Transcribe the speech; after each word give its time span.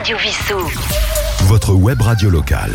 Radio 0.00 0.16
Vissou. 0.16 0.58
Votre 1.44 1.74
web 1.74 2.00
radio 2.00 2.30
locale. 2.30 2.72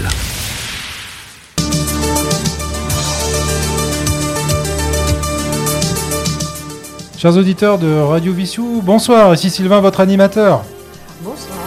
Chers 7.17 7.35
auditeurs 7.35 7.79
de 7.79 7.99
Radio 7.99 8.31
Vissou, 8.31 8.83
bonsoir, 8.83 9.33
ici 9.33 9.49
Sylvain, 9.49 9.81
votre 9.81 10.01
animateur. 10.01 10.65
Bonsoir. 11.21 11.57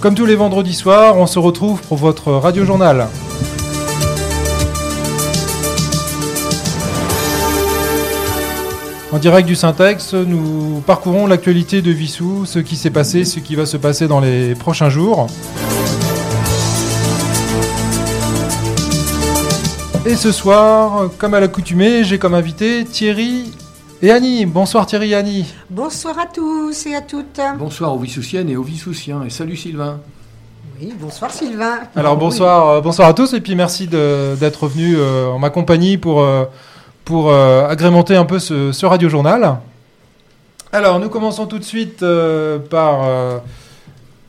Comme 0.00 0.14
tous 0.14 0.24
les 0.24 0.36
vendredis 0.36 0.72
soirs, 0.72 1.18
on 1.18 1.26
se 1.26 1.38
retrouve 1.38 1.82
pour 1.82 1.98
votre 1.98 2.32
radio 2.32 2.64
journal. 2.64 3.08
En 9.10 9.18
direct 9.18 9.48
du 9.48 9.54
Syntex, 9.54 10.12
nous 10.12 10.82
parcourons 10.86 11.26
l'actualité 11.26 11.80
de 11.80 11.90
Vissou, 11.90 12.44
ce 12.44 12.58
qui 12.58 12.76
s'est 12.76 12.90
passé, 12.90 13.24
ce 13.24 13.40
qui 13.40 13.54
va 13.54 13.64
se 13.64 13.78
passer 13.78 14.06
dans 14.06 14.20
les 14.20 14.54
prochains 14.54 14.90
jours. 14.90 15.28
Et 20.04 20.14
ce 20.14 20.30
soir, 20.30 21.08
comme 21.16 21.32
à 21.32 21.40
l'accoutumée, 21.40 22.04
j'ai 22.04 22.18
comme 22.18 22.34
invité 22.34 22.84
Thierry 22.84 23.50
et 24.02 24.10
Annie. 24.10 24.44
Bonsoir 24.44 24.84
Thierry 24.84 25.12
et 25.12 25.14
Annie. 25.14 25.54
Bonsoir 25.70 26.18
à 26.18 26.26
tous 26.26 26.86
et 26.86 26.94
à 26.94 27.00
toutes. 27.00 27.40
Bonsoir 27.58 27.94
aux 27.94 27.98
Vissoussiennes 27.98 28.50
et 28.50 28.56
aux 28.58 28.62
Vissoussiens. 28.62 29.22
Et 29.24 29.30
salut 29.30 29.56
Sylvain. 29.56 30.00
Oui, 30.78 30.92
bonsoir 31.00 31.30
Sylvain. 31.30 31.78
Alors 31.96 32.18
bonsoir, 32.18 32.68
euh, 32.68 32.80
bonsoir 32.82 33.08
à 33.08 33.14
tous 33.14 33.32
et 33.32 33.40
puis 33.40 33.54
merci 33.54 33.88
d'être 33.88 34.68
venus 34.68 34.96
euh, 34.98 35.28
en 35.28 35.38
ma 35.38 35.48
compagnie 35.48 35.96
pour, 35.96 36.20
euh, 36.20 36.44
pour 37.08 37.30
euh, 37.30 37.66
agrémenter 37.66 38.16
un 38.16 38.26
peu 38.26 38.38
ce, 38.38 38.70
ce 38.70 38.84
radio 38.84 39.08
journal. 39.08 39.56
Alors 40.74 41.00
nous 41.00 41.08
commençons 41.08 41.46
tout 41.46 41.58
de 41.58 41.64
suite 41.64 42.02
euh, 42.02 42.58
par, 42.58 43.00
euh, 43.04 43.38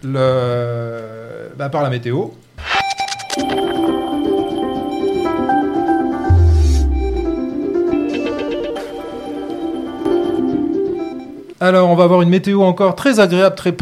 le, 0.02 1.50
bah, 1.58 1.68
par 1.68 1.84
la 1.84 1.90
météo. 1.90 2.28
Alors, 11.62 11.90
on 11.90 11.96
va 11.96 12.06
avoir 12.06 12.22
une 12.22 12.30
météo 12.30 12.62
encore 12.62 12.96
très 12.96 13.20
agréable, 13.20 13.56
très, 13.58 13.76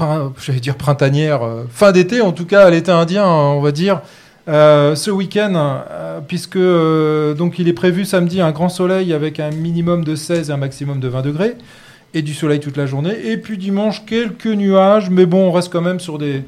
j'allais 0.43 0.59
dire 0.59 0.75
printanière, 0.75 1.41
fin 1.69 1.91
d'été, 1.91 2.21
en 2.21 2.31
tout 2.31 2.47
cas 2.47 2.65
à 2.65 2.71
l'été 2.71 2.91
indien, 2.91 3.27
on 3.27 3.61
va 3.61 3.71
dire, 3.71 4.01
euh, 4.47 4.95
ce 4.95 5.11
week-end, 5.11 5.53
euh, 5.55 6.21
puisque 6.25 6.55
euh, 6.55 7.33
donc 7.33 7.59
il 7.59 7.67
est 7.67 7.73
prévu 7.73 8.05
samedi 8.05 8.39
un 8.39 8.51
grand 8.51 8.69
soleil 8.69 9.11
avec 9.11 9.41
un 9.41 9.49
minimum 9.49 10.05
de 10.05 10.15
16 10.15 10.49
et 10.49 10.53
un 10.53 10.57
maximum 10.57 11.01
de 11.01 11.09
20 11.09 11.21
degrés, 11.21 11.55
et 12.13 12.21
du 12.21 12.33
soleil 12.33 12.61
toute 12.61 12.77
la 12.77 12.85
journée, 12.85 13.13
et 13.25 13.37
puis 13.37 13.57
dimanche 13.57 14.05
quelques 14.05 14.45
nuages, 14.45 15.09
mais 15.09 15.25
bon, 15.25 15.49
on 15.49 15.51
reste 15.51 15.69
quand 15.69 15.81
même 15.81 15.99
sur 15.99 16.17
des, 16.17 16.45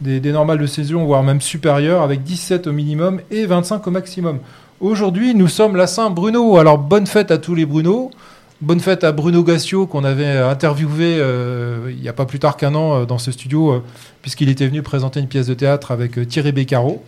des, 0.00 0.32
normales 0.32 0.58
de 0.58 0.66
saison, 0.66 1.04
voire 1.04 1.24
même 1.24 1.40
supérieures, 1.40 2.02
avec 2.02 2.22
17 2.22 2.68
au 2.68 2.72
minimum 2.72 3.20
et 3.32 3.46
25 3.46 3.84
au 3.84 3.90
maximum. 3.90 4.38
Aujourd'hui, 4.80 5.34
nous 5.34 5.48
sommes 5.48 5.74
la 5.74 5.88
Saint-Bruno, 5.88 6.56
alors 6.56 6.78
bonne 6.78 7.08
fête 7.08 7.32
à 7.32 7.38
tous 7.38 7.56
les 7.56 7.66
Bruno. 7.66 8.12
Bonne 8.60 8.80
fête 8.80 9.04
à 9.04 9.12
Bruno 9.12 9.42
Gassio 9.42 9.86
qu'on 9.86 10.04
avait 10.04 10.36
interviewé 10.36 11.16
euh, 11.18 11.90
il 11.90 12.00
n'y 12.00 12.08
a 12.10 12.12
pas 12.12 12.26
plus 12.26 12.38
tard 12.38 12.58
qu'un 12.58 12.74
an 12.74 13.06
dans 13.06 13.16
ce 13.16 13.32
studio 13.32 13.82
puisqu'il 14.20 14.50
était 14.50 14.66
venu 14.66 14.82
présenter 14.82 15.18
une 15.18 15.28
pièce 15.28 15.46
de 15.46 15.54
théâtre 15.54 15.92
avec 15.92 16.28
Thierry 16.28 16.52
Beccaro. 16.52 17.02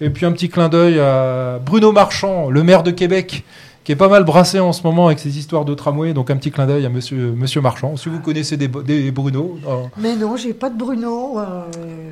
Et 0.00 0.10
puis 0.10 0.26
un 0.26 0.32
petit 0.32 0.48
clin 0.48 0.68
d'œil 0.68 0.98
à 0.98 1.58
Bruno 1.64 1.92
Marchand, 1.92 2.50
le 2.50 2.62
maire 2.64 2.82
de 2.82 2.90
Québec, 2.90 3.44
qui 3.84 3.90
est 3.92 3.96
pas 3.96 4.08
mal 4.08 4.22
brassé 4.24 4.58
en 4.60 4.72
ce 4.72 4.82
moment 4.84 5.06
avec 5.06 5.18
ses 5.18 5.38
histoires 5.38 5.64
de 5.64 5.74
tramway. 5.74 6.12
Donc 6.12 6.30
un 6.30 6.36
petit 6.36 6.50
clin 6.50 6.66
d'œil 6.66 6.84
à 6.86 6.88
monsieur, 6.88 7.32
monsieur 7.36 7.60
Marchand. 7.60 7.96
Si 7.96 8.08
vous 8.08 8.18
connaissez 8.20 8.56
des, 8.56 8.66
des 8.68 9.10
Bruno, 9.12 9.58
euh, 9.68 9.82
Mais 9.98 10.16
non, 10.16 10.36
j'ai 10.36 10.54
pas 10.54 10.70
de 10.70 10.76
Bruno. 10.78 11.38
euh, 11.38 11.62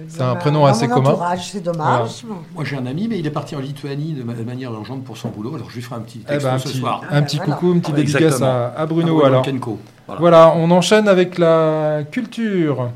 C'est 0.08 0.23
un 0.23 0.36
prénom 0.36 0.67
assez 0.67 0.86
mon 0.89 0.95
commun. 0.97 1.17
C'est 1.41 1.62
dommage. 1.62 2.24
Moi 2.55 2.64
j'ai 2.64 2.77
un 2.77 2.86
ami, 2.86 3.07
mais 3.08 3.18
il 3.18 3.27
est 3.27 3.30
parti 3.30 3.57
en 3.57 3.61
Lituanie 3.61 4.12
de, 4.12 4.23
ma- 4.23 4.35
de 4.35 4.42
manière 4.45 4.73
urgente 4.73 5.02
pour 5.05 5.17
son 5.17 5.29
boulot. 5.29 5.55
Alors 5.57 5.68
je 5.70 5.74
lui 5.77 5.83
ferai 5.83 5.97
un 5.97 6.01
petit 6.01 6.20
eh 6.24 6.29
texte 6.29 6.47
ben, 6.47 6.55
un 6.55 6.58
ce 6.58 6.68
petit, 6.68 6.79
soir. 6.79 7.02
un 7.11 7.23
petit 7.23 7.36
Voilà. 7.39 7.55
coucou, 7.55 7.73
une 7.73 7.80
petite 7.80 7.95
Ouais, 7.97 8.01
dédicace 8.05 8.42
à, 8.42 8.68
à 8.77 8.86
Bruno. 8.86 9.14
Bruno 9.14 9.24
alors. 9.24 9.42
Kenko. 9.42 9.79
Voilà. 10.07 10.20
Voilà, 10.20 10.55
on 10.57 10.70
enchaîne 10.73 11.08
avec 11.08 11.39
la 11.39 12.01
culture. 12.11 12.91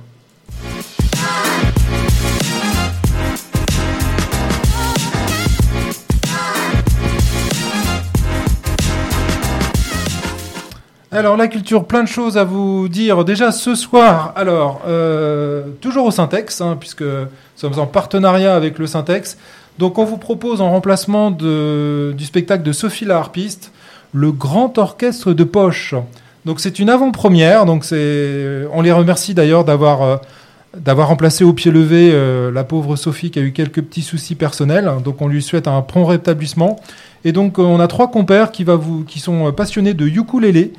Alors 11.14 11.36
la 11.36 11.46
culture, 11.46 11.84
plein 11.84 12.02
de 12.02 12.08
choses 12.08 12.36
à 12.36 12.42
vous 12.44 12.88
dire. 12.88 13.24
Déjà 13.24 13.52
ce 13.52 13.76
soir, 13.76 14.32
alors 14.34 14.82
euh, 14.88 15.62
toujours 15.80 16.06
au 16.06 16.10
Syntex, 16.10 16.60
hein, 16.60 16.76
puisque 16.78 17.02
nous 17.02 17.26
sommes 17.54 17.78
en 17.78 17.86
partenariat 17.86 18.56
avec 18.56 18.78
le 18.80 18.86
Syntex. 18.88 19.38
Donc 19.78 19.98
on 19.98 20.04
vous 20.04 20.16
propose 20.18 20.60
en 20.60 20.70
remplacement 20.70 21.30
de- 21.30 22.12
du 22.16 22.24
spectacle 22.24 22.64
de 22.64 22.72
Sophie 22.72 23.04
la 23.04 23.18
harpiste, 23.18 23.72
le 24.12 24.32
grand 24.32 24.76
orchestre 24.76 25.32
de 25.32 25.44
poche. 25.44 25.94
Donc 26.46 26.58
c'est 26.58 26.80
une 26.80 26.90
avant-première. 26.90 27.64
Donc 27.64 27.84
c'est, 27.84 28.66
on 28.72 28.82
les 28.82 28.92
remercie 28.92 29.34
d'ailleurs 29.34 29.64
d'avoir 29.64 30.02
euh, 30.02 30.16
d'avoir 30.76 31.06
remplacé 31.06 31.44
au 31.44 31.52
pied 31.52 31.70
levé 31.70 32.10
euh, 32.12 32.50
la 32.50 32.64
pauvre 32.64 32.96
Sophie 32.96 33.30
qui 33.30 33.38
a 33.38 33.42
eu 33.42 33.52
quelques 33.52 33.82
petits 33.82 34.02
soucis 34.02 34.34
personnels. 34.34 34.90
Donc 35.04 35.22
on 35.22 35.28
lui 35.28 35.42
souhaite 35.42 35.68
un 35.68 35.80
prompt 35.80 36.06
rétablissement. 36.06 36.80
Et 37.24 37.30
donc 37.30 37.60
on 37.60 37.78
a 37.78 37.86
trois 37.86 38.10
compères 38.10 38.50
qui 38.50 38.66
qui 39.06 39.20
sont 39.20 39.52
passionnés 39.52 39.94
de 39.94 40.06
ukulélé. 40.08 40.72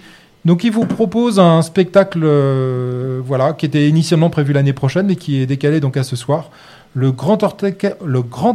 Donc 0.45 0.63
ils 0.63 0.71
vous 0.71 0.85
proposent 0.85 1.39
un 1.39 1.63
spectacle 1.63 2.21
euh, 2.23 3.19
voilà 3.25 3.53
qui 3.53 3.65
était 3.65 3.89
initialement 3.89 4.29
prévu 4.29 4.53
l'année 4.53 4.73
prochaine 4.73 5.07
mais 5.07 5.15
qui 5.15 5.41
est 5.41 5.47
décalé 5.47 5.79
donc 5.79 5.97
à 5.97 6.03
ce 6.03 6.15
soir. 6.15 6.51
Le 6.93 7.11
grand, 7.11 7.43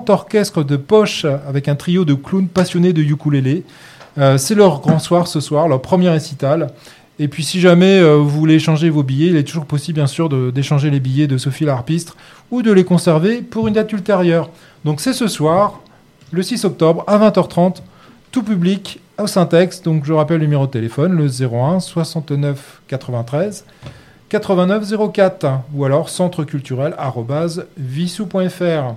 orchestre 0.08 0.62
de 0.62 0.76
poche 0.76 1.26
avec 1.46 1.68
un 1.68 1.74
trio 1.74 2.06
de 2.06 2.14
clowns 2.14 2.48
passionnés 2.48 2.94
de 2.94 3.02
ukulélé. 3.02 3.64
Euh, 4.18 4.38
c'est 4.38 4.54
leur 4.54 4.80
grand 4.80 4.98
soir 4.98 5.26
ce 5.26 5.40
soir, 5.40 5.68
leur 5.68 5.82
premier 5.82 6.08
récital. 6.08 6.68
Et 7.18 7.28
puis 7.28 7.44
si 7.44 7.60
jamais 7.60 7.98
euh, 7.98 8.16
vous 8.16 8.30
voulez 8.30 8.54
échanger 8.54 8.88
vos 8.88 9.02
billets, 9.02 9.26
il 9.26 9.36
est 9.36 9.44
toujours 9.44 9.66
possible 9.66 9.96
bien 9.96 10.06
sûr 10.06 10.28
d'échanger 10.52 10.90
les 10.90 11.00
billets 11.00 11.26
de 11.26 11.36
Sophie 11.36 11.64
l'harpiste 11.64 12.14
ou 12.50 12.62
de 12.62 12.72
les 12.72 12.84
conserver 12.84 13.42
pour 13.42 13.68
une 13.68 13.74
date 13.74 13.92
ultérieure. 13.92 14.48
Donc 14.84 15.00
c'est 15.00 15.12
ce 15.12 15.26
soir, 15.26 15.80
le 16.30 16.42
6 16.42 16.64
octobre 16.64 17.04
à 17.08 17.18
20h30, 17.18 17.82
tout 18.30 18.42
public 18.42 19.00
au 19.22 19.26
Syntex. 19.26 19.82
Donc 19.82 20.04
je 20.04 20.12
rappelle 20.12 20.36
le 20.38 20.44
numéro 20.44 20.66
de 20.66 20.70
téléphone, 20.70 21.16
le 21.16 21.26
01 21.26 21.80
69 21.80 22.82
93 22.88 23.64
89 24.28 25.12
04 25.12 25.46
ou 25.74 25.84
alors 25.84 26.08
centreculturel@vissou.fr. 26.08 28.94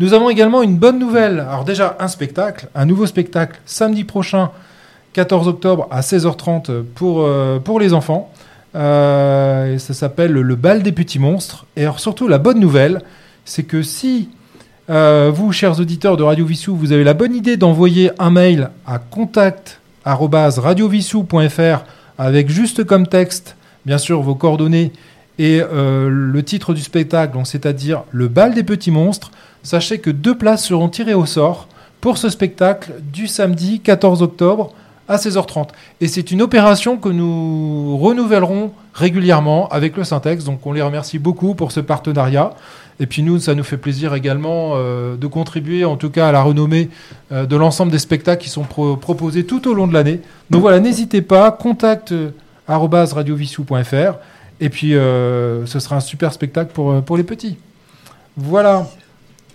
Nous 0.00 0.12
avons 0.12 0.28
également 0.28 0.62
une 0.62 0.76
bonne 0.76 0.98
nouvelle. 0.98 1.38
Alors 1.40 1.64
déjà 1.64 1.96
un 2.00 2.08
spectacle, 2.08 2.68
un 2.74 2.86
nouveau 2.86 3.06
spectacle 3.06 3.60
samedi 3.64 4.02
prochain 4.04 4.50
14 5.12 5.46
octobre 5.48 5.86
à 5.90 6.00
16h30 6.00 6.82
pour, 6.82 7.22
euh, 7.22 7.58
pour 7.58 7.80
les 7.80 7.94
enfants. 7.94 8.30
Euh, 8.74 9.74
et 9.74 9.78
ça 9.78 9.94
s'appelle 9.94 10.32
Le 10.32 10.56
bal 10.56 10.82
des 10.82 10.92
petits 10.92 11.20
monstres. 11.20 11.66
Et 11.76 11.82
alors 11.82 12.00
surtout 12.00 12.28
la 12.28 12.38
bonne 12.38 12.58
nouvelle, 12.58 13.02
c'est 13.44 13.62
que 13.62 13.82
si 13.82 14.30
euh, 14.90 15.32
vous, 15.34 15.50
chers 15.50 15.80
auditeurs 15.80 16.18
de 16.18 16.22
Radio 16.22 16.44
Vissou, 16.44 16.76
vous 16.76 16.92
avez 16.92 17.04
la 17.04 17.14
bonne 17.14 17.34
idée 17.34 17.56
d'envoyer 17.56 18.10
un 18.18 18.30
mail 18.30 18.68
à 18.86 18.98
contact@radiovissou.fr 18.98 21.84
avec 22.18 22.50
juste 22.50 22.84
comme 22.84 23.06
texte, 23.06 23.56
bien 23.86 23.96
sûr, 23.96 24.20
vos 24.20 24.34
coordonnées 24.34 24.92
et 25.38 25.62
euh, 25.62 26.10
le 26.10 26.42
titre 26.42 26.74
du 26.74 26.82
spectacle, 26.82 27.38
c'est-à-dire 27.44 28.02
Le 28.10 28.28
bal 28.28 28.52
des 28.52 28.62
petits 28.62 28.90
monstres, 28.90 29.30
sachez 29.62 30.00
que 30.00 30.10
deux 30.10 30.36
places 30.36 30.66
seront 30.66 30.90
tirées 30.90 31.14
au 31.14 31.24
sort 31.24 31.66
pour 32.02 32.18
ce 32.18 32.28
spectacle 32.28 32.92
du 33.10 33.26
samedi 33.26 33.80
14 33.80 34.22
octobre 34.22 34.74
à 35.08 35.16
16h30. 35.16 35.68
Et 36.00 36.08
c'est 36.08 36.30
une 36.30 36.42
opération 36.42 36.96
que 36.96 37.08
nous 37.08 37.96
renouvellerons 37.98 38.72
régulièrement 38.94 39.68
avec 39.68 39.96
le 39.96 40.04
Syntex. 40.04 40.44
Donc 40.44 40.66
on 40.66 40.72
les 40.72 40.82
remercie 40.82 41.18
beaucoup 41.18 41.54
pour 41.54 41.72
ce 41.72 41.80
partenariat. 41.80 42.52
Et 43.00 43.06
puis 43.06 43.22
nous, 43.22 43.40
ça 43.40 43.54
nous 43.56 43.64
fait 43.64 43.76
plaisir 43.76 44.14
également 44.14 44.74
euh, 44.74 45.16
de 45.16 45.26
contribuer 45.26 45.84
en 45.84 45.96
tout 45.96 46.10
cas 46.10 46.28
à 46.28 46.32
la 46.32 46.42
renommée 46.42 46.90
euh, 47.32 47.44
de 47.44 47.56
l'ensemble 47.56 47.90
des 47.90 47.98
spectacles 47.98 48.42
qui 48.42 48.48
sont 48.48 48.62
pro- 48.62 48.96
proposés 48.96 49.44
tout 49.44 49.66
au 49.68 49.74
long 49.74 49.88
de 49.88 49.92
l'année. 49.92 50.20
Donc 50.50 50.60
voilà, 50.60 50.78
n'hésitez 50.78 51.20
pas, 51.20 51.50
contact 51.50 52.12
euh, 52.12 52.30
arobase 52.68 53.12
radiovissou.fr 53.12 54.14
et 54.60 54.68
puis 54.68 54.92
ce 54.92 55.78
sera 55.80 55.96
un 55.96 56.00
super 56.00 56.32
spectacle 56.32 56.70
pour, 56.72 57.02
pour 57.02 57.16
les 57.16 57.24
petits. 57.24 57.58
Voilà. 58.36 58.86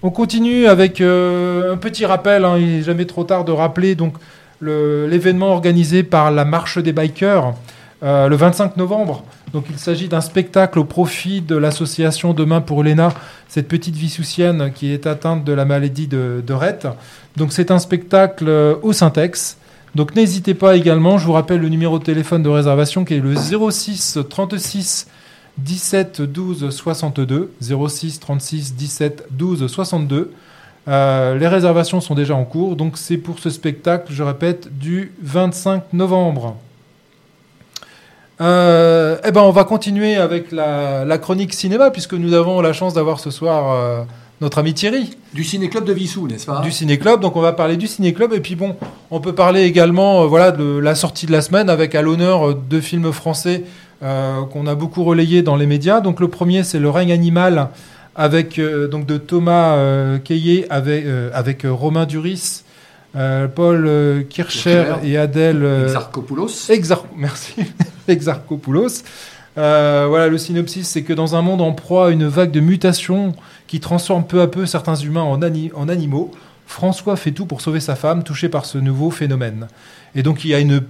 On 0.04 0.10
continue 0.12 0.68
avec 0.68 1.00
un 1.02 1.78
petit 1.80 2.06
rappel, 2.06 2.44
hein, 2.46 2.58
il 2.58 2.68
n'est 2.68 2.82
jamais 2.84 3.06
trop 3.06 3.24
tard 3.24 3.46
de 3.46 3.52
rappeler 3.54 3.96
donc 3.96 4.14
l'événement 4.62 5.52
organisé 5.52 6.04
par 6.04 6.32
la 6.32 6.46
Marche 6.46 6.78
des 6.78 6.94
Bikers 6.94 7.54
euh, 8.02 8.30
le 8.30 8.36
25 8.38 8.78
novembre. 8.78 9.26
Donc 9.52 9.66
il 9.70 9.78
s'agit 9.78 10.08
d'un 10.08 10.22
spectacle 10.22 10.80
au 10.80 10.86
profit 10.86 11.42
de 11.42 11.58
l'association 11.58 12.34
Demain 12.34 12.62
pour 12.62 12.82
Léna, 12.82 13.12
cette 13.50 13.68
petite 13.68 13.96
vissoussienne 13.96 14.72
qui 14.74 14.94
est 14.94 15.06
atteinte 15.06 15.44
de 15.44 15.52
la 15.52 15.66
maladie 15.66 16.08
de, 16.08 16.42
de 16.46 16.54
Rett. 16.54 16.88
Donc 17.36 17.52
c'est 17.52 17.72
un 17.72 17.80
spectacle 17.80 18.46
euh, 18.48 18.76
au 18.84 18.94
Syntex. 18.94 19.58
Donc 19.96 20.16
n'hésitez 20.16 20.54
pas 20.54 20.78
également, 20.78 21.18
je 21.18 21.26
vous 21.26 21.34
rappelle 21.34 21.60
le 21.60 21.68
numéro 21.68 22.00
de 22.00 22.04
téléphone 22.04 22.42
de 22.42 22.50
réservation 22.50 23.04
qui 23.04 23.16
est 23.16 23.20
le 23.20 23.36
06 23.36 24.20
36 24.30 25.08
17 25.58 26.22
12 26.22 26.70
62. 26.70 27.52
06 27.60 28.20
36 28.20 28.76
17 28.76 29.28
12 29.32 29.68
62. 29.68 30.32
Euh, 30.90 31.38
les 31.38 31.48
réservations 31.48 32.02
sont 32.02 32.16
déjà 32.16 32.36
en 32.36 32.46
cours, 32.46 32.76
donc 32.76 32.98
c'est 32.98 33.18
pour 33.18 33.38
ce 33.38 33.52
spectacle, 33.52 34.12
je 34.12 34.24
répète, 34.24 34.76
du 34.76 35.12
25 35.22 35.94
novembre. 35.94 36.56
Euh, 38.42 39.18
eh 39.24 39.32
ben, 39.32 39.42
on 39.42 39.52
va 39.52 39.66
continuer 39.66 40.16
avec 40.16 40.52
la, 40.52 41.06
la 41.06 41.18
chronique 41.20 41.54
cinéma, 41.54 41.92
puisque 41.92 42.14
nous 42.14 42.34
avons 42.34 42.60
la 42.62 42.74
chance 42.74 42.96
d'avoir 42.96 43.20
ce 43.20 43.30
soir 43.30 43.72
euh, 43.72 44.04
notre 44.42 44.58
ami 44.58 44.74
Thierry 44.74 45.12
Du 45.34 45.44
ciné-club 45.44 45.86
de 45.86 45.94
Vissou, 45.94 46.28
n'est-ce 46.28 46.48
pas? 46.48 46.62
Du 46.62 46.72
ciné-club. 46.72 47.20
Donc 47.20 47.36
on 47.36 47.42
va 47.42 47.54
parler 47.54 47.78
du 47.78 47.86
ciné-club, 47.86 48.34
et 48.34 48.40
puis 48.40 48.56
bon, 48.56 48.76
on 49.12 49.20
peut 49.20 49.36
parler 49.36 49.64
également, 49.64 50.26
voilà, 50.26 50.52
de 50.52 50.80
la 50.80 50.96
sortie 50.96 51.28
de 51.28 51.32
la 51.32 51.42
semaine 51.42 51.70
avec 51.70 51.94
à 51.94 52.02
l'honneur 52.02 52.56
deux 52.56 52.82
films 52.82 53.12
français 53.12 53.64
qu'on 54.02 54.66
a 54.66 54.76
beaucoup 54.76 55.04
relayés 55.04 55.42
dans 55.42 55.58
les 55.58 55.66
médias. 55.66 56.00
Donc 56.00 56.22
le 56.22 56.30
premier, 56.30 56.64
c'est 56.64 56.80
Le 56.80 56.90
règne 56.90 57.12
animal 57.12 57.68
avec 58.20 58.60
euh, 58.60 58.88
donc 58.88 59.06
de 59.08 59.18
Thomas 59.18 59.76
Caillé 60.20 60.68
avec 60.70 61.06
euh, 61.06 61.30
avec 61.34 61.66
euh, 61.66 61.72
Romain 61.72 62.06
Duris, 62.06 62.64
Paul 63.56 64.26
Kircher 64.30 64.84
Kircher. 64.86 64.86
et 65.04 65.18
Adèle. 65.18 65.66
Exarchopoulos. 65.86 66.70
Exar 66.70 67.06
merci, 67.18 67.54
Exarchopoulos. 68.08 69.04
Euh, 69.58 70.06
voilà, 70.08 70.28
le 70.28 70.38
synopsis, 70.38 70.88
c'est 70.88 71.02
que 71.04 71.12
dans 71.14 71.36
un 71.36 71.42
monde 71.42 71.62
en 71.62 71.72
proie 71.74 72.08
à 72.08 72.10
une 72.12 72.28
vague 72.28 72.52
de 72.52 72.60
mutations 72.60 73.34
qui 73.68 73.80
transforme 73.80 74.24
peu 74.26 74.42
à 74.42 74.48
peu 74.48 74.66
certains 74.66 74.96
humains 74.96 75.24
en, 75.24 75.42
ani- 75.42 75.72
en 75.76 75.90
animaux, 75.90 76.32
François 76.68 77.16
fait 77.16 77.32
tout 77.32 77.46
pour 77.46 77.62
sauver 77.62 77.80
sa 77.80 77.96
femme 77.96 78.24
touchée 78.24 78.48
par 78.48 78.66
ce 78.66 78.78
nouveau 78.78 79.10
phénomène. 79.10 79.68
Et 80.16 80.22
donc 80.24 80.46
il 80.46 80.52
y 80.52 80.54
a 80.54 80.60
une, 80.60 80.82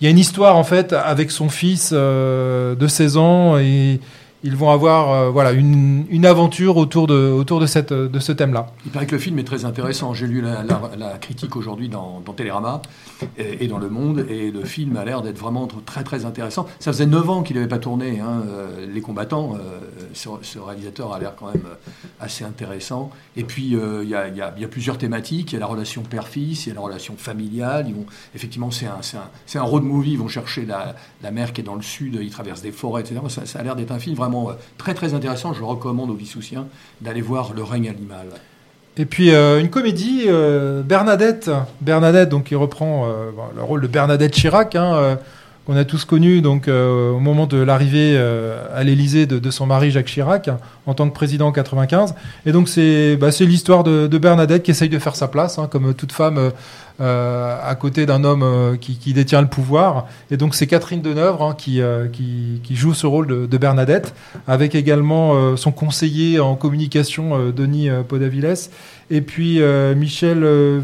il 0.00 0.04
y 0.04 0.06
a 0.06 0.10
une 0.10 0.18
histoire 0.18 0.56
en 0.56 0.64
fait 0.64 0.92
avec 0.92 1.30
son 1.30 1.48
fils 1.50 1.90
euh, 1.92 2.74
de 2.74 2.86
16 2.88 3.16
ans 3.18 3.58
et 3.58 4.00
ils 4.46 4.56
vont 4.56 4.70
avoir 4.70 5.10
euh, 5.10 5.30
voilà 5.30 5.50
une, 5.52 6.06
une 6.08 6.24
aventure 6.24 6.76
autour 6.76 7.06
de, 7.06 7.30
autour 7.30 7.58
de, 7.60 7.66
cette, 7.66 7.92
de 7.92 8.18
ce 8.20 8.32
thème-là. 8.32 8.68
Il 8.86 8.92
paraît 8.92 9.06
que 9.06 9.14
le 9.16 9.20
film 9.20 9.38
est 9.38 9.44
très 9.44 9.64
intéressant. 9.64 10.14
J'ai 10.14 10.26
lu 10.26 10.40
la, 10.40 10.62
la- 10.62 11.18
critique 11.18 11.56
aujourd'hui 11.56 11.88
dans, 11.88 12.22
dans 12.24 12.32
Télérama 12.32 12.80
et, 13.38 13.66
dans 13.68 13.78
Le 13.78 13.88
Monde, 13.88 14.26
et 14.28 14.50
le 14.50 14.64
film 14.64 14.96
a 14.96 15.04
l'air 15.04 15.22
d'être 15.22 15.38
vraiment 15.38 15.66
très 15.66 16.04
très 16.04 16.24
intéressant. 16.24 16.66
Ça 16.78 16.92
faisait 16.92 17.06
9 17.06 17.30
ans 17.30 17.42
qu'il 17.42 17.56
n'avait 17.56 17.68
pas 17.68 17.78
tourné, 17.78 18.20
hein, 18.20 18.42
euh, 18.48 18.86
Les 18.92 19.00
Combattants. 19.00 19.54
euh, 19.54 19.80
ce, 20.12 20.58
réalisateur 20.58 21.12
a 21.12 21.18
l'air 21.18 21.34
quand 21.36 21.52
même 21.52 21.64
euh, 21.66 21.90
assez 22.20 22.44
intéressant. 22.44 23.10
Et 23.36 23.44
puis, 23.44 23.76
il 23.76 24.08
y, 24.08 24.14
a, 24.14 24.68
plusieurs 24.70 24.98
thématiques. 24.98 25.52
Il 25.52 25.54
y 25.54 25.56
a 25.56 25.60
la 25.60 25.66
relation 25.66 26.02
père-fils, 26.02 26.66
il 26.66 26.70
y 26.70 26.72
a 26.72 26.74
la 26.74 26.80
relation 26.80 27.16
familiale. 27.16 27.86
Effectivement, 28.34 28.70
c'est 28.70 28.86
un, 28.86 29.62
road 29.62 29.82
movie. 29.82 30.12
Ils 30.12 30.18
vont 30.18 30.28
chercher 30.28 30.64
la, 30.64 30.96
la 31.22 31.30
mer 31.30 31.52
qui 31.52 31.60
est 31.60 31.64
dans 31.64 31.74
le 31.74 31.82
sud, 31.82 32.18
ils 32.20 32.30
traversent 32.30 32.62
des 32.62 32.72
forêts, 32.72 33.02
etc. 33.02 33.20
Ça, 33.28 33.58
a 33.58 33.62
l'air 33.62 33.76
d'être 33.76 33.92
un 33.92 33.98
film 33.98 34.16
vraiment 34.16 34.50
très 34.78 34.94
très 34.94 35.14
intéressant. 35.14 35.52
Je 35.52 35.62
recommande 35.62 36.10
aux 36.10 36.14
Vissoussiens 36.14 36.66
d'aller 37.00 37.20
voir 37.20 37.52
Le 37.52 37.62
règne 37.62 37.88
animal. 37.88 38.28
Et 38.98 39.04
puis 39.04 39.34
euh, 39.34 39.60
une 39.60 39.68
comédie, 39.68 40.24
euh, 40.26 40.82
Bernadette, 40.82 41.50
Bernadette 41.82 42.30
donc 42.30 42.44
qui 42.44 42.54
reprend 42.54 43.04
euh, 43.04 43.30
le 43.54 43.62
rôle 43.62 43.82
de 43.82 43.86
Bernadette 43.86 44.32
Chirac, 44.32 44.74
hein, 44.74 45.18
qu'on 45.66 45.76
a 45.76 45.84
tous 45.84 46.06
connu 46.06 46.40
donc 46.40 46.68
au 46.68 47.18
moment 47.18 47.46
de 47.46 47.58
l'arrivée 47.58 48.16
à 48.72 48.84
l'Élysée 48.84 49.26
de, 49.26 49.50
son 49.50 49.66
mari 49.66 49.90
Jacques 49.90 50.06
Chirac 50.06 50.48
en 50.86 50.94
tant 50.94 51.08
que 51.08 51.14
président 51.14 51.48
en 51.48 51.52
95. 51.52 52.14
Et 52.46 52.52
donc 52.52 52.68
c'est 52.68 53.16
bah, 53.16 53.28
l'histoire 53.40 53.82
de, 53.82 54.06
de 54.06 54.18
Bernadette 54.18 54.62
qui 54.62 54.70
essaye 54.70 54.88
de 54.88 54.98
faire 54.98 55.16
sa 55.16 55.26
place, 55.26 55.58
hein, 55.58 55.68
comme 55.70 55.92
toute 55.92 56.12
femme 56.12 56.52
à 57.00 57.74
côté 57.74 58.06
d'un 58.06 58.24
homme 58.24 58.42
euh, 58.42 58.76
qui, 58.76 58.96
qui 58.96 59.12
détient 59.12 59.40
le 59.42 59.48
pouvoir. 59.48 60.06
Et 60.30 60.36
donc 60.36 60.54
c'est 60.54 60.66
Catherine 60.66 61.02
Deneuve 61.02 61.42
hein, 61.42 61.54
qui, 61.56 61.80
euh, 61.80 62.06
qui, 62.08 62.60
qui 62.64 62.76
joue 62.76 62.94
ce 62.94 63.06
rôle 63.06 63.26
de, 63.26 63.46
de 63.46 63.58
Bernadette, 63.58 64.14
avec 64.48 64.74
également 64.74 65.34
euh, 65.34 65.56
son 65.56 65.72
conseiller 65.72 66.40
en 66.40 66.54
communication 66.56 67.36
euh, 67.38 67.52
Denis 67.52 67.88
euh, 67.90 68.02
Podaviles, 68.02 68.54
et 69.10 69.20
puis 69.20 69.60
euh, 69.62 69.94
Michel 69.94 70.42
euh, 70.42 70.80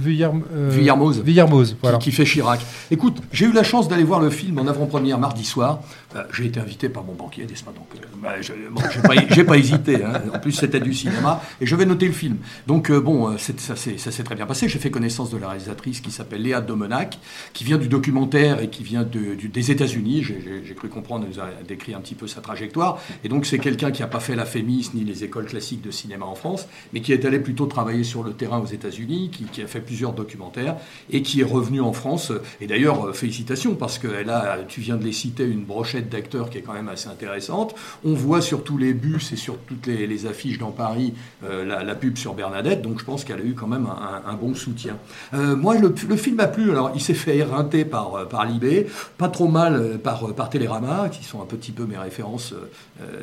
euh, 0.54 0.70
qui- 1.14 1.76
voilà. 1.82 1.98
qui, 1.98 2.12
fait 2.12 2.24
Chirac. 2.24 2.60
Écoute, 2.90 3.16
j'ai 3.32 3.46
eu 3.46 3.52
la 3.52 3.62
chance 3.62 3.88
d'aller 3.88 4.04
voir 4.04 4.20
le 4.20 4.30
film 4.30 4.58
en 4.58 4.66
avant-première 4.66 5.18
mardi 5.18 5.44
soir. 5.44 5.80
Euh, 6.14 6.24
j'ai 6.32 6.46
été 6.46 6.60
invité 6.60 6.88
par 6.88 7.04
mon 7.04 7.14
banquier, 7.14 7.46
n'est-ce 7.46 7.64
pas 7.64 7.72
Donc, 7.72 7.86
euh, 7.94 7.98
bah, 8.22 8.34
je- 8.40 8.52
bon, 8.70 8.82
j'ai 9.30 9.44
pas, 9.44 9.56
hésité. 9.56 10.04
hein. 10.04 10.20
En 10.34 10.38
plus, 10.38 10.52
c'était 10.52 10.80
du 10.80 10.92
cinéma 10.94 11.42
et 11.60 11.66
je 11.66 11.74
vais 11.76 11.86
noter 11.86 12.06
le 12.06 12.12
film. 12.12 12.36
Donc, 12.66 12.90
euh, 12.90 13.00
bon, 13.00 13.36
ça 13.38 13.76
s'est 13.76 14.22
très 14.22 14.34
bien 14.34 14.46
passé. 14.46 14.68
J'ai 14.68 14.78
fait 14.78 14.90
connaissance 14.90 15.30
de 15.30 15.38
la 15.38 15.48
réalisatrice 15.48 16.00
qui 16.00 16.10
s'appelle 16.10 16.42
Léa 16.42 16.60
Domenac, 16.60 17.18
qui 17.52 17.64
vient 17.64 17.78
du 17.78 17.88
documentaire 17.88 18.60
et 18.62 18.68
qui 18.68 18.82
vient 18.82 19.04
des 19.04 19.70
États-Unis. 19.70 20.22
J'ai- 20.22 20.74
cru 20.74 20.88
comprendre, 20.88 21.26
elle 21.28 21.34
nous 21.36 21.40
a 21.40 21.48
décrit 21.68 21.94
un 21.94 22.00
petit 22.00 22.14
peu 22.14 22.26
sa 22.26 22.40
trajectoire. 22.40 22.98
Et 23.24 23.28
donc, 23.28 23.46
c'est 23.46 23.58
quelqu'un 23.58 23.90
qui 23.90 24.00
n'a 24.02 24.08
pas 24.08 24.20
fait 24.20 24.34
la 24.34 24.44
FEMIS 24.46 24.90
ni 24.94 25.04
les 25.04 25.22
écoles 25.24 25.44
classiques 25.46 25.82
de 25.82 25.90
cinéma 25.90 26.24
en 26.26 26.34
France, 26.34 26.66
mais 26.92 27.00
qui 27.00 27.12
est 27.12 27.24
allé 27.24 27.38
plutôt 27.38 27.66
travailler 27.66 28.04
sur 28.04 28.22
le 28.24 28.32
terrain 28.32 28.58
aux 28.58 28.66
États-Unis, 28.66 29.30
qui, 29.32 29.44
qui 29.44 29.62
a 29.62 29.66
fait 29.66 29.80
plusieurs 29.80 30.12
documentaires 30.12 30.76
et 31.10 31.22
qui 31.22 31.40
est 31.40 31.44
revenu 31.44 31.80
en 31.80 31.92
France. 31.92 32.32
Et 32.60 32.66
d'ailleurs, 32.66 33.14
félicitations, 33.14 33.74
parce 33.74 33.98
qu'elle 33.98 34.30
a, 34.30 34.58
tu 34.66 34.80
viens 34.80 34.96
de 34.96 35.04
les 35.04 35.12
citer, 35.12 35.44
une 35.44 35.64
brochette 35.64 36.01
d'acteurs 36.08 36.50
qui 36.50 36.58
est 36.58 36.62
quand 36.62 36.72
même 36.72 36.88
assez 36.88 37.08
intéressante. 37.08 37.74
On 38.04 38.14
voit 38.14 38.40
sur 38.40 38.64
tous 38.64 38.78
les 38.78 38.94
bus 38.94 39.32
et 39.32 39.36
sur 39.36 39.58
toutes 39.58 39.86
les, 39.86 40.26
affiches 40.26 40.58
dans 40.58 40.70
Paris 40.70 41.14
euh, 41.44 41.64
la, 41.64 41.94
pub 41.94 42.16
sur 42.16 42.34
Bernadette, 42.34 42.82
donc 42.82 43.00
je 43.00 43.04
pense 43.04 43.24
qu'elle 43.24 43.40
a 43.40 43.44
eu 43.44 43.54
quand 43.54 43.66
même 43.66 43.88
un, 44.26 44.34
bon 44.34 44.54
soutien. 44.54 44.96
Euh, 45.34 45.56
moi, 45.56 45.76
le, 45.76 45.92
film 46.16 46.36
m'a 46.36 46.46
plu. 46.46 46.70
Alors, 46.70 46.92
il 46.94 47.00
s'est 47.00 47.14
fait 47.14 47.38
éreinter 47.38 47.84
par, 47.84 48.14
euh, 48.14 48.24
par 48.24 48.44
Libé, 48.44 48.86
pas 49.18 49.28
trop 49.28 49.48
mal 49.48 49.98
par, 50.02 50.34
par 50.34 50.50
Télérama, 50.50 51.08
qui 51.08 51.24
sont 51.24 51.42
un 51.42 51.46
petit 51.46 51.72
peu 51.72 51.84
mes 51.84 51.98
références 51.98 52.54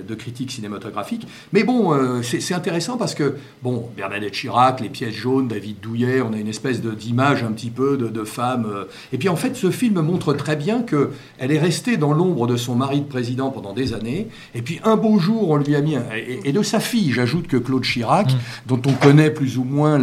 de 0.07 0.15
critique 0.15 0.51
cinématographique. 0.51 1.27
Mais 1.53 1.63
bon, 1.63 2.21
c'est 2.21 2.53
intéressant 2.53 2.97
parce 2.97 3.15
que, 3.15 3.35
bon, 3.61 3.89
Bernadette 3.95 4.33
Chirac, 4.33 4.81
les 4.81 4.89
pièces 4.89 5.13
jaunes, 5.13 5.47
David 5.47 5.79
Douillet, 5.79 6.21
on 6.21 6.33
a 6.33 6.37
une 6.37 6.47
espèce 6.47 6.81
d'image 6.81 7.43
un 7.43 7.51
petit 7.51 7.69
peu 7.69 7.97
de, 7.97 8.07
de 8.07 8.23
femme. 8.23 8.67
Et 9.13 9.17
puis 9.17 9.29
en 9.29 9.35
fait, 9.35 9.55
ce 9.55 9.71
film 9.71 10.01
montre 10.01 10.33
très 10.33 10.55
bien 10.55 10.81
que 10.81 11.11
elle 11.37 11.51
est 11.51 11.59
restée 11.59 11.97
dans 11.97 12.13
l'ombre 12.13 12.47
de 12.47 12.57
son 12.57 12.69
mari 12.75 13.01
de 13.01 13.06
président 13.06 13.50
pendant 13.50 13.74
des 13.74 13.94
années. 13.94 14.27
Et 14.56 14.62
puis 14.62 14.80
un 14.83 14.95
beau 14.95 15.19
jour, 15.19 15.50
on 15.50 15.57
lui 15.57 15.75
a 15.75 15.81
mis 15.81 15.95
un- 15.95 16.06
et, 16.16 16.42
et 16.45 16.51
de 16.51 16.63
sa 16.63 16.80
fille. 16.80 17.12
J'ajoute 17.12 17.48
que 17.48 17.57
Claude 17.57 17.83
Chirac, 17.83 18.30
dont 18.68 18.81
on 18.88 18.94
connaît 18.94 19.31
plus 19.31 19.57
ou 19.57 19.63
moins 19.63 20.00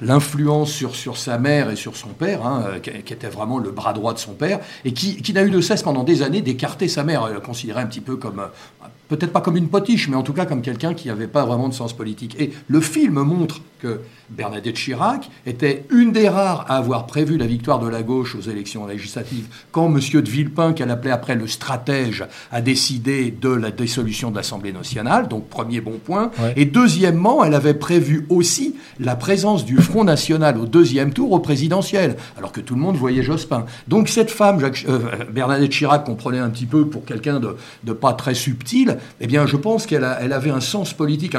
l'influence 0.00 0.70
sur 0.72 0.94
sur 0.94 1.16
sa 1.16 1.38
mère 1.38 1.70
et 1.70 1.76
sur 1.76 1.96
son 1.96 2.08
père, 2.08 2.46
hein, 2.46 2.64
euh, 2.68 2.78
qui, 2.78 2.90
qui 3.02 3.12
était 3.12 3.28
vraiment 3.28 3.58
le 3.58 3.70
bras 3.70 3.92
droit 3.92 4.14
de 4.14 4.18
son 4.18 4.32
père, 4.32 4.60
et 4.84 4.92
qui, 4.92 5.16
qui 5.22 5.32
n'a 5.32 5.42
eu 5.44 5.50
de 5.50 5.60
cesse 5.60 5.82
pendant 5.82 6.04
des 6.04 6.22
années 6.22 6.40
d'écarter 6.42 6.88
sa 6.88 7.04
mère, 7.04 7.24
Elle 7.28 7.34
la 7.34 7.40
considérait 7.40 7.82
un 7.82 7.86
petit 7.86 8.00
peu 8.00 8.16
comme 8.16 8.40
euh, 8.40 8.86
peut-être 9.08 9.32
pas 9.32 9.40
comme 9.40 9.56
une 9.56 9.68
potiche, 9.68 10.08
mais 10.08 10.16
en 10.16 10.22
tout 10.22 10.32
cas 10.32 10.46
comme 10.46 10.62
quelqu'un 10.62 10.94
qui 10.94 11.08
n'avait 11.08 11.26
pas 11.28 11.44
vraiment 11.44 11.68
de 11.68 11.74
sens 11.74 11.92
politique. 11.92 12.36
Et 12.40 12.52
le 12.68 12.80
film 12.80 13.14
montre 13.20 13.60
que 13.80 14.00
Bernadette 14.30 14.74
Chirac 14.74 15.30
était 15.46 15.84
une 15.90 16.12
des 16.12 16.28
rares 16.28 16.66
à 16.68 16.76
avoir 16.76 17.06
prévu 17.06 17.38
la 17.38 17.46
victoire 17.46 17.78
de 17.78 17.88
la 17.88 18.02
gauche 18.02 18.34
aux 18.34 18.40
élections 18.40 18.86
législatives 18.86 19.46
quand 19.70 19.86
M. 19.86 20.00
de 20.20 20.28
Villepin, 20.28 20.72
qu'elle 20.72 20.90
appelait 20.90 21.12
après 21.12 21.36
le 21.36 21.46
stratège, 21.46 22.24
a 22.50 22.60
décidé 22.60 23.30
de 23.30 23.48
la 23.48 23.70
dissolution 23.70 24.30
de 24.30 24.36
l'Assemblée 24.36 24.72
nationale. 24.72 25.28
Donc 25.28 25.48
premier 25.48 25.80
bon 25.80 25.98
point. 26.04 26.30
Ouais. 26.40 26.54
Et 26.56 26.64
deuxièmement, 26.64 27.44
elle 27.44 27.54
avait 27.54 27.72
prévu 27.74 28.26
aussi 28.28 28.74
la 28.98 29.14
présence 29.16 29.64
du 29.64 29.76
Front 29.78 30.04
National 30.04 30.58
au 30.58 30.66
deuxième 30.66 31.12
tour 31.12 31.30
au 31.32 31.38
présidentiel, 31.38 32.16
alors 32.36 32.52
que 32.52 32.60
tout 32.60 32.74
le 32.74 32.80
monde 32.80 32.96
voyait 32.96 33.22
Jospin. 33.22 33.64
Donc 33.86 34.08
cette 34.08 34.30
femme, 34.30 34.58
Jacques- 34.60 34.84
euh, 34.88 34.98
Bernadette 35.32 35.70
Chirac, 35.70 36.04
qu'on 36.04 36.16
prenait 36.16 36.38
un 36.40 36.50
petit 36.50 36.66
peu 36.66 36.86
pour 36.86 37.04
quelqu'un 37.04 37.38
de, 37.38 37.56
de 37.84 37.92
pas 37.92 38.12
très 38.12 38.34
subtil, 38.34 38.97
eh 39.20 39.26
bien 39.26 39.46
je 39.46 39.56
pense 39.56 39.86
qu'elle 39.86 40.04
avait 40.04 40.50
un 40.50 40.60
sens 40.60 40.92
politique. 40.92 41.36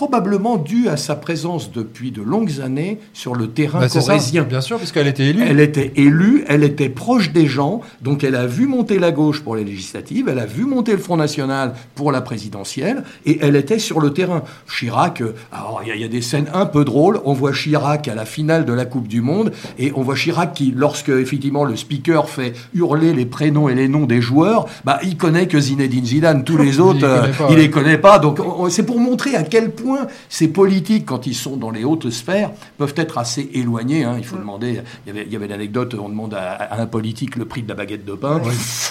Probablement 0.00 0.58
dû 0.58 0.88
à 0.90 0.98
sa 0.98 1.14
présence 1.16 1.72
depuis 1.72 2.10
de 2.10 2.20
longues 2.20 2.60
années 2.62 2.98
sur 3.14 3.34
le 3.34 3.46
terrain 3.48 3.88
ça, 3.88 4.00
corrézien. 4.00 4.42
bien 4.42 4.60
sûr, 4.60 4.76
puisqu'elle 4.76 5.06
était 5.06 5.24
élue. 5.28 5.42
Elle 5.48 5.58
était 5.58 5.90
élue, 5.96 6.44
elle 6.48 6.64
était 6.64 6.90
proche 6.90 7.32
des 7.32 7.46
gens, 7.46 7.80
donc 8.02 8.22
elle 8.22 8.34
a 8.34 8.46
vu 8.46 8.66
monter 8.66 8.98
la 8.98 9.10
gauche 9.10 9.40
pour 9.40 9.56
les 9.56 9.64
législatives, 9.64 10.28
elle 10.28 10.38
a 10.38 10.44
vu 10.44 10.66
monter 10.66 10.92
le 10.92 10.98
Front 10.98 11.16
National 11.16 11.72
pour 11.94 12.12
la 12.12 12.20
présidentielle, 12.20 13.04
et 13.24 13.38
elle 13.40 13.56
était 13.56 13.78
sur 13.78 14.00
le 14.00 14.12
terrain. 14.12 14.42
Chirac, 14.70 15.22
euh, 15.22 15.34
alors 15.50 15.80
il 15.82 15.88
y, 15.88 15.92
a- 15.92 15.94
il 15.94 16.02
y 16.02 16.04
a 16.04 16.08
des 16.08 16.20
scènes 16.20 16.48
un 16.52 16.66
peu 16.66 16.84
drôles, 16.84 17.18
on 17.24 17.32
voit 17.32 17.52
Chirac 17.54 18.06
à 18.06 18.14
la 18.14 18.26
finale 18.26 18.66
de 18.66 18.74
la 18.74 18.84
Coupe 18.84 19.08
du 19.08 19.22
Monde, 19.22 19.50
et 19.78 19.92
on 19.94 20.02
voit 20.02 20.14
Chirac 20.14 20.52
qui, 20.52 20.74
lorsque 20.76 21.08
effectivement 21.08 21.64
le 21.64 21.74
speaker 21.74 22.28
fait 22.28 22.52
hurler 22.74 23.14
les 23.14 23.24
prénoms 23.24 23.70
et 23.70 23.74
les 23.74 23.88
noms 23.88 24.04
des 24.04 24.20
joueurs, 24.20 24.66
bah 24.84 24.98
il 25.02 25.16
connaît 25.16 25.46
que 25.48 25.58
Zinedine 25.58 26.04
Zidane, 26.04 26.44
tous 26.44 26.58
les 26.66 26.80
autres, 26.80 26.98
les 27.00 27.04
euh, 27.06 27.20
connaît 27.22 27.32
pas, 27.32 27.46
il 27.48 27.54
ouais. 27.56 27.62
les 27.62 27.70
connaît 27.70 27.98
pas, 27.98 28.18
donc 28.18 28.40
on- 28.40 28.64
on- 28.64 28.68
c'est 28.68 28.82
pour 28.84 29.00
montrer 29.00 29.34
à 29.36 29.42
quel 29.42 29.70
point 29.70 29.85
point 29.86 30.06
ces 30.28 30.48
politiques, 30.48 31.06
quand 31.06 31.26
ils 31.26 31.34
sont 31.34 31.56
dans 31.56 31.70
les 31.70 31.84
hautes 31.84 32.10
sphères, 32.10 32.50
peuvent 32.78 32.94
être 32.96 33.18
assez 33.18 33.48
éloignés. 33.54 34.04
hein. 34.04 34.16
Il 34.18 34.24
faut 34.24 34.36
demander. 34.36 34.80
Il 35.06 35.08
y 35.14 35.16
avait, 35.16 35.26
il 35.30 35.36
avait 35.36 35.48
l'anecdote 35.48 35.94
on 35.98 36.08
demande 36.08 36.34
à, 36.34 36.52
à 36.54 36.80
un 36.80 36.86
politique 36.86 37.36
le 37.36 37.44
prix 37.44 37.62
de 37.62 37.68
la 37.68 37.74
baguette 37.74 38.04
de 38.04 38.14
pain 38.14 38.40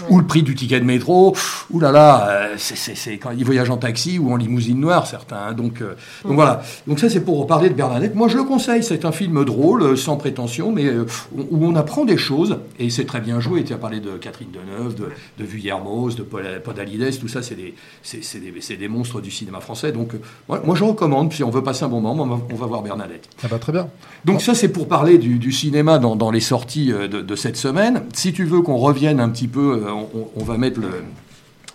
ou 0.09 0.19
le 0.19 0.25
prix 0.25 0.43
du 0.43 0.55
ticket 0.55 0.79
de 0.79 0.85
métro. 0.85 1.35
Ouh 1.71 1.79
là 1.79 1.91
là, 1.91 2.27
euh, 2.29 2.53
c'est- 2.57 3.17
quand 3.17 3.31
ils 3.31 3.43
voyagent 3.45 3.69
en 3.69 3.77
taxi 3.77 4.17
ou 4.19 4.31
en 4.31 4.37
limousine 4.37 4.79
noire, 4.79 5.05
certains. 5.07 5.37
hein. 5.49 5.53
Donc, 5.53 5.81
euh, 5.81 5.95
donc 6.23 6.33
voilà. 6.35 6.61
Donc 6.87 6.99
ça, 6.99 7.09
c'est 7.09 7.23
pour 7.23 7.45
parler 7.47 7.69
de 7.69 7.75
Bernadette. 7.75 8.15
Moi, 8.15 8.27
je 8.29 8.37
le 8.37 8.43
conseille. 8.43 8.83
C'est 8.83 9.03
un 9.05 9.11
film 9.11 9.43
drôle, 9.45 9.81
euh, 9.83 9.95
sans 9.95 10.15
prétention, 10.17 10.71
mais 10.71 10.85
euh, 10.85 11.05
où 11.35 11.65
on 11.65 11.75
apprend 11.75 12.05
des 12.05 12.17
choses. 12.17 12.57
Et 12.79 12.89
c'est 12.89 13.05
très 13.05 13.21
bien 13.21 13.39
joué. 13.39 13.63
Tu 13.63 13.73
as 13.73 13.77
parlé 13.77 13.99
de 13.99 14.11
Catherine 14.17 14.49
Deneuve, 14.51 14.95
de, 14.95 15.07
de 15.39 15.43
Vuillermoz, 15.43 16.15
de 16.15 16.23
Paul, 16.23 16.43
Podalides. 16.63 17.19
Tout 17.19 17.27
ça, 17.27 17.41
c'est 17.41 17.55
des, 17.55 18.87
monstres 18.87 19.21
du 19.21 19.31
cinéma 19.31 19.59
français. 19.59 19.91
Donc, 19.91 20.11
moi, 20.47 20.61
moi, 20.65 20.75
je 20.75 20.83
recommande. 20.87 21.33
Si 21.33 21.43
on 21.43 21.49
veut 21.49 21.63
passer 21.63 21.83
un 21.83 21.89
bon 21.89 22.01
moment, 22.01 22.23
on 22.23 22.27
va, 22.27 22.39
on 22.51 22.67
voir 22.67 22.81
Bernadette. 22.81 23.27
Ah 23.43 23.47
bah, 23.49 23.59
très 23.59 23.71
bien. 23.71 23.87
Donc 24.23 24.41
ça, 24.41 24.53
c'est 24.55 24.69
pour 24.69 24.87
parler 24.87 25.17
du, 25.17 25.37
du 25.37 25.51
cinéma 25.51 25.97
dans, 25.99 26.15
dans 26.15 26.31
les 26.31 26.39
sorties 26.39 26.91
euh, 26.91 27.07
de, 27.07 27.21
de 27.21 27.35
cette 27.35 27.57
semaine. 27.57 28.03
Si 28.13 28.33
tu 28.33 28.45
veux 28.45 28.61
qu'on 28.61 28.77
revienne 28.77 29.19
un 29.19 29.29
petit 29.29 29.47
peu, 29.47 29.83
euh, 29.85 29.91
on, 29.91 30.27
on 30.35 30.43
va 30.43 30.57
mettre 30.57 30.79
le, 30.79 30.89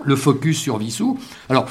le 0.04 0.16
focus 0.16 0.58
sur 0.58 0.78
Vissou. 0.78 1.18
Alors, 1.48 1.66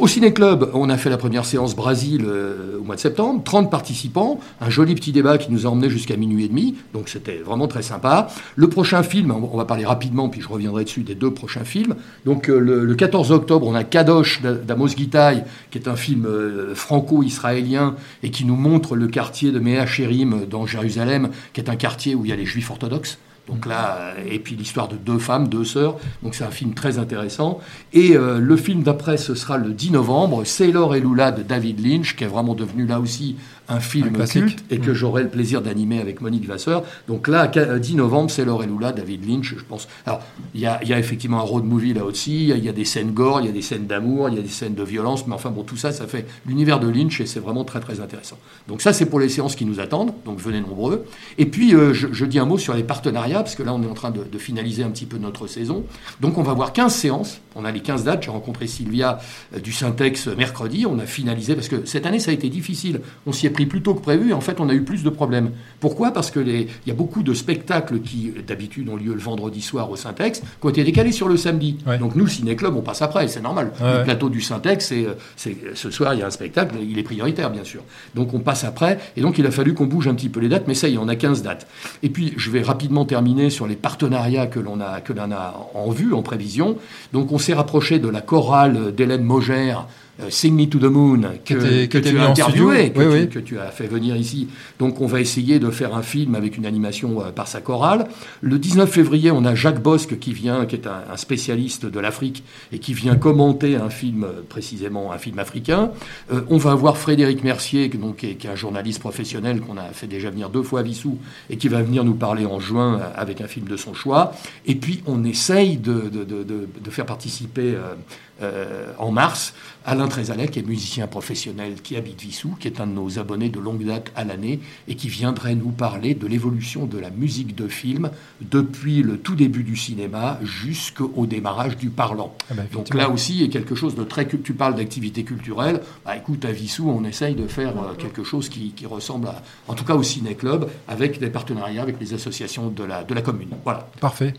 au 0.00 0.06
Ciné-Club, 0.08 0.70
on 0.72 0.88
a 0.88 0.96
fait 0.96 1.10
la 1.10 1.18
première 1.18 1.44
séance 1.44 1.76
Brésil 1.76 2.24
euh, 2.26 2.78
au 2.80 2.84
mois 2.84 2.94
de 2.96 3.00
septembre. 3.00 3.42
30 3.44 3.70
participants, 3.70 4.40
un 4.62 4.70
joli 4.70 4.94
petit 4.94 5.12
débat 5.12 5.36
qui 5.36 5.52
nous 5.52 5.66
a 5.66 5.70
emmenés 5.70 5.90
jusqu'à 5.90 6.16
minuit 6.16 6.46
et 6.46 6.48
demi. 6.48 6.74
Donc 6.94 7.10
c'était 7.10 7.36
vraiment 7.36 7.68
très 7.68 7.82
sympa. 7.82 8.28
Le 8.56 8.68
prochain 8.70 9.02
film, 9.02 9.30
on 9.30 9.56
va 9.56 9.66
parler 9.66 9.84
rapidement, 9.84 10.30
puis 10.30 10.40
je 10.40 10.48
reviendrai 10.48 10.84
dessus 10.84 11.02
des 11.02 11.14
deux 11.14 11.32
prochains 11.32 11.64
films. 11.64 11.96
Donc 12.24 12.48
euh, 12.48 12.58
le, 12.58 12.86
le 12.86 12.94
14 12.94 13.30
octobre, 13.30 13.66
on 13.66 13.74
a 13.74 13.84
Kadosh 13.84 14.40
d'A- 14.40 14.54
d'Amos 14.54 14.88
Gitaï, 14.88 15.44
qui 15.70 15.76
est 15.76 15.86
un 15.88 15.96
film 15.96 16.24
euh, 16.24 16.74
franco-israélien 16.74 17.94
et 18.22 18.30
qui 18.30 18.46
nous 18.46 18.56
montre 18.56 18.96
le 18.96 19.06
quartier 19.08 19.52
de 19.52 19.58
Mea 19.58 19.84
Sherim 19.86 20.46
dans 20.48 20.64
Jérusalem, 20.66 21.28
qui 21.52 21.60
est 21.60 21.68
un 21.68 21.76
quartier 21.76 22.14
où 22.14 22.24
il 22.24 22.30
y 22.30 22.32
a 22.32 22.36
les 22.36 22.46
juifs 22.46 22.70
orthodoxes. 22.70 23.18
Donc 23.48 23.66
là, 23.66 24.14
euh, 24.18 24.24
et 24.30 24.38
puis 24.38 24.54
l'histoire 24.56 24.88
de 24.88 24.96
deux 24.96 25.18
femmes, 25.18 25.48
deux 25.48 25.64
sœurs. 25.64 25.96
Donc 26.22 26.34
c'est 26.34 26.44
un 26.44 26.50
film 26.50 26.74
très 26.74 26.98
intéressant. 26.98 27.60
Et 27.92 28.16
euh, 28.16 28.38
le 28.38 28.56
film 28.56 28.82
d'après, 28.82 29.16
ce 29.16 29.34
sera 29.34 29.56
le 29.58 29.70
10 29.70 29.90
novembre, 29.92 30.44
Sailor 30.44 30.94
et 30.94 31.00
Lula 31.00 31.32
de 31.32 31.42
David 31.42 31.84
Lynch, 31.84 32.14
qui 32.16 32.24
est 32.24 32.28
vraiment 32.28 32.54
devenu 32.54 32.86
là 32.86 33.00
aussi 33.00 33.36
un 33.70 33.80
film 33.80 34.08
Un 34.08 34.10
classique. 34.12 34.40
culte 34.46 34.64
et 34.70 34.78
que 34.78 34.94
j'aurai 34.94 35.22
le 35.22 35.28
plaisir 35.28 35.60
d'animer 35.60 36.00
avec 36.00 36.22
Monique 36.22 36.46
Vasseur. 36.46 36.84
Donc 37.06 37.28
là, 37.28 37.48
qu- 37.48 37.58
euh, 37.58 37.78
10 37.78 37.96
novembre, 37.96 38.30
Sailor 38.30 38.64
et 38.64 38.66
Lula, 38.66 38.92
David 38.92 39.28
Lynch, 39.28 39.54
je 39.58 39.62
pense. 39.62 39.88
Alors, 40.06 40.22
il 40.54 40.60
y 40.62 40.66
a, 40.66 40.80
il 40.82 40.88
y 40.88 40.94
a 40.94 40.98
effectivement 40.98 41.38
un 41.38 41.42
road 41.42 41.64
movie 41.64 41.92
là 41.92 42.04
aussi. 42.04 42.44
Il 42.44 42.48
y 42.48 42.52
a- 42.52 42.56
il 42.56 42.64
y 42.64 42.68
a 42.70 42.72
des 42.72 42.86
scènes 42.86 43.12
gore, 43.12 43.40
il 43.42 43.46
y 43.46 43.50
a 43.50 43.52
des 43.52 43.60
scènes 43.60 43.86
d'amour, 43.86 44.30
il 44.30 44.36
y 44.36 44.38
a 44.38 44.42
des 44.42 44.48
scènes 44.48 44.74
de 44.74 44.82
violence. 44.82 45.26
Mais 45.26 45.34
enfin 45.34 45.50
bon, 45.50 45.64
tout 45.64 45.76
ça, 45.76 45.92
ça 45.92 46.06
fait 46.06 46.26
l'univers 46.46 46.80
de 46.80 46.88
Lynch 46.88 47.20
et 47.20 47.26
c'est 47.26 47.40
vraiment 47.40 47.64
très 47.64 47.80
très 47.80 48.00
intéressant. 48.00 48.38
Donc 48.68 48.80
ça, 48.80 48.94
c'est 48.94 49.04
pour 49.06 49.20
les 49.20 49.28
séances 49.28 49.54
qui 49.54 49.66
nous 49.66 49.80
attendent. 49.80 50.12
Donc 50.24 50.38
venez 50.38 50.60
nombreux. 50.62 51.04
Et 51.36 51.44
puis, 51.44 51.74
euh, 51.74 51.92
je, 51.92 52.08
je 52.10 52.24
dis 52.24 52.38
un 52.38 52.46
mot 52.46 52.56
sur 52.56 52.72
les 52.72 52.82
partenariats, 52.84 53.37
parce 53.42 53.54
que 53.54 53.62
là, 53.62 53.72
on 53.74 53.82
est 53.82 53.86
en 53.86 53.94
train 53.94 54.10
de, 54.10 54.22
de 54.24 54.38
finaliser 54.38 54.82
un 54.82 54.90
petit 54.90 55.06
peu 55.06 55.18
notre 55.18 55.46
saison. 55.46 55.84
Donc, 56.20 56.38
on 56.38 56.42
va 56.42 56.52
voir 56.54 56.72
15 56.72 56.94
séances. 56.94 57.40
On 57.56 57.64
a 57.64 57.70
les 57.72 57.80
15 57.80 58.04
dates. 58.04 58.22
J'ai 58.22 58.30
rencontré 58.30 58.66
Sylvia 58.66 59.18
euh, 59.54 59.58
du 59.60 59.72
Syntex 59.72 60.28
euh, 60.28 60.34
mercredi. 60.36 60.86
On 60.86 60.98
a 60.98 61.06
finalisé, 61.06 61.54
parce 61.54 61.68
que 61.68 61.84
cette 61.86 62.06
année, 62.06 62.18
ça 62.20 62.30
a 62.30 62.34
été 62.34 62.48
difficile. 62.48 63.00
On 63.26 63.32
s'y 63.32 63.46
est 63.46 63.50
pris 63.50 63.66
plus 63.66 63.82
tôt 63.82 63.94
que 63.94 64.00
prévu. 64.02 64.30
Et 64.30 64.32
en 64.32 64.40
fait, 64.40 64.60
on 64.60 64.68
a 64.68 64.74
eu 64.74 64.82
plus 64.82 65.02
de 65.02 65.10
problèmes. 65.10 65.50
Pourquoi? 65.80 66.12
Parce 66.12 66.30
que 66.30 66.40
les- 66.40 66.68
il 66.86 66.88
y 66.88 66.90
a 66.90 66.94
beaucoup 66.94 67.22
de 67.22 67.34
spectacles 67.34 68.00
qui, 68.00 68.30
euh, 68.36 68.42
d'habitude, 68.46 68.88
ont 68.88 68.96
lieu 68.96 69.12
le 69.14 69.20
vendredi 69.20 69.60
soir 69.62 69.90
au 69.90 69.96
Syntex, 69.96 70.40
qui 70.40 70.46
ont 70.62 70.68
été 70.68 70.84
décalés 70.84 71.12
sur 71.12 71.28
le 71.28 71.36
samedi. 71.36 71.78
Ouais. 71.86 71.98
Donc, 71.98 72.14
nous, 72.14 72.26
Ciné 72.28 72.54
Club, 72.56 72.76
on 72.76 72.82
passe 72.82 73.02
après. 73.02 73.26
C'est 73.28 73.40
normal. 73.42 73.72
Ouais, 73.80 73.98
le 73.98 74.04
plateau 74.04 74.28
du 74.28 74.40
Syntex, 74.40 74.86
c'est, 74.86 75.06
c'est- 75.36 75.56
ce 75.74 75.90
soir, 75.90 76.14
il 76.14 76.20
y 76.20 76.22
a 76.22 76.26
un 76.26 76.30
spectacle. 76.30 76.76
Il 76.82 76.98
est 76.98 77.02
prioritaire, 77.02 77.50
bien 77.50 77.64
sûr. 77.64 77.82
Donc, 78.14 78.34
on 78.34 78.40
passe 78.40 78.64
après. 78.64 78.98
Et 79.16 79.20
donc, 79.20 79.38
il 79.38 79.46
a 79.46 79.50
fallu 79.50 79.74
qu'on 79.74 79.86
bouge 79.86 80.06
un 80.08 80.14
petit 80.14 80.28
peu 80.28 80.40
les 80.40 80.48
dates. 80.48 80.68
Mais 80.68 80.74
ça 80.74 80.88
y 80.88 80.94
est, 80.94 80.98
on 80.98 81.08
a 81.08 81.16
15 81.16 81.42
dates. 81.42 81.66
Et 82.02 82.08
puis, 82.10 82.34
je 82.36 82.50
vais 82.50 82.62
rapidement 82.62 83.04
terminer 83.04 83.27
sur 83.50 83.66
les 83.66 83.76
partenariats 83.76 84.46
que 84.46 84.60
l'on 84.60 84.80
a, 84.80 85.00
que 85.00 85.12
l'on 85.12 85.30
a 85.32 85.70
en 85.74 85.90
vue, 85.90 86.14
en 86.14 86.22
prévision. 86.22 86.76
Donc, 87.12 87.32
on 87.32 87.38
s'est 87.38 87.54
rapproché 87.54 87.98
de 87.98 88.08
la 88.08 88.20
chorale 88.20 88.94
d'Hélène 88.94 89.22
Mogère, 89.22 89.86
Sing 90.30 90.54
Me 90.54 90.66
to 90.68 90.78
the 90.78 90.90
Moon, 90.90 91.20
que, 91.44 91.54
tu 92.00 92.18
as 92.18 92.28
interviewé, 92.30 92.90
que, 92.92 92.98
Oui, 92.98 93.04
tu, 93.04 93.10
oui. 93.12 93.28
que 93.28 93.38
tu 93.38 93.58
as 93.58 93.70
fait 93.70 93.86
venir 93.86 94.16
ici. 94.16 94.48
Donc, 94.78 95.00
on 95.00 95.06
va 95.06 95.20
essayer 95.20 95.58
de 95.60 95.70
faire 95.70 95.94
un 95.94 96.02
film 96.02 96.34
avec 96.34 96.56
une 96.56 96.66
animation 96.66 97.20
euh, 97.20 97.30
par 97.30 97.46
sa 97.46 97.60
chorale. 97.60 98.08
Le 98.40 98.58
19 98.58 98.90
février, 98.90 99.30
on 99.30 99.44
a 99.44 99.54
Jacques 99.54 99.82
Bosque 99.82 100.18
qui 100.18 100.32
vient, 100.32 100.66
qui 100.66 100.74
est 100.74 100.86
un, 100.86 101.02
un 101.12 101.16
spécialiste 101.16 101.86
de 101.86 102.00
l'Afrique 102.00 102.42
et 102.72 102.78
qui 102.80 102.94
vient 102.94 103.14
commenter 103.16 103.76
un 103.76 103.90
film, 103.90 104.24
euh, 104.24 104.42
précisément 104.48 105.12
un 105.12 105.18
film 105.18 105.38
africain. 105.38 105.90
Euh, 106.32 106.40
on 106.48 106.56
va 106.56 106.72
avoir 106.72 106.96
Frédéric 106.98 107.44
Mercier, 107.44 107.88
qui, 107.88 107.98
donc, 107.98 108.16
qui 108.16 108.26
est, 108.30 108.34
qui 108.34 108.46
est 108.46 108.50
un 108.50 108.56
journaliste 108.56 108.98
professionnel 109.00 109.60
qu'on 109.60 109.76
a 109.76 109.84
fait 109.92 110.06
déjà 110.08 110.30
venir 110.30 110.50
deux 110.50 110.62
fois 110.64 110.80
à 110.80 110.82
Vissou 110.82 111.18
et 111.48 111.56
qui 111.58 111.68
va 111.68 111.82
venir 111.82 112.02
nous 112.04 112.14
parler 112.14 112.44
en 112.44 112.58
juin 112.58 112.98
euh, 112.98 113.04
avec 113.14 113.40
un 113.40 113.46
film 113.46 113.66
de 113.68 113.76
son 113.76 113.94
choix. 113.94 114.32
Et 114.66 114.74
puis, 114.74 115.02
on 115.06 115.22
essaye 115.24 115.76
de, 115.76 115.92
de- 116.12 116.24
de- 116.24 116.42
de- 116.42 116.68
de 116.84 116.90
faire 116.90 117.06
participer 117.06 117.74
euh, 117.74 117.94
euh, 118.42 118.92
en 118.98 119.10
mars 119.10 119.54
Alain 119.84 120.06
Trézalet, 120.06 120.48
qui 120.48 120.58
est 120.58 120.66
musicien 120.66 121.06
professionnel 121.06 121.80
qui 121.82 121.96
habite 121.96 122.20
Vissou, 122.20 122.56
qui 122.60 122.68
est 122.68 122.80
un 122.80 122.86
de 122.86 122.92
nos 122.92 123.18
abonnés 123.18 123.48
de 123.48 123.58
longue 123.58 123.84
date 123.84 124.12
à 124.14 124.24
l'année 124.24 124.60
et 124.86 124.96
qui 124.96 125.08
viendrait 125.08 125.54
nous 125.54 125.70
parler 125.70 126.14
de 126.14 126.26
l'évolution 126.26 126.86
de 126.86 126.98
la 126.98 127.10
musique 127.10 127.54
de 127.54 127.68
film 127.68 128.10
depuis 128.40 129.02
le 129.02 129.18
tout 129.18 129.34
début 129.34 129.62
du 129.62 129.76
cinéma 129.76 130.38
jusqu'au 130.42 131.26
démarrage 131.26 131.76
du 131.76 131.88
parlant. 131.88 132.34
Ah 132.50 132.54
bah, 132.54 132.62
Donc 132.72 132.92
là 132.94 133.08
aussi, 133.08 133.34
il 133.34 133.42
y 133.42 133.44
a 133.44 133.48
quelque 133.48 133.74
chose 133.74 133.94
de 133.94 134.04
très... 134.04 134.26
Tu 134.28 134.52
parles 134.52 134.74
d'activité 134.74 135.24
culturelle. 135.24 135.80
Bah, 136.04 136.16
écoute, 136.16 136.44
à 136.44 136.52
Vissou, 136.52 136.90
on 136.90 137.04
essaye 137.04 137.34
de 137.34 137.46
faire 137.46 137.70
euh, 137.78 137.94
quelque 137.96 138.24
chose 138.24 138.48
qui, 138.48 138.72
qui 138.72 138.84
ressemble, 138.84 139.28
à, 139.28 139.42
en 139.68 139.74
tout 139.74 139.84
cas 139.84 139.94
au 139.94 140.02
ciné-club, 140.02 140.68
avec 140.86 141.18
des 141.18 141.30
partenariats 141.30 141.82
avec 141.82 141.98
les 141.98 142.12
associations 142.12 142.68
de 142.68 142.84
la, 142.84 143.04
de 143.04 143.14
la 143.14 143.22
commune. 143.22 143.50
Voilà. 143.64 143.88
Parfait. 144.00 144.34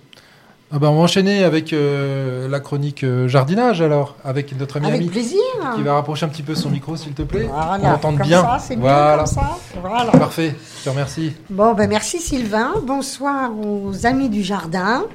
Ah 0.72 0.78
bah, 0.78 0.92
on 0.92 0.98
va 0.98 1.02
enchaîner 1.02 1.44
avec 1.44 1.74
euh, 1.74 2.48
la 2.48 2.60
chronique 2.60 3.04
euh, 3.04 3.28
jardinage 3.28 3.82
alors, 3.82 4.16
avec 4.24 4.56
notre 4.58 4.78
ami 4.78 4.86
Avec 4.86 5.02
Ami, 5.02 5.10
plaisir. 5.10 5.40
qui 5.76 5.82
va 5.82 5.96
rapprocher 5.96 6.28
un 6.28 6.30
petit 6.30 6.44
peu 6.44 6.54
son 6.54 6.70
micro 6.70 6.96
s'il 6.96 7.14
te 7.14 7.24
plaît. 7.24 7.50
Voilà, 7.52 7.80
on 7.82 7.94
entende 7.96 8.18
comme 8.20 8.28
bien. 8.28 8.44
ça, 8.44 8.60
c'est 8.60 8.76
bien 8.76 8.82
voilà. 8.84 9.18
comme 9.18 9.26
ça. 9.26 9.58
Voilà. 9.82 10.12
Parfait, 10.12 10.56
je 10.78 10.84
te 10.84 10.90
remercie. 10.90 11.34
Bon, 11.50 11.74
ben 11.74 11.90
merci 11.90 12.20
Sylvain. 12.20 12.74
Bonsoir 12.84 13.50
aux 13.58 14.06
amis 14.06 14.30
du 14.30 14.44
jardin. 14.44 15.06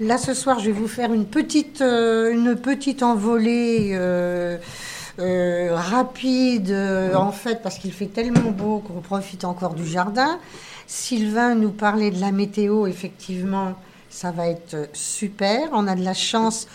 Là, 0.00 0.16
ce 0.16 0.32
soir, 0.32 0.60
je 0.60 0.66
vais 0.66 0.72
vous 0.72 0.88
faire 0.88 1.12
une 1.12 1.26
petite, 1.26 1.82
euh, 1.82 2.32
une 2.32 2.56
petite 2.56 3.02
envolée 3.02 3.90
euh, 3.92 4.56
euh, 5.18 5.70
rapide, 5.74 6.70
euh, 6.70 7.14
en 7.14 7.32
fait, 7.32 7.60
parce 7.62 7.78
qu'il 7.78 7.92
fait 7.92 8.06
tellement 8.06 8.50
beau 8.50 8.78
qu'on 8.78 9.00
profite 9.00 9.44
encore 9.44 9.74
du 9.74 9.86
jardin. 9.86 10.38
Sylvain 10.86 11.54
nous 11.54 11.70
parlait 11.70 12.10
de 12.10 12.20
la 12.20 12.32
météo, 12.32 12.86
effectivement, 12.86 13.74
ça 14.10 14.30
va 14.30 14.48
être 14.48 14.88
super. 14.92 15.68
On 15.72 15.86
a 15.86 15.94
de 15.94 16.04
la 16.04 16.14
chance. 16.14 16.66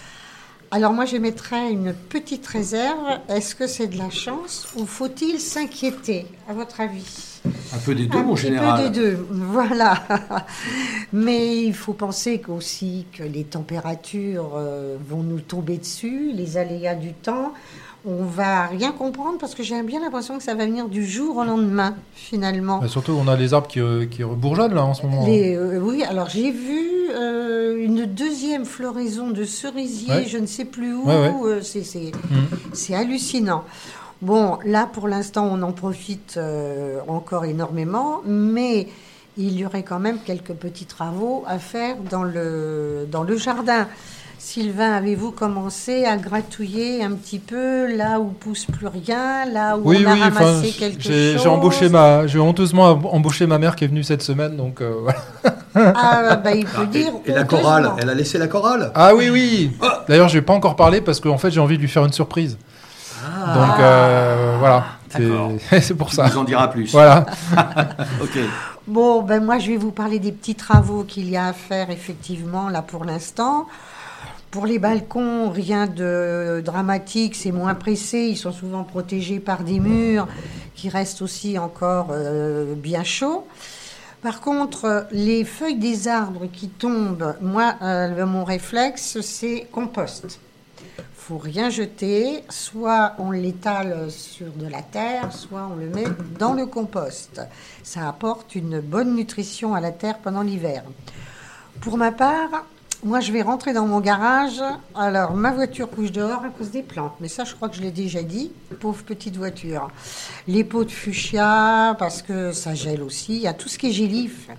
Alors 0.73 0.93
moi, 0.93 1.03
j'émettrais 1.03 1.69
une 1.69 1.93
petite 1.93 2.47
réserve. 2.47 3.19
Est-ce 3.27 3.55
que 3.55 3.67
c'est 3.67 3.87
de 3.87 3.97
la 3.97 4.09
chance 4.09 4.69
ou 4.77 4.85
faut-il 4.85 5.39
s'inquiéter, 5.39 6.25
à 6.47 6.53
votre 6.53 6.79
avis? 6.79 7.41
Un 7.73 7.77
peu 7.79 7.93
des 7.93 8.05
deux, 8.05 8.19
un 8.19 8.23
mon 8.23 8.35
général. 8.37 8.83
peu 8.83 8.89
des 8.89 8.99
deux, 8.99 9.27
voilà. 9.31 10.01
Mais 11.11 11.57
il 11.57 11.73
faut 11.73 11.93
penser 11.93 12.39
qu'aussi 12.39 13.05
que 13.11 13.23
les 13.23 13.43
températures 13.43 14.53
euh, 14.55 14.95
vont 15.05 15.23
nous 15.23 15.41
tomber 15.41 15.77
dessus, 15.77 16.31
les 16.33 16.55
aléas 16.55 16.95
du 16.95 17.13
temps. 17.13 17.53
On 18.03 18.23
va 18.25 18.65
rien 18.65 18.91
comprendre 18.91 19.37
parce 19.39 19.53
que 19.53 19.61
j'ai 19.61 19.79
bien 19.83 19.99
l'impression 20.01 20.37
que 20.39 20.43
ça 20.43 20.55
va 20.55 20.65
venir 20.65 20.87
du 20.89 21.05
jour 21.05 21.37
au 21.37 21.43
lendemain, 21.43 21.93
finalement. 22.15 22.79
Bah, 22.79 22.87
surtout, 22.87 23.11
on 23.11 23.27
a 23.27 23.35
les 23.35 23.53
arbres 23.53 23.67
qui, 23.67 23.79
euh, 23.79 24.07
qui 24.07 24.23
bourgeonnent 24.23 24.73
là 24.73 24.83
en 24.85 24.95
ce 24.95 25.03
moment. 25.05 25.23
Les, 25.27 25.55
euh, 25.55 25.79
oui, 25.79 26.03
alors 26.03 26.27
j'ai 26.27 26.49
vu 26.49 26.79
euh, 27.13 27.77
une 27.77 28.05
deuxième 28.07 28.65
floraison 28.65 29.29
de 29.29 29.43
cerisier, 29.43 30.11
Ouais. 30.13 30.25
je 30.25 30.39
ne 30.39 30.47
sais 30.47 30.65
plus 30.65 30.93
où. 30.95 31.03
Ouais, 31.07 31.29
ouais. 31.29 31.59
c'est- 31.61 31.83
c'est 31.83 32.11
Mhm. 32.31 32.47
c'est 32.73 32.95
hallucinant. 32.95 33.65
Bon, 34.23 34.57
là, 34.65 34.87
pour 34.91 35.07
l'instant, 35.07 35.47
on 35.51 35.61
en 35.61 35.71
profite 35.71 36.39
encore 37.07 37.45
énormément, 37.45 38.21
mais 38.25 38.87
il 39.37 39.57
y 39.59 39.65
aurait 39.65 39.83
quand 39.83 39.99
même 39.99 40.19
quelques 40.25 40.53
petits 40.53 40.85
travaux 40.85 41.43
à 41.47 41.59
faire 41.59 41.97
dans 42.09 42.23
le, 42.23 43.07
dans 43.11 43.23
le 43.23 43.37
jardin. 43.37 43.87
Sylvain, 44.43 44.93
avez-vous 44.93 45.31
commencé 45.31 46.03
à 46.05 46.17
gratouiller 46.17 47.03
un 47.03 47.11
petit 47.11 47.37
peu 47.37 47.95
là 47.95 48.19
où 48.19 48.25
pousse 48.29 48.65
plus 48.65 48.87
rien, 48.87 49.45
là 49.45 49.77
où 49.77 49.81
Oui, 49.85 50.03
on 50.05 50.09
a 50.09 50.13
oui, 50.15 50.19
ramassé 50.19 50.71
quelque 50.71 51.01
chose 51.03 51.11
j'ai 51.13 51.47
embauché 51.47 51.89
ma, 51.89 52.25
j'ai 52.25 52.39
honteusement 52.39 52.89
embauché 53.13 53.45
ma 53.45 53.59
mère 53.59 53.75
qui 53.75 53.83
est 53.83 53.87
venue 53.87 54.03
cette 54.03 54.23
semaine, 54.23 54.57
donc 54.57 54.81
euh, 54.81 54.95
voilà. 55.03 55.19
Ah, 55.95 56.35
bah, 56.37 56.53
il 56.53 56.65
peut 56.65 56.71
Ah, 56.81 56.85
dire. 56.85 57.11
et, 57.25 57.29
et 57.29 57.33
la 57.33 57.43
chorale, 57.43 57.91
elle 57.99 58.09
a 58.09 58.13
laissé 58.15 58.37
la 58.39 58.47
chorale? 58.47 58.91
Ah 58.95 59.13
oui, 59.15 59.29
oui. 59.29 59.71
D'ailleurs, 60.09 60.27
je 60.27 60.33
vais 60.39 60.41
pas 60.41 60.53
encore 60.53 60.75
parlé 60.75 61.01
parce 61.01 61.19
qu'en 61.19 61.37
fait, 61.37 61.51
j'ai 61.51 61.59
envie 61.61 61.77
de 61.77 61.81
lui 61.81 61.87
faire 61.87 62.03
une 62.03 62.11
surprise. 62.11 62.57
Donc 63.23 63.79
euh, 63.79 64.55
voilà, 64.59 64.83
D'accord. 65.13 65.51
c'est 65.81 65.93
pour 65.95 66.09
Tu 66.09 66.15
ça. 66.15 66.27
nous 66.27 66.37
en 66.39 66.43
diras 66.43 66.67
plus. 66.67 66.91
Voilà. 66.91 67.25
Ok. 68.21 68.37
Bon, 68.87 69.21
ben 69.21 69.41
moi, 69.45 69.59
je 69.59 69.67
vais 69.67 69.77
vous 69.77 69.91
parler 69.91 70.17
des 70.17 70.31
petits 70.31 70.55
travaux 70.55 71.03
qu'il 71.03 71.29
y 71.29 71.37
a 71.37 71.45
à 71.45 71.53
faire, 71.53 71.91
effectivement, 71.91 72.67
là 72.69 72.81
pour 72.81 73.05
l'instant. 73.05 73.67
Pour 74.51 74.65
les 74.65 74.79
balcons, 74.79 75.49
rien 75.49 75.87
de 75.87 76.61
dramatique, 76.63 77.35
c'est 77.35 77.53
moins 77.53 77.73
pressé. 77.73 78.27
Ils 78.29 78.35
sont 78.35 78.51
souvent 78.51 78.83
protégés 78.83 79.39
par 79.39 79.63
des 79.63 79.79
murs 79.79 80.27
qui 80.75 80.89
restent 80.89 81.21
aussi 81.21 81.57
encore 81.57 82.09
euh, 82.11 82.75
bien 82.75 83.05
chauds. 83.05 83.47
Par 84.21 84.41
contre, 84.41 85.07
les 85.11 85.45
feuilles 85.45 85.79
des 85.79 86.09
arbres 86.09 86.47
qui 86.51 86.67
tombent, 86.67 87.33
moi, 87.39 87.75
euh, 87.81 88.25
mon 88.25 88.43
réflexe, 88.43 89.21
c'est 89.21 89.67
compost. 89.71 90.41
Faut 91.15 91.37
rien 91.37 91.69
jeter, 91.69 92.43
soit 92.49 93.13
on 93.19 93.31
l'étale 93.31 94.11
sur 94.11 94.47
de 94.47 94.67
la 94.67 94.81
terre, 94.81 95.31
soit 95.31 95.69
on 95.71 95.77
le 95.77 95.87
met 95.87 96.07
dans 96.37 96.53
le 96.53 96.65
compost. 96.65 97.39
Ça 97.83 98.09
apporte 98.09 98.53
une 98.53 98.81
bonne 98.81 99.15
nutrition 99.15 99.75
à 99.75 99.79
la 99.79 99.91
terre 99.91 100.17
pendant 100.17 100.41
l'hiver. 100.41 100.83
Pour 101.79 101.97
ma 101.97 102.11
part, 102.11 102.65
moi, 103.03 103.19
je 103.19 103.31
vais 103.31 103.41
rentrer 103.41 103.73
dans 103.73 103.87
mon 103.87 103.99
garage. 103.99 104.61
Alors, 104.95 105.33
ma 105.33 105.51
voiture 105.51 105.89
couche 105.89 106.11
dehors 106.11 106.43
à 106.43 106.49
cause 106.49 106.69
des 106.69 106.83
plantes. 106.83 107.13
Mais 107.19 107.27
ça, 107.27 107.43
je 107.43 107.55
crois 107.55 107.67
que 107.67 107.75
je 107.75 107.81
l'ai 107.81 107.89
déjà 107.91 108.21
dit. 108.21 108.51
Pauvre 108.79 109.03
petite 109.03 109.37
voiture. 109.37 109.89
Les 110.47 110.63
pots 110.63 110.83
de 110.83 110.91
fuchsia, 110.91 111.95
parce 111.97 112.21
que 112.21 112.51
ça 112.51 112.75
gèle 112.75 113.01
aussi. 113.01 113.35
Il 113.37 113.41
y 113.41 113.47
a 113.47 113.53
tout 113.53 113.69
ce 113.69 113.79
qui 113.79 113.87
est 113.87 113.91
gélif. 113.91 114.49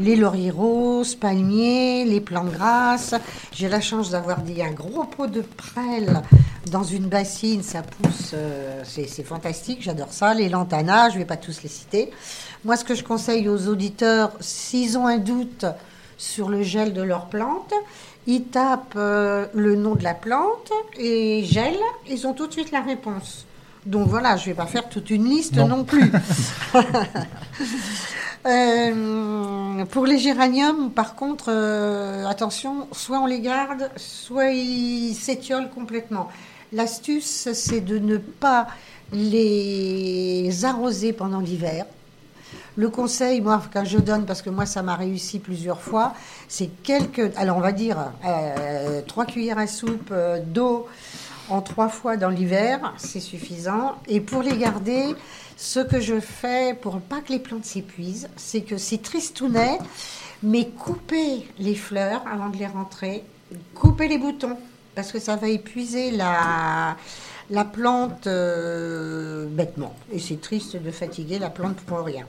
Les 0.00 0.16
lauriers 0.16 0.50
roses, 0.50 1.14
palmiers, 1.14 2.04
les 2.06 2.20
plantes 2.20 2.50
grasses. 2.52 3.14
J'ai 3.52 3.68
la 3.68 3.80
chance 3.82 4.10
d'avoir 4.10 4.40
dit 4.40 4.62
un 4.62 4.72
gros 4.72 5.04
pot 5.04 5.26
de 5.26 5.42
prêle 5.42 6.22
dans 6.70 6.84
une 6.84 7.08
bassine. 7.08 7.62
Ça 7.62 7.82
pousse. 7.82 8.30
euh, 8.32 8.82
c'est 8.84 9.22
fantastique. 9.22 9.82
J'adore 9.82 10.12
ça. 10.12 10.32
Les 10.32 10.48
lantanas, 10.48 11.10
je 11.10 11.14
ne 11.14 11.18
vais 11.18 11.26
pas 11.26 11.36
tous 11.36 11.62
les 11.62 11.68
citer. 11.68 12.10
Moi, 12.64 12.76
ce 12.76 12.84
que 12.84 12.94
je 12.94 13.04
conseille 13.04 13.48
aux 13.48 13.68
auditeurs, 13.68 14.32
s'ils 14.40 14.96
ont 14.96 15.06
un 15.06 15.18
doute 15.18 15.66
sur 16.22 16.48
le 16.48 16.62
gel 16.62 16.92
de 16.92 17.02
leur 17.02 17.26
plante. 17.26 17.74
Ils 18.28 18.44
tapent 18.44 18.94
euh, 18.96 19.46
le 19.52 19.74
nom 19.74 19.96
de 19.96 20.04
la 20.04 20.14
plante 20.14 20.70
et 20.96 21.42
gel, 21.44 21.74
ils 22.08 22.26
ont 22.26 22.32
tout 22.32 22.46
de 22.46 22.52
suite 22.52 22.70
la 22.70 22.80
réponse. 22.80 23.44
Donc 23.84 24.06
voilà, 24.06 24.36
je 24.36 24.42
ne 24.42 24.46
vais 24.46 24.54
pas 24.54 24.66
faire 24.66 24.88
toute 24.88 25.10
une 25.10 25.24
liste 25.24 25.56
non, 25.56 25.66
Non. 25.68 25.84
plus. 25.84 26.10
Euh, 28.44 29.84
pour 29.84 30.04
les 30.04 30.18
géraniums, 30.18 30.90
par 30.90 31.14
contre, 31.14 31.44
euh, 31.46 32.26
attention, 32.26 32.88
soit 32.90 33.20
on 33.20 33.26
les 33.26 33.38
garde, 33.38 33.88
soit 33.94 34.50
ils 34.50 35.14
s'étiolent 35.14 35.70
complètement. 35.70 36.28
L'astuce, 36.72 37.52
c'est 37.52 37.80
de 37.80 37.98
ne 37.98 38.16
pas 38.16 38.66
les 39.12 40.64
arroser 40.64 41.12
pendant 41.12 41.38
l'hiver. 41.38 41.86
Le 42.76 42.88
conseil, 42.88 43.42
moi, 43.42 43.62
que 43.72 43.84
je 43.84 43.98
donne, 43.98 44.24
parce 44.24 44.40
que 44.40 44.48
moi, 44.48 44.64
ça 44.64 44.82
m'a 44.82 44.96
réussi 44.96 45.38
plusieurs 45.38 45.80
fois, 45.80 46.14
c'est 46.48 46.70
quelques, 46.82 47.36
alors 47.36 47.58
on 47.58 47.60
va 47.60 47.72
dire, 47.72 48.12
euh, 48.24 49.02
trois 49.06 49.26
cuillères 49.26 49.58
à 49.58 49.66
soupe 49.66 50.10
euh, 50.10 50.40
d'eau 50.42 50.86
en 51.50 51.60
trois 51.60 51.88
fois 51.88 52.16
dans 52.16 52.30
l'hiver, 52.30 52.94
c'est 52.96 53.20
suffisant. 53.20 53.96
Et 54.08 54.20
pour 54.20 54.42
les 54.42 54.56
garder, 54.56 55.14
ce 55.56 55.80
que 55.80 56.00
je 56.00 56.18
fais 56.18 56.74
pour 56.74 56.98
pas 57.00 57.20
que 57.20 57.32
les 57.32 57.40
plantes 57.40 57.66
s'épuisent, 57.66 58.28
c'est 58.36 58.62
que 58.62 58.78
c'est 58.78 59.02
tristounet, 59.02 59.78
mais 60.42 60.68
couper 60.68 61.46
les 61.58 61.74
fleurs 61.74 62.22
avant 62.32 62.48
de 62.48 62.56
les 62.56 62.66
rentrer, 62.66 63.22
couper 63.74 64.08
les 64.08 64.16
boutons, 64.18 64.56
parce 64.94 65.12
que 65.12 65.18
ça 65.18 65.36
va 65.36 65.48
épuiser 65.48 66.10
la, 66.10 66.96
la 67.50 67.64
plante 67.64 68.26
euh, 68.26 69.46
bêtement. 69.46 69.94
Et 70.10 70.18
c'est 70.18 70.40
triste 70.40 70.76
de 70.76 70.90
fatiguer 70.90 71.38
la 71.38 71.50
plante 71.50 71.76
pour 71.76 72.00
rien. 72.00 72.26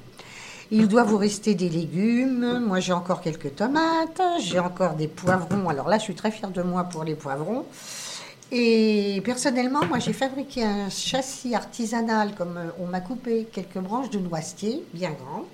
Il 0.76 0.88
doit 0.88 1.04
vous 1.04 1.18
rester 1.20 1.54
des 1.54 1.70
légumes. 1.70 2.60
Moi, 2.66 2.80
j'ai 2.80 2.94
encore 2.94 3.22
quelques 3.22 3.56
tomates. 3.58 4.20
J'ai 4.40 4.58
encore 4.58 4.96
des 4.96 5.08
poivrons. 5.08 5.70
Alors 5.70 5.88
là, 5.88 6.00
je 6.00 6.04
suis 6.04 6.16
très 6.16 6.32
fière 6.32 6.50
de 6.50 6.64
moi 6.64 6.86
pour 6.86 7.04
les 7.04 7.14
poivrons. 7.14 7.64
Et 8.52 9.22
personnellement, 9.24 9.86
moi, 9.86 10.00
j'ai 10.00 10.14
fabriqué 10.14 10.64
un 10.64 10.90
châssis 10.90 11.54
artisanal, 11.54 12.34
comme 12.34 12.58
euh, 12.58 12.70
on 12.80 12.88
m'a 12.88 13.02
coupé 13.02 13.48
quelques 13.52 13.78
branches 13.78 14.10
de 14.10 14.18
noisetier, 14.18 14.84
bien 14.96 15.12
grand. 15.12 15.46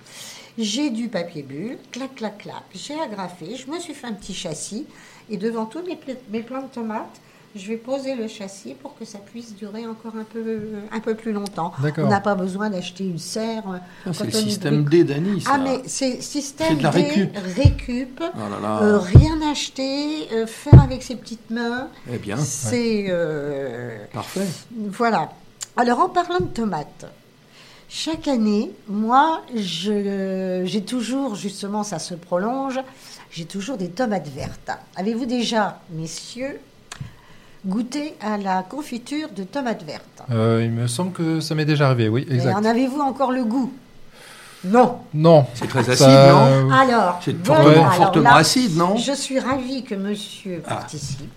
J'ai 0.58 0.90
du 0.90 1.10
papier 1.10 1.44
bulle, 1.44 1.78
clac, 1.92 2.16
clac, 2.16 2.38
clac. 2.38 2.64
J'ai 2.74 2.98
agrafé, 2.98 3.58
je 3.58 3.70
me 3.70 3.78
suis 3.78 3.94
fait 3.94 4.08
un 4.08 4.14
petit 4.14 4.34
châssis. 4.34 4.88
Et 5.30 5.36
devant 5.36 5.66
tous 5.66 5.82
mes, 5.82 6.00
mes 6.30 6.42
de 6.42 6.74
tomates, 6.74 7.20
je 7.56 7.68
vais 7.68 7.78
poser 7.78 8.16
le 8.16 8.28
châssis 8.28 8.76
pour 8.76 8.98
que 8.98 9.06
ça 9.06 9.18
puisse 9.18 9.56
durer 9.56 9.86
encore 9.88 10.14
un 10.16 10.24
peu, 10.24 10.60
un 10.92 11.00
peu 11.00 11.16
plus 11.16 11.32
longtemps. 11.32 11.74
On 11.98 12.08
n'a 12.08 12.20
pas 12.22 12.36
besoin 12.36 12.70
d'acheter 12.70 13.04
une 13.06 13.18
serre. 13.18 13.64
euh, 13.72 13.78
Ah, 14.06 14.14
C'est 14.14 14.26
le 14.26 14.32
système 14.32 14.84
bric- 14.84 14.90
D 14.90 15.14
d'Annie, 15.14 15.42
ça. 15.42 15.52
Ah, 15.54 15.58
mais 15.58 15.82
c'est 15.88 16.22
système 16.22 16.78
de 16.78 16.84
la 16.84 16.90
D, 16.92 17.02
récup. 17.02 17.38
récup, 17.56 18.24
Oh 18.24 18.38
là 18.38 18.60
là. 18.62 18.82
euh, 18.84 19.00
rien 19.00 19.40
acheter, 19.52 20.28
euh, 20.32 20.46
faire 20.46 20.82
avec 20.82 21.02
ses 21.04 21.16
petites 21.16 21.50
mains. 21.50 21.88
Eh 22.12 22.18
bien, 22.20 22.38
C'est. 22.38 23.08
euh, 23.10 23.98
parfait. 24.14 24.46
voilà. 24.76 25.32
Alors, 25.76 26.00
en 26.02 26.10
parlant 26.10 26.40
de 26.40 26.46
tomates, 26.54 27.06
chaque 27.88 28.28
année, 28.28 28.72
moi, 28.88 29.42
j'ai 29.56 30.84
toujours, 30.86 31.36
justement, 31.36 31.84
ça 31.84 31.98
se 32.00 32.14
prolonge, 32.14 32.80
j'ai 33.32 33.46
toujours 33.46 33.78
des 33.78 33.90
tomates 33.90 34.28
vertes. 34.28 34.70
Avez-vous 34.96 35.26
déjà, 35.26 35.80
messieurs, 35.92 36.60
goûté 37.66 38.14
à 38.22 38.38
la 38.38 38.64
confiture 38.64 39.28
de 39.36 39.44
tomates 39.44 39.84
vertes 39.84 40.04
Euh, 40.32 40.62
il 40.64 40.72
me 40.72 40.88
semble 40.88 41.12
que 41.12 41.40
ça 41.40 41.56
m'est 41.56 41.66
déjà 41.66 41.88
arrivé, 41.88 42.08
oui, 42.10 42.26
Et 42.30 42.36
exact. 42.36 42.56
en 42.56 42.64
avez-vous 42.66 43.00
encore 43.02 43.32
le 43.32 43.44
goût? 43.44 43.72
Non. 44.64 44.98
Non. 45.14 45.46
C'est 45.54 45.68
très 45.70 45.84
Ça, 45.84 45.92
acide, 45.94 46.06
non? 46.08 46.12
euh, 46.12 46.70
Alors, 46.72 47.20
C'est 47.24 47.46
fortement, 47.46 47.70
alors 47.70 47.94
fortement 47.94 48.30
là, 48.30 48.36
acide, 48.36 48.76
non? 48.76 48.98
Je 48.98 49.14
suis 49.14 49.40
ravie 49.40 49.84
que 49.84 49.96
monsieur 49.96 50.62
Ah. 50.68 50.76
participe. 50.76 51.32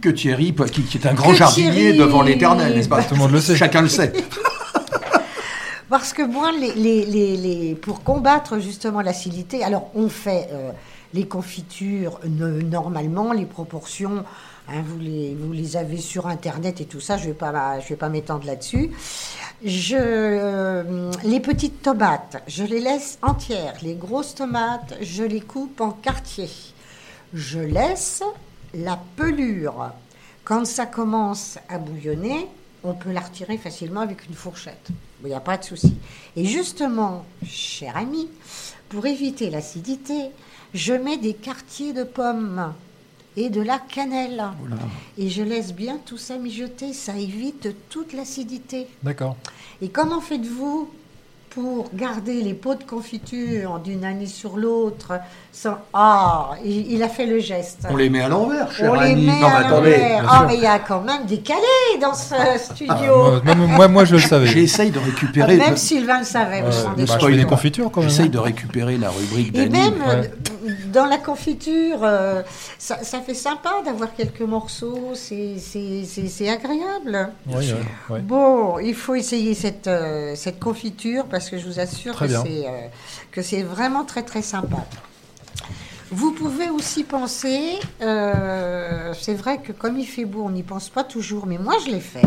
Que 0.00 0.10
Thierry, 0.10 0.54
qui, 0.72 0.82
qui 0.82 0.98
est 0.98 1.06
un 1.06 1.14
grand 1.14 1.30
Que 1.30 1.36
jardinier 1.36 1.70
Thierry- 1.72 1.98
devant 1.98 2.22
l'éternel, 2.22 2.74
n'est-ce 2.74 2.88
pas? 2.88 3.02
Tout 3.02 3.14
le 3.14 3.20
monde 3.20 3.32
le 3.32 3.40
sait. 3.40 3.56
Chacun 3.56 3.82
le 3.82 3.88
sait. 3.88 4.12
Parce 5.90 6.12
que 6.12 6.22
moi, 6.22 6.50
les, 6.52 6.72
les- 6.74 7.06
les- 7.06 7.36
les- 7.36 7.74
pour 7.74 8.02
combattre 8.04 8.58
justement 8.58 9.00
l'acidité, 9.00 9.64
alors 9.64 9.88
on 9.94 10.08
fait 10.08 10.48
euh, 10.52 10.70
les 11.14 11.26
confitures 11.26 12.20
normalement, 12.28 13.32
les 13.32 13.46
proportions, 13.46 14.22
hein, 14.68 14.82
vous, 14.84 14.98
les, 14.98 15.76
avez 15.76 15.98
sur 15.98 16.26
Internet 16.26 16.80
et 16.80 16.84
tout 16.84 17.00
ça, 17.00 17.16
je 17.16 17.24
ne 17.24 17.28
vais 17.28 17.34
pas, 17.34 17.78
pas 17.98 18.08
m'étendre 18.08 18.46
là-dessus. 18.46 18.90
Je, 19.64 19.96
euh, 19.98 21.10
les 21.24 21.40
petites 21.40 21.82
tomates, 21.82 22.42
je 22.46 22.64
les 22.64 22.80
laisse 22.80 23.18
entières. 23.22 23.74
Les 23.82 23.94
grosses 23.94 24.34
tomates, 24.34 24.94
je 25.00 25.24
les 25.24 25.40
coupe 25.40 25.80
en 25.80 25.90
quartiers. 25.90 26.50
Je 27.34 27.58
laisse 27.58 28.22
la 28.74 28.98
pelure. 29.16 29.92
Quand 30.44 30.64
ça 30.64 30.86
commence 30.86 31.58
à 31.68 31.78
bouillonner, 31.78 32.48
on 32.84 32.94
peut 32.94 33.12
la 33.12 33.20
retirer 33.20 33.58
facilement 33.58 34.00
avec 34.00 34.26
une 34.28 34.34
fourchette. 34.34 34.88
Il 35.22 35.28
n'y 35.28 35.34
a 35.34 35.40
pas 35.40 35.58
de 35.58 35.64
souci. 35.64 35.96
Et 36.36 36.44
justement, 36.44 37.24
cher 37.44 37.96
ami, 37.96 38.28
pour 38.88 39.06
éviter 39.06 39.50
l'acidité, 39.50 40.30
je 40.74 40.92
mets 40.94 41.16
des 41.16 41.34
quartiers 41.34 41.92
de 41.92 42.04
pommes 42.04 42.72
et 43.36 43.50
de 43.50 43.60
la 43.62 43.78
cannelle. 43.78 44.42
Et 45.16 45.28
je 45.28 45.42
laisse 45.42 45.72
bien 45.74 45.98
tout 46.06 46.18
ça 46.18 46.36
mijoter. 46.36 46.92
Ça 46.92 47.16
évite 47.16 47.68
toute 47.90 48.12
l'acidité. 48.12 48.86
D'accord. 49.02 49.36
Et 49.82 49.88
comment 49.88 50.20
faites-vous 50.20 50.90
pour 51.50 51.88
garder 51.94 52.42
les 52.42 52.52
pots 52.52 52.74
de 52.74 52.84
confiture 52.84 53.78
d'une 53.78 54.04
année 54.04 54.26
sur 54.26 54.58
l'autre 54.58 55.14
sans... 55.50 55.76
Ah, 55.94 56.50
il, 56.64 56.92
il 56.92 57.02
a 57.02 57.08
fait 57.08 57.24
le 57.26 57.38
geste. 57.40 57.86
On 57.90 57.96
les 57.96 58.10
met 58.10 58.20
à 58.20 58.28
l'envers, 58.28 58.70
cher 58.70 58.92
On 58.92 59.00
les 59.00 59.10
Annie. 59.12 59.26
met 59.26 59.32
non, 59.32 59.38
mais 59.40 59.44
à 59.54 59.56
attendez. 59.66 59.90
l'envers. 59.90 60.26
Ah, 60.28 60.44
mais 60.46 60.54
il 60.56 60.60
y 60.60 60.66
a 60.66 60.78
quand 60.78 61.00
même 61.00 61.24
des 61.24 61.38
calés 61.38 61.98
dans 62.00 62.12
ce 62.14 62.34
studio. 62.58 62.92
Ah, 62.98 63.40
moi, 63.44 63.54
moi, 63.54 63.66
moi, 63.66 63.88
moi, 63.88 64.04
je 64.04 64.16
le 64.16 64.20
savais. 64.20 64.46
J'essaye 64.46 64.90
de 64.90 65.00
Ah, 65.02 65.06
récupérer. 65.06 65.56
même 65.56 65.76
Sylvain 65.76 66.18
le 66.18 66.24
savait, 66.24 66.60
vous 66.60 66.68
Euh, 66.68 67.06
bah, 67.06 67.18
je 67.18 67.26
fais 67.26 67.36
des 67.36 67.44
confitures 67.44 67.90
quand 67.90 68.02
même. 68.02 68.10
J'essaye 68.10 68.28
de 68.30 68.38
récupérer 68.38 68.98
la 68.98 69.08
rubrique 69.10 69.48
Et 69.56 69.66
d'Annie. 69.68 69.70
même 69.90 70.02
ouais. 70.06 70.30
Dans 70.92 71.06
la 71.06 71.18
confiture, 71.18 72.00
euh, 72.02 72.42
ça, 72.78 73.02
ça 73.02 73.20
fait 73.20 73.34
sympa 73.34 73.70
d'avoir 73.84 74.14
quelques 74.14 74.40
morceaux, 74.42 75.10
c'est 75.14 75.56
c'est- 75.58 76.04
c'est- 76.04 76.28
c'est 76.28 76.48
agréable. 76.48 77.30
Oui, 77.46 77.54
oui, 77.72 77.84
oui. 78.10 78.20
Bon, 78.20 78.78
il 78.78 78.94
faut 78.94 79.14
essayer 79.14 79.54
cette, 79.54 79.86
euh, 79.86 80.34
cette 80.34 80.58
confiture 80.60 81.24
parce 81.26 81.50
que 81.50 81.58
je 81.58 81.66
vous 81.66 81.80
assure 81.80 82.14
Très 82.14 82.26
que 82.26 82.30
bien. 82.32 82.42
c'est 82.44 82.66
euh, 82.66 82.86
que 83.32 83.42
c'est 83.42 83.62
vraiment 83.62 84.04
très 84.04 84.22
très 84.22 84.42
sympa. 84.42 84.84
Vous 86.10 86.32
pouvez 86.32 86.70
aussi 86.70 87.04
penser, 87.04 87.78
euh, 88.00 89.12
c'est 89.20 89.34
vrai 89.34 89.58
que 89.58 89.72
comme 89.72 89.98
il 89.98 90.06
fait 90.06 90.24
beau, 90.24 90.44
on 90.46 90.50
n'y 90.50 90.62
pense 90.62 90.88
pas 90.88 91.04
toujours, 91.04 91.46
mais 91.46 91.58
moi 91.58 91.74
je 91.84 91.90
l'ai 91.90 92.00
fait. 92.00 92.22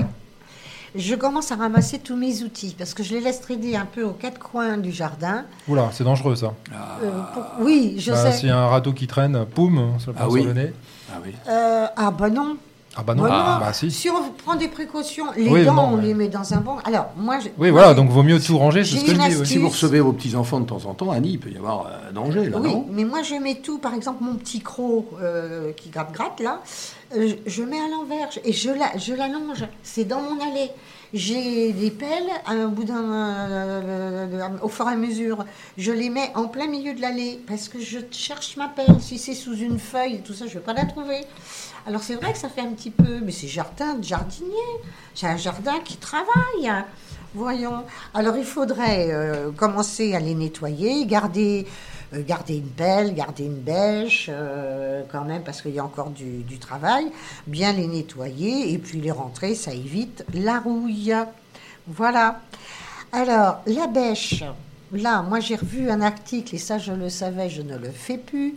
Je 0.93 1.15
commence 1.15 1.51
à 1.53 1.55
ramasser 1.55 1.99
tous 1.99 2.17
mes 2.17 2.43
outils 2.43 2.75
parce 2.77 2.93
que 2.93 3.01
je 3.01 3.13
les 3.13 3.21
laisse 3.21 3.39
traîner 3.39 3.77
un 3.77 3.85
peu 3.85 4.03
aux 4.03 4.11
quatre 4.11 4.39
coins 4.39 4.77
du 4.77 4.91
jardin. 4.91 5.45
Oula, 5.69 5.89
c'est 5.93 6.03
dangereux 6.03 6.35
ça. 6.35 6.53
Euh, 6.73 7.09
pour- 7.33 7.43
Oui, 7.65 7.95
je 7.97 8.11
Bah, 8.11 8.17
sais. 8.31 8.37
S'il 8.39 8.49
y 8.49 8.51
a 8.51 8.57
un 8.59 8.67
radeau 8.67 8.91
qui 8.91 9.07
traîne, 9.07 9.45
poum, 9.45 9.93
ça 10.05 10.11
Ah 10.19 10.27
oui. 10.29 10.43
le 10.43 10.53
nez. 10.53 10.73
Ah 11.09 11.17
oui. 11.23 11.31
Euh, 11.47 11.85
ah 11.95 12.11
bah 12.11 12.29
non. 12.29 12.57
Ah 12.97 13.03
bah 13.03 13.15
non, 13.15 13.23
Bah 13.23 13.29
non. 13.29 13.35
Ah, 13.37 13.57
bah 13.61 13.71
si. 13.71 13.89
Si 13.89 14.09
on 14.09 14.31
prend 14.43 14.55
des 14.55 14.67
précautions, 14.67 15.27
les 15.37 15.47
Oui, 15.47 15.63
dents, 15.63 15.73
non, 15.75 15.81
on 15.93 15.95
mais- 15.97 16.07
les 16.07 16.13
met 16.13 16.27
dans 16.27 16.53
un 16.53 16.57
bon. 16.57 16.75
Alors, 16.83 17.05
moi, 17.15 17.39
je, 17.39 17.47
Oui, 17.57 17.69
voilà, 17.69 17.93
donc 17.93 18.09
vaut 18.09 18.21
mieux 18.23 18.37
tout 18.41 18.57
ranger, 18.57 18.83
c'est 18.83 18.91
j'ai 18.91 18.97
ce 18.99 19.05
que 19.05 19.11
je 19.11 19.15
une 19.15 19.29
dis. 19.43 19.45
Si 19.45 19.57
vous 19.59 19.69
recevez 19.69 20.01
vos 20.01 20.11
petits-enfants 20.11 20.59
de 20.59 20.65
temps 20.65 20.83
en 20.85 20.93
temps, 20.93 21.09
Annie, 21.09 21.31
il 21.31 21.39
peut 21.39 21.49
y 21.51 21.55
avoir 21.57 21.87
euh, 21.87 22.11
danger, 22.11 22.49
là, 22.49 22.57
Oui, 22.59 22.69
non? 22.69 22.85
mais 22.91 23.05
moi 23.05 23.21
je 23.21 23.35
mets 23.35 23.55
tout, 23.55 23.77
par 23.79 23.93
exemple 23.93 24.21
mon 24.21 24.33
petit 24.35 24.59
croc 24.59 25.05
euh, 25.21 25.71
qui 25.71 25.89
gratte-gratte 25.89 26.41
là, 26.41 26.59
Je 27.13 27.63
mets 27.63 27.79
à 27.79 27.89
l'envers 27.89 28.29
et 28.43 28.53
je 28.53 28.69
la, 28.69 28.97
je 28.97 29.13
l'allonge. 29.13 29.65
C'est 29.83 30.05
dans 30.05 30.21
mon 30.21 30.39
allée. 30.39 30.71
J'ai 31.13 31.73
des 31.73 31.91
pelles 31.91 32.29
à 32.45 32.55
bout 32.67 32.85
d'un, 32.85 33.03
euh, 33.11 34.49
au 34.61 34.69
fur 34.69 34.87
et 34.87 34.93
à 34.93 34.95
mesure. 34.95 35.45
Je 35.77 35.91
les 35.91 36.09
mets 36.09 36.31
en 36.35 36.47
plein 36.47 36.67
milieu 36.67 36.93
de 36.93 37.01
l'allée 37.01 37.41
parce 37.47 37.67
que 37.67 37.79
je 37.81 37.99
cherche 38.11 38.55
ma 38.55 38.69
pelle. 38.69 39.01
Si 39.01 39.17
c'est 39.17 39.33
sous 39.33 39.55
une 39.55 39.77
feuille 39.77 40.21
tout 40.21 40.33
ça, 40.33 40.45
je 40.45 40.51
ne 40.51 40.59
vais 40.59 40.65
pas 40.65 40.73
la 40.73 40.85
trouver. 40.85 41.25
Alors 41.85 42.01
c'est 42.01 42.15
vrai 42.15 42.31
que 42.31 42.37
ça 42.37 42.47
fait 42.47 42.61
un 42.61 42.71
petit 42.71 42.91
peu, 42.91 43.19
mais 43.21 43.31
c'est 43.31 43.47
jardin 43.47 43.95
de 43.95 44.03
jardinier. 44.03 44.51
C'est 45.13 45.27
un 45.27 45.37
jardin 45.37 45.79
qui 45.83 45.97
travaille. 45.97 46.71
Voyons. 47.33 47.83
Alors 48.13 48.37
il 48.37 48.45
faudrait 48.45 49.09
euh, 49.11 49.51
commencer 49.51 50.15
à 50.15 50.19
les 50.19 50.35
nettoyer, 50.35 51.05
garder, 51.05 51.65
garder 52.19 52.55
une 52.55 52.69
pelle, 52.69 53.13
garder 53.13 53.45
une 53.45 53.61
bêche, 53.61 54.29
euh, 54.29 55.03
quand 55.11 55.23
même, 55.23 55.43
parce 55.43 55.61
qu'il 55.61 55.73
y 55.73 55.79
a 55.79 55.85
encore 55.85 56.09
du 56.09 56.59
travail. 56.59 57.05
Bien 57.47 57.73
les 57.73 57.87
nettoyer 57.87 58.73
et 58.73 58.77
puis 58.77 58.99
les 58.99 59.11
rentrer, 59.11 59.55
ça 59.55 59.73
évite 59.73 60.25
la 60.33 60.59
rouille. 60.59 61.15
Voilà. 61.87 62.41
Alors, 63.11 63.61
la 63.65 63.87
bêche. 63.87 64.43
Là, 64.93 65.21
moi 65.21 65.39
j'ai 65.39 65.55
revu 65.55 65.89
un 65.89 66.01
article 66.01 66.55
et 66.55 66.57
ça 66.57 66.77
je 66.77 66.91
le 66.91 67.09
savais, 67.09 67.49
je 67.49 67.61
ne 67.61 67.77
le 67.77 67.89
fais 67.89 68.17
plus. 68.17 68.55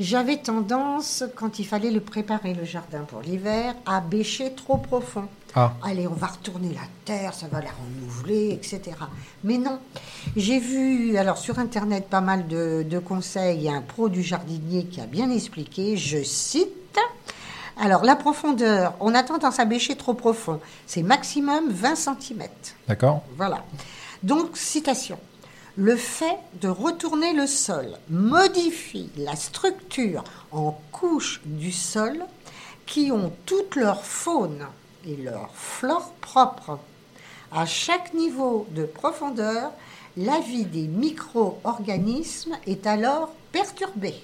J'avais 0.00 0.36
tendance, 0.36 1.24
quand 1.34 1.58
il 1.58 1.66
fallait 1.66 1.90
le 1.90 2.00
préparer 2.00 2.54
le 2.54 2.64
jardin 2.64 3.00
pour 3.00 3.20
l'hiver, 3.20 3.74
à 3.84 4.00
bêcher 4.00 4.52
trop 4.54 4.76
profond. 4.76 5.26
Ah. 5.56 5.72
Allez, 5.82 6.06
on 6.06 6.12
va 6.12 6.28
retourner 6.28 6.68
la 6.72 6.86
terre, 7.04 7.34
ça 7.34 7.48
va 7.48 7.60
la 7.60 7.70
renouveler, 7.70 8.50
etc. 8.52 8.96
Mais 9.42 9.58
non. 9.58 9.80
J'ai 10.36 10.60
vu, 10.60 11.16
alors 11.16 11.38
sur 11.38 11.58
Internet, 11.58 12.06
pas 12.08 12.20
mal 12.20 12.46
de, 12.46 12.84
de 12.88 12.98
conseils. 12.98 13.56
Il 13.56 13.62
y 13.64 13.68
a 13.68 13.72
un 13.72 13.82
pro 13.82 14.08
du 14.08 14.22
jardinier 14.22 14.84
qui 14.84 15.00
a 15.00 15.06
bien 15.06 15.30
expliqué, 15.30 15.96
je 15.96 16.22
cite. 16.22 16.98
Alors, 17.80 18.04
la 18.04 18.16
profondeur, 18.16 18.94
on 19.00 19.14
a 19.14 19.22
tendance 19.22 19.60
à 19.60 19.64
bêcher 19.64 19.96
trop 19.96 20.14
profond. 20.14 20.60
C'est 20.86 21.02
maximum 21.02 21.70
20 21.70 21.94
cm. 21.94 22.42
D'accord 22.88 23.22
Voilà. 23.36 23.64
Donc, 24.22 24.56
citation. 24.56 25.18
Le 25.80 25.94
fait 25.94 26.40
de 26.60 26.66
retourner 26.66 27.32
le 27.34 27.46
sol 27.46 27.86
modifie 28.10 29.10
la 29.16 29.36
structure 29.36 30.24
en 30.50 30.76
couches 30.90 31.40
du 31.44 31.70
sol 31.70 32.18
qui 32.84 33.12
ont 33.12 33.32
toute 33.46 33.76
leur 33.76 34.04
faune 34.04 34.66
et 35.06 35.14
leur 35.14 35.54
flore 35.54 36.10
propre. 36.20 36.80
À 37.52 37.64
chaque 37.64 38.12
niveau 38.12 38.66
de 38.72 38.86
profondeur, 38.86 39.70
la 40.16 40.40
vie 40.40 40.64
des 40.64 40.88
micro-organismes 40.88 42.58
est 42.66 42.84
alors 42.88 43.30
perturbée. 43.52 44.20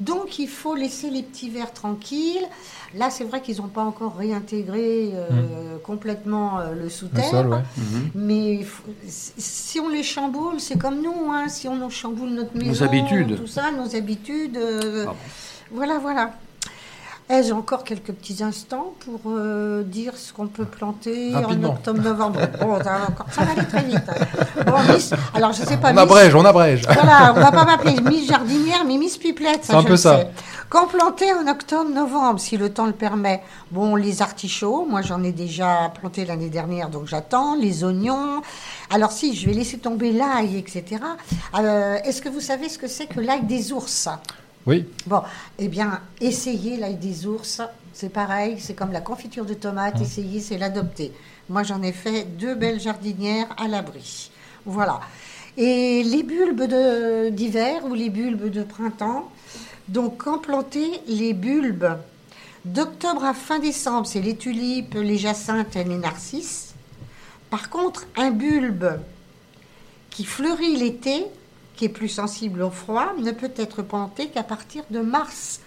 Donc 0.00 0.38
il 0.38 0.48
faut 0.48 0.74
laisser 0.74 1.10
les 1.10 1.22
petits 1.22 1.50
vers 1.50 1.72
tranquilles. 1.72 2.44
Là, 2.96 3.10
c'est 3.10 3.24
vrai 3.24 3.40
qu'ils 3.42 3.58
n'ont 3.58 3.68
pas 3.68 3.82
encore 3.82 4.16
réintégré 4.16 5.10
euh, 5.14 5.78
complètement 5.82 6.58
euh, 6.60 6.74
le 6.74 6.88
sous-terre. 6.88 7.48
ouais. 7.48 7.58
Mais 8.14 8.64
si 9.06 9.80
on 9.80 9.88
les 9.88 10.02
chamboule, 10.02 10.60
c'est 10.60 10.78
comme 10.78 11.00
nous, 11.02 11.30
hein, 11.32 11.48
si 11.48 11.68
on 11.68 11.88
chamboule 11.90 12.30
notre 12.30 12.56
Nos 12.56 12.64
maison, 12.66 12.84
habitudes. 12.84 13.36
tout 13.36 13.46
ça, 13.46 13.70
nos 13.70 13.94
habitudes. 13.96 14.56
euh, 14.56 15.04
Ah 15.08 15.10
bon. 15.10 15.16
Voilà, 15.72 15.98
voilà. 15.98 16.34
Ai-je 17.30 17.52
encore 17.54 17.84
quelques 17.84 18.12
petits 18.12 18.42
instants 18.42 18.92
pour 19.00 19.18
euh, 19.28 19.82
dire 19.82 20.12
ce 20.14 20.30
qu'on 20.34 20.46
peut 20.46 20.66
planter 20.66 21.32
Rapidement. 21.32 21.70
en 21.70 21.72
octobre-novembre 21.72 22.38
Bon, 22.60 22.76
ça 22.78 22.84
va, 22.84 23.00
encore- 23.08 23.26
ça 23.32 23.44
va 23.44 23.52
aller 23.52 23.66
très 23.66 23.82
vite. 23.82 23.96
hein. 24.08 24.62
Bon, 24.66 24.92
Miss, 24.92 25.10
alors 25.32 25.52
je 25.54 25.62
sais 25.62 25.78
pas. 25.78 25.88
On 25.88 25.92
Miss- 25.94 26.00
abrège, 26.02 26.34
on 26.34 26.44
abrège. 26.44 26.82
voilà, 26.84 27.32
on 27.34 27.40
va 27.40 27.50
pas 27.50 27.64
m'appeler 27.64 27.96
Miss 28.02 28.28
Jardinière, 28.28 28.84
mais 28.86 28.98
Miss 28.98 29.16
Pipelette. 29.16 29.60
C'est 29.62 29.72
ça, 29.72 29.78
un 29.78 29.80
je 29.80 29.86
peu 29.86 29.92
le 29.92 29.96
ça. 29.96 30.18
sais. 30.20 30.28
Planter 30.90 31.32
en 31.32 31.46
octobre-novembre, 31.46 32.40
si 32.40 32.56
le 32.56 32.68
temps 32.68 32.86
le 32.86 32.92
permet. 32.92 33.42
Bon, 33.70 33.94
les 33.94 34.22
artichauts, 34.22 34.84
moi 34.90 35.02
j'en 35.02 35.22
ai 35.22 35.30
déjà 35.30 35.92
planté 36.00 36.24
l'année 36.24 36.48
dernière, 36.50 36.88
donc 36.90 37.06
j'attends. 37.06 37.54
Les 37.54 37.84
oignons. 37.84 38.42
Alors 38.90 39.12
si, 39.12 39.36
je 39.36 39.46
vais 39.46 39.52
laisser 39.54 39.78
tomber 39.78 40.10
l'ail, 40.12 40.58
etc. 40.58 40.84
Euh, 41.58 41.96
Est-ce 42.04 42.20
que 42.20 42.28
vous 42.28 42.40
savez 42.40 42.68
ce 42.68 42.78
que 42.78 42.88
c'est 42.88 43.06
que 43.06 43.20
l'ail 43.20 43.44
des 43.44 43.72
ours? 43.72 44.08
Oui. 44.66 44.86
Bon, 45.06 45.22
eh 45.58 45.68
bien, 45.68 46.00
essayez 46.20 46.76
l'ail 46.76 46.96
des 46.96 47.26
ours. 47.26 47.60
C'est 47.92 48.08
pareil, 48.08 48.56
c'est 48.58 48.74
comme 48.74 48.92
la 48.92 49.00
confiture 49.00 49.44
de 49.44 49.54
tomate. 49.54 50.00
Essayez, 50.00 50.40
c'est 50.40 50.58
l'adopter. 50.58 51.12
Moi, 51.48 51.62
j'en 51.62 51.82
ai 51.82 51.92
fait 51.92 52.24
deux 52.24 52.54
belles 52.54 52.80
jardinières 52.80 53.48
à 53.58 53.68
l'abri. 53.68 54.30
Voilà. 54.64 55.00
Et 55.56 56.02
les 56.02 56.22
bulbes 56.22 56.64
d'hiver 57.32 57.84
ou 57.84 57.94
les 57.94 58.08
bulbes 58.08 58.50
de 58.50 58.62
printemps. 58.62 59.30
Donc, 59.88 60.24
quand 60.24 60.38
planter 60.38 61.02
les 61.06 61.34
bulbes 61.34 61.98
d'octobre 62.64 63.24
à 63.24 63.34
fin 63.34 63.58
décembre, 63.58 64.06
c'est 64.06 64.22
les 64.22 64.36
tulipes, 64.36 64.94
les 64.94 65.18
jacinthes 65.18 65.76
et 65.76 65.84
les 65.84 65.98
narcisses. 65.98 66.74
Par 67.50 67.68
contre, 67.68 68.06
un 68.16 68.30
bulbe 68.30 68.98
qui 70.08 70.24
fleurit 70.24 70.76
l'été, 70.76 71.26
qui 71.76 71.86
est 71.86 71.90
plus 71.90 72.08
sensible 72.08 72.62
au 72.62 72.70
froid, 72.70 73.12
ne 73.18 73.30
peut 73.32 73.52
être 73.56 73.82
planté 73.82 74.28
qu'à 74.28 74.42
partir 74.42 74.84
de 74.90 75.00
mars, 75.00 75.60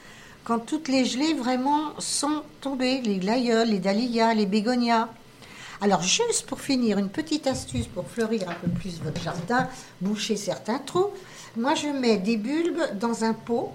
quand 0.44 0.60
toutes 0.60 0.88
les 0.88 1.06
gelées 1.06 1.34
vraiment 1.34 1.92
sont 2.00 2.44
tombées, 2.62 3.02
les 3.02 3.18
glaïeuls, 3.18 3.70
les 3.70 3.80
dahlias, 3.80 4.34
les 4.34 4.46
bégonias. 4.46 5.10
Alors 5.82 6.02
juste 6.02 6.46
pour 6.48 6.62
finir, 6.62 6.98
une 6.98 7.10
petite 7.10 7.48
astuce 7.48 7.88
pour 7.88 8.08
fleurir 8.08 8.50
un 8.50 8.54
peu 8.54 8.70
plus 8.70 9.00
votre 9.04 9.22
jardin, 9.22 9.68
boucher 10.02 10.36
certains 10.36 10.80
trous. 10.80 11.10
Moi, 11.56 11.76
je 11.76 11.88
mets 11.88 12.18
des 12.18 12.38
bulbes 12.38 12.98
dans 13.00 13.24
un 13.24 13.34
pot 13.34 13.74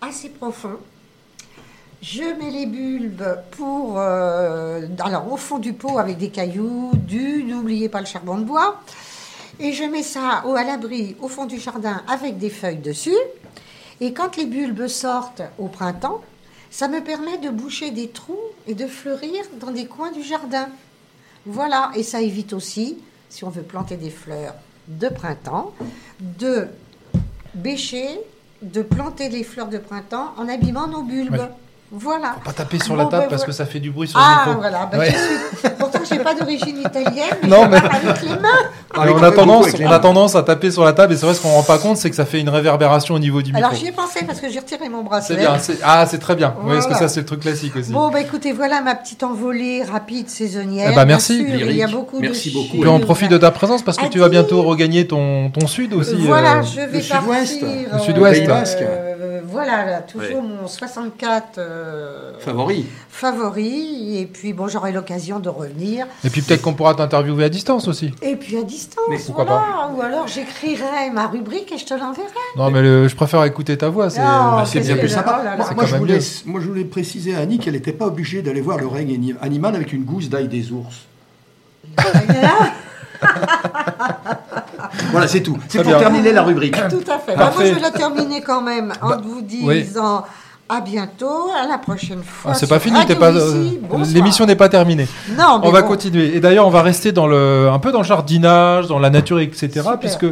assez 0.00 0.28
profond. 0.28 0.78
Je 2.02 2.22
mets 2.22 2.50
les 2.50 2.66
bulbes 2.66 3.38
pour, 3.52 3.94
euh, 3.98 4.86
alors 5.00 5.32
au 5.32 5.36
fond 5.36 5.58
du 5.58 5.72
pot 5.72 5.98
avec 5.98 6.18
des 6.18 6.30
cailloux, 6.30 6.90
du, 6.94 7.44
n'oubliez 7.44 7.88
pas 7.88 8.00
le 8.00 8.06
charbon 8.06 8.38
de 8.38 8.44
bois. 8.44 8.80
Et 9.60 9.72
je 9.72 9.84
mets 9.84 10.02
ça 10.02 10.44
au, 10.46 10.54
à 10.54 10.64
l'abri 10.64 11.16
au 11.20 11.28
fond 11.28 11.46
du 11.46 11.58
jardin 11.58 12.02
avec 12.08 12.38
des 12.38 12.50
feuilles 12.50 12.78
dessus. 12.78 13.16
Et 14.00 14.12
quand 14.12 14.36
les 14.36 14.46
bulbes 14.46 14.86
sortent 14.88 15.42
au 15.58 15.68
printemps, 15.68 16.20
ça 16.70 16.88
me 16.88 17.02
permet 17.02 17.38
de 17.38 17.50
boucher 17.50 17.90
des 17.90 18.08
trous 18.08 18.38
et 18.66 18.74
de 18.74 18.86
fleurir 18.86 19.44
dans 19.60 19.70
des 19.70 19.86
coins 19.86 20.10
du 20.10 20.22
jardin. 20.22 20.68
Voilà, 21.44 21.90
et 21.94 22.02
ça 22.02 22.20
évite 22.20 22.52
aussi, 22.52 22.98
si 23.28 23.44
on 23.44 23.50
veut 23.50 23.62
planter 23.62 23.96
des 23.96 24.10
fleurs 24.10 24.54
de 24.88 25.08
printemps, 25.08 25.74
de 26.20 26.68
bêcher, 27.54 28.20
de 28.62 28.82
planter 28.82 29.28
les 29.28 29.44
fleurs 29.44 29.68
de 29.68 29.78
printemps 29.78 30.32
en 30.36 30.48
abîmant 30.48 30.86
nos 30.86 31.02
bulbes. 31.02 31.48
Voilà. 31.94 32.36
Pas 32.44 32.52
taper 32.52 32.78
sur 32.78 32.94
Bon, 32.94 33.02
la 33.02 33.04
table 33.04 33.24
ben, 33.24 33.28
parce 33.28 33.42
voilà. 33.42 33.46
que 33.46 33.52
ça 33.52 33.66
fait 33.66 33.78
du 33.78 33.90
bruit 33.90 34.08
sur 34.08 34.18
Ah, 34.18 34.44
le 34.46 34.50
micro. 34.52 34.60
voilà. 34.62 34.86
bah, 34.90 34.98
Ouais. 34.98 35.10
je 35.12 35.58
suis- 35.68 35.74
Pourtant, 35.78 35.98
je 36.08 36.14
n'ai 36.14 36.20
pas 36.24 36.34
d'origine 36.34 36.78
italienne, 36.78 37.36
mais 37.42 37.48
Non, 37.48 37.68
mais- 37.68 37.76
avec 37.76 38.22
les 38.22 38.28
mains. 38.30 38.48
Alors, 38.94 39.16
Ah 39.18 39.20
on, 39.20 39.22
a 39.24 39.30
tendance, 39.32 39.66
on 39.80 39.90
a 39.90 39.98
tendance 39.98 40.34
à 40.34 40.42
taper 40.42 40.70
sur 40.70 40.84
la 40.84 40.92
table 40.94 41.12
et 41.12 41.16
c'est 41.16 41.26
vrai 41.26 41.34
ce 41.34 41.40
qu'on 41.42 41.48
ne 41.50 41.54
rend 41.54 41.62
pas 41.62 41.78
compte, 41.78 41.96
c'est 41.98 42.08
que 42.10 42.16
ça 42.16 42.24
fait 42.24 42.40
une 42.40 42.48
réverbération 42.48 43.14
au 43.14 43.18
niveau 43.18 43.42
du 43.42 43.52
micro. 43.52 43.64
Alors, 43.66 43.76
j'y 43.78 43.86
ai 43.88 43.92
pensé 43.92 44.24
parce 44.26 44.40
que 44.40 44.50
j'ai 44.50 44.58
retiré 44.60 44.88
mon 44.88 44.98
C'est 45.02 45.04
bracelet. 45.04 45.36
bien. 45.36 45.56
Ah, 45.84 46.06
c'est 46.06 46.18
très 46.18 46.34
bien. 46.34 46.54
Oui, 46.62 46.72
parce 46.74 46.86
que 46.86 46.92
Voilà. 46.92 47.08
ça, 47.08 47.12
c'est 47.14 47.20
le 47.20 47.26
truc 47.26 47.40
classique 47.40 47.76
aussi. 47.76 47.92
Bon, 47.92 48.10
bah 48.10 48.20
écoutez, 48.20 48.52
voilà 48.52 48.80
ma 48.80 48.94
petite 48.94 49.22
envolée 49.22 49.82
rapide 49.82 50.28
saisonnière. 50.30 50.90
Eh 50.92 50.94
ben, 50.94 51.04
merci. 51.04 51.36
Sûr, 51.38 51.46
il 51.70 51.76
y 51.76 51.82
a 51.82 51.86
beaucoup 51.88 52.20
Merci 52.20 52.50
de 52.50 52.54
beaucoup. 52.54 52.78
Puis 52.80 52.88
on 52.88 53.00
profite 53.00 53.30
de 53.30 53.38
ta 53.38 53.50
présence 53.50 53.82
parce 53.82 53.98
que 53.98 54.06
tu 54.06 54.18
vas 54.18 54.28
bientôt 54.30 54.62
regagner 54.62 55.06
ton, 55.06 55.50
ton 55.50 55.66
sud 55.66 55.92
aussi. 55.94 56.14
Voilà, 56.26 56.56
euh, 56.58 56.62
je 56.62 56.76
vais 56.80 56.86
le 56.98 57.00
sud-ouest. 57.02 57.60
partir. 57.60 57.88
Le 57.92 57.98
sud-ouest. 57.98 58.42
Voilà, 59.44 59.84
là, 59.84 60.00
toujours 60.00 60.42
mon 60.42 60.66
64 60.66 61.58
euh, 61.58 62.32
Favori. 62.40 62.86
favori. 63.10 64.18
Et 64.18 64.26
puis, 64.26 64.52
bon, 64.52 64.68
j'aurai 64.68 64.92
l'occasion 64.92 65.40
de 65.40 65.48
revenir. 65.48 66.06
Et 66.24 66.30
puis 66.30 66.42
peut-être 66.42 66.62
qu'on 66.62 66.74
pourra 66.74 66.94
t'interviewer 66.94 67.44
à 67.44 67.48
distance 67.48 67.88
aussi. 67.88 68.12
Et 68.22 68.36
puis 68.36 68.56
à 68.56 68.62
distance, 68.62 69.04
Mais 69.10 69.18
pourquoi 69.18 69.44
voilà. 69.44 69.90
Ou 69.96 70.02
alors 70.02 70.28
j'écrirai 70.28 71.10
ma 71.12 71.26
rubrique 71.26 71.72
et 71.72 71.78
je 71.78 71.84
te 71.86 71.94
l'enverrai. 71.94 72.28
Non, 72.56 72.70
mais 72.70 72.82
le- 72.82 73.08
je 73.08 73.16
préfère 73.16 73.44
éciter 73.44 73.76
ta 73.78 73.88
voix. 73.88 74.10
C'est 74.10 74.20
qu'est-ce 74.72 74.86
bien 74.86 74.96
plus 74.96 75.08
sympa. 75.08 75.38
oh 75.40 75.44
là 75.44 75.56
là. 75.56 75.64
Moi, 75.74 75.84
je 75.86 75.96
voulais, 75.96 76.18
moi, 76.46 76.60
je 76.60 76.66
voulais 76.68 76.84
préciser 76.84 77.34
à 77.34 77.38
Annie 77.40 77.58
qu'elle 77.58 77.74
n'était 77.74 77.92
pas 77.92 78.06
obligée 78.06 78.42
d'aller 78.42 78.60
voir 78.60 78.78
le 78.78 78.86
règne 78.86 79.14
ani- 79.14 79.34
animal 79.40 79.74
avec 79.76 79.92
une 79.92 80.04
gousse 80.04 80.28
d'ail 80.28 80.48
des 80.48 80.72
ours. 80.72 81.06
Voilà, 85.10 85.26
c'est 85.28 85.42
tout. 85.42 85.58
C'est 85.68 85.78
pour 85.78 85.88
bien. 85.88 85.98
terminer 85.98 86.32
la 86.32 86.42
rubrique. 86.42 86.76
Tout 86.88 87.10
à 87.10 87.18
fait. 87.18 87.36
Bah, 87.36 87.52
moi, 87.54 87.64
je 87.64 87.72
vais 87.74 87.80
la 87.80 87.90
terminer 87.90 88.40
quand 88.42 88.60
même 88.62 88.92
en 89.00 89.08
Bah, 89.10 89.20
vous 89.22 89.42
oui. 89.64 89.82
disant 89.82 90.24
à 90.68 90.80
bientôt, 90.80 91.50
à 91.62 91.66
la 91.68 91.76
prochaine 91.76 92.22
fois. 92.22 92.52
Ah, 92.52 92.54
c'est 92.54 92.68
pas 92.68 92.78
fini, 92.78 92.96
euh, 93.10 93.70
l'émission 94.14 94.46
n'est 94.46 94.56
pas 94.56 94.70
terminée. 94.70 95.06
Non, 95.36 95.58
mais 95.60 95.66
On 95.68 95.70
va 95.70 95.82
bon. 95.82 95.88
continuer. 95.88 96.34
Et 96.34 96.40
d'ailleurs, 96.40 96.66
on 96.66 96.70
va 96.70 96.80
rester 96.80 97.12
dans 97.12 97.26
le, 97.26 97.68
un 97.70 97.78
peu 97.78 97.92
dans 97.92 97.98
le 97.98 98.06
jardinage, 98.06 98.86
dans 98.86 98.98
la 98.98 99.10
nature, 99.10 99.38
etc. 99.40 99.68
Super. 99.74 99.98
Puisque 99.98 100.24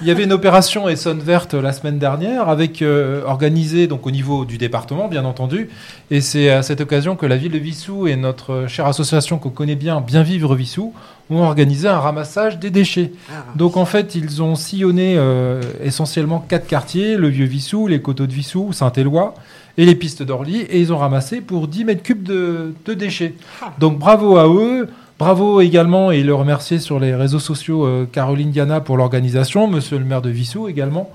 il 0.00 0.06
y 0.08 0.10
avait 0.10 0.24
une 0.24 0.32
opération 0.32 0.88
Essonne 0.88 1.20
Verte 1.20 1.54
la 1.54 1.72
semaine 1.72 1.98
dernière, 2.00 2.48
avec 2.48 2.82
euh, 2.82 3.22
organisée 3.26 3.86
donc 3.86 4.06
au 4.06 4.10
niveau 4.10 4.44
du 4.44 4.58
département, 4.58 5.06
bien 5.06 5.24
entendu. 5.24 5.68
Et 6.10 6.20
c'est 6.20 6.50
à 6.50 6.62
cette 6.62 6.80
occasion 6.80 7.14
que 7.14 7.26
la 7.26 7.36
ville 7.36 7.52
de 7.52 7.58
Vissou 7.58 8.08
et 8.08 8.16
notre 8.16 8.66
chère 8.66 8.86
association 8.86 9.38
qu'on 9.38 9.50
connaît 9.50 9.76
bien, 9.76 10.00
Bien 10.00 10.22
Vivre 10.24 10.56
Vissou, 10.56 10.94
ont 11.30 11.42
organisé 11.42 11.88
un 11.88 11.98
ramassage 11.98 12.58
des 12.58 12.70
déchets. 12.70 13.12
Ah. 13.30 13.44
Donc 13.56 13.76
en 13.76 13.84
fait, 13.84 14.14
ils 14.14 14.42
ont 14.42 14.54
sillonné 14.54 15.16
euh, 15.16 15.60
essentiellement 15.82 16.44
quatre 16.46 16.66
quartiers, 16.66 17.16
le 17.16 17.28
Vieux 17.28 17.46
Vissou, 17.46 17.86
les 17.86 18.00
Coteaux 18.00 18.26
de 18.26 18.32
Vissou, 18.32 18.72
Saint-Éloi 18.72 19.34
et 19.78 19.84
les 19.84 19.94
pistes 19.94 20.22
d'Orly, 20.22 20.60
et 20.60 20.80
ils 20.80 20.92
ont 20.92 20.98
ramassé 20.98 21.40
pour 21.40 21.68
10 21.68 21.84
mètres 21.84 22.02
cubes 22.02 22.22
de, 22.22 22.72
de 22.84 22.94
déchets. 22.94 23.34
Ah. 23.62 23.72
Donc 23.78 23.98
bravo 23.98 24.36
à 24.36 24.48
eux. 24.48 24.88
Bravo 25.18 25.62
également, 25.62 26.10
et 26.10 26.22
le 26.22 26.34
remercier 26.34 26.78
sur 26.78 27.00
les 27.00 27.14
réseaux 27.14 27.38
sociaux 27.38 27.86
euh, 27.86 28.06
Caroline 28.10 28.50
Diana 28.50 28.80
pour 28.82 28.98
l'organisation, 28.98 29.66
monsieur 29.66 29.96
le 29.98 30.04
maire 30.04 30.20
de 30.20 30.28
Vissou 30.28 30.68
également, 30.68 31.10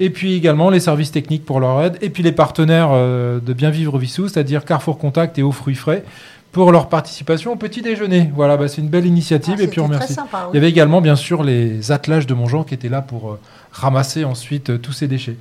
et 0.00 0.10
puis 0.10 0.34
également 0.34 0.70
les 0.70 0.80
services 0.80 1.12
techniques 1.12 1.44
pour 1.44 1.60
leur 1.60 1.80
aide, 1.80 1.96
et 2.02 2.10
puis 2.10 2.24
les 2.24 2.32
partenaires 2.32 2.88
euh, 2.90 3.38
de 3.38 3.52
Bien 3.52 3.70
Vivre 3.70 3.96
Vissou, 3.96 4.26
c'est-à-dire 4.26 4.64
Carrefour 4.64 4.98
Contact 4.98 5.38
et 5.38 5.44
Aux 5.44 5.52
Fruits 5.52 5.76
Frais, 5.76 6.02
pour 6.54 6.70
leur 6.70 6.88
participation 6.88 7.52
au 7.52 7.56
petit 7.56 7.82
déjeuner. 7.82 8.30
Voilà, 8.34 8.56
bah, 8.56 8.68
c'est 8.68 8.80
une 8.80 8.88
belle 8.88 9.06
initiative, 9.06 9.56
Ah, 9.58 9.62
et 9.62 9.66
puis 9.66 9.80
on 9.80 9.84
remercie. 9.84 10.06
Très 10.06 10.14
sympa, 10.14 10.44
oui. 10.44 10.50
Il 10.52 10.54
y 10.54 10.58
avait 10.58 10.70
également, 10.70 11.00
bien 11.00 11.16
sûr, 11.16 11.42
les 11.42 11.90
attelages 11.90 12.28
de 12.28 12.32
Montjean 12.32 12.62
qui 12.62 12.74
étaient 12.74 12.88
là 12.88 13.02
pour 13.02 13.32
euh, 13.32 13.40
ramasser 13.72 14.24
ensuite 14.24 14.70
euh, 14.70 14.78
tous 14.78 14.92
ces 14.92 15.08
déchets. 15.08 15.36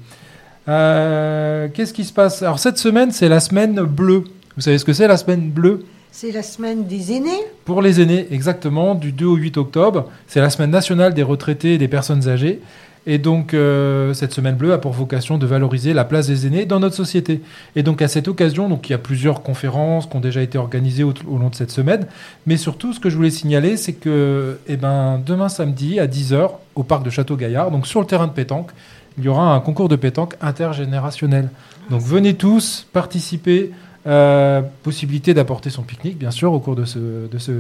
Euh, 0.68 1.68
Qu'est-ce 1.72 1.94
qui 1.94 2.04
se 2.04 2.12
passe? 2.14 2.42
Alors, 2.42 2.58
cette 2.58 2.80
semaine, 2.80 3.12
c'est 3.12 3.30
la 3.30 3.40
semaine 3.40 3.80
bleue. 3.84 4.24
Vous 4.56 4.62
savez 4.64 4.80
ce 4.80 4.86
que 4.86 4.94
c'est 4.94 5.08
la 5.08 5.18
semaine 5.18 5.52
bleue? 5.52 5.86
C'est 6.12 6.32
la 6.32 6.42
semaine 6.42 6.88
des 6.88 7.14
aînés. 7.14 7.30
Pour 7.64 7.84
les 7.84 8.02
aînés, 8.02 8.28
exactement, 8.32 8.96
du 8.96 9.12
2 9.12 9.26
au 9.26 9.36
8 9.36 9.58
octobre. 9.58 10.10
C'est 10.28 10.42
la 10.42 10.50
semaine 10.50 10.72
nationale 10.72 11.14
des 11.14 11.24
retraités 11.24 11.76
et 11.76 11.78
des 11.78 11.88
personnes 11.88 12.28
âgées. 12.28 12.60
Et 13.06 13.18
donc, 13.18 13.54
euh, 13.54 14.14
cette 14.14 14.34
semaine 14.34 14.56
bleue 14.56 14.72
a 14.72 14.78
pour 14.78 14.94
vocation 14.94 15.38
de 15.38 15.46
valoriser 15.46 15.94
la 15.94 16.06
place 16.06 16.28
des 16.28 16.48
aînés 16.48 16.66
dans 16.66 16.80
notre 16.80 16.96
société. 16.96 17.42
Et 17.76 17.84
donc, 17.84 18.02
à 18.02 18.08
cette 18.08 18.30
occasion, 18.30 18.70
donc, 18.70 18.90
il 18.90 18.94
y 18.94 18.96
a 18.96 19.00
plusieurs 19.00 19.44
conférences 19.44 20.06
qui 20.06 20.16
ont 20.16 20.22
déjà 20.22 20.42
été 20.42 20.58
organisées 20.58 21.04
au, 21.04 21.14
au 21.28 21.38
long 21.38 21.50
de 21.50 21.56
cette 21.56 21.72
semaine. 21.72 22.08
Mais 22.46 22.56
surtout, 22.56 22.94
ce 22.94 23.02
que 23.02 23.10
je 23.10 23.18
voulais 23.18 23.30
signaler, 23.30 23.76
c'est 23.76 23.94
que 23.94 24.58
eh 24.68 24.78
ben, 24.78 25.22
demain 25.26 25.50
samedi, 25.50 26.00
à 26.00 26.08
10h, 26.08 26.52
au 26.76 26.84
parc 26.84 27.04
de 27.04 27.10
Château-Gaillard, 27.10 27.72
donc 27.72 27.88
sur 27.88 28.00
le 28.00 28.08
terrain 28.08 28.28
de 28.28 28.32
pétanque, 28.32 28.72
il 29.18 29.26
y 29.26 29.28
aura 29.28 29.54
un 29.54 29.60
concours 29.60 29.90
de 29.90 29.98
pétanque 29.98 30.36
intergénérationnel. 30.42 31.50
Donc, 31.90 32.02
venez 32.02 32.36
tous 32.36 32.88
participer. 32.94 33.72
Euh, 34.06 34.62
possibilité 34.84 35.34
d'apporter 35.34 35.70
son 35.70 35.82
pique-nique, 35.82 36.18
bien 36.18 36.32
sûr, 36.32 36.52
au 36.52 36.60
cours 36.60 36.76
de 36.76 36.84
ce. 36.84 37.00
De 37.00 37.38
ce... 37.38 37.52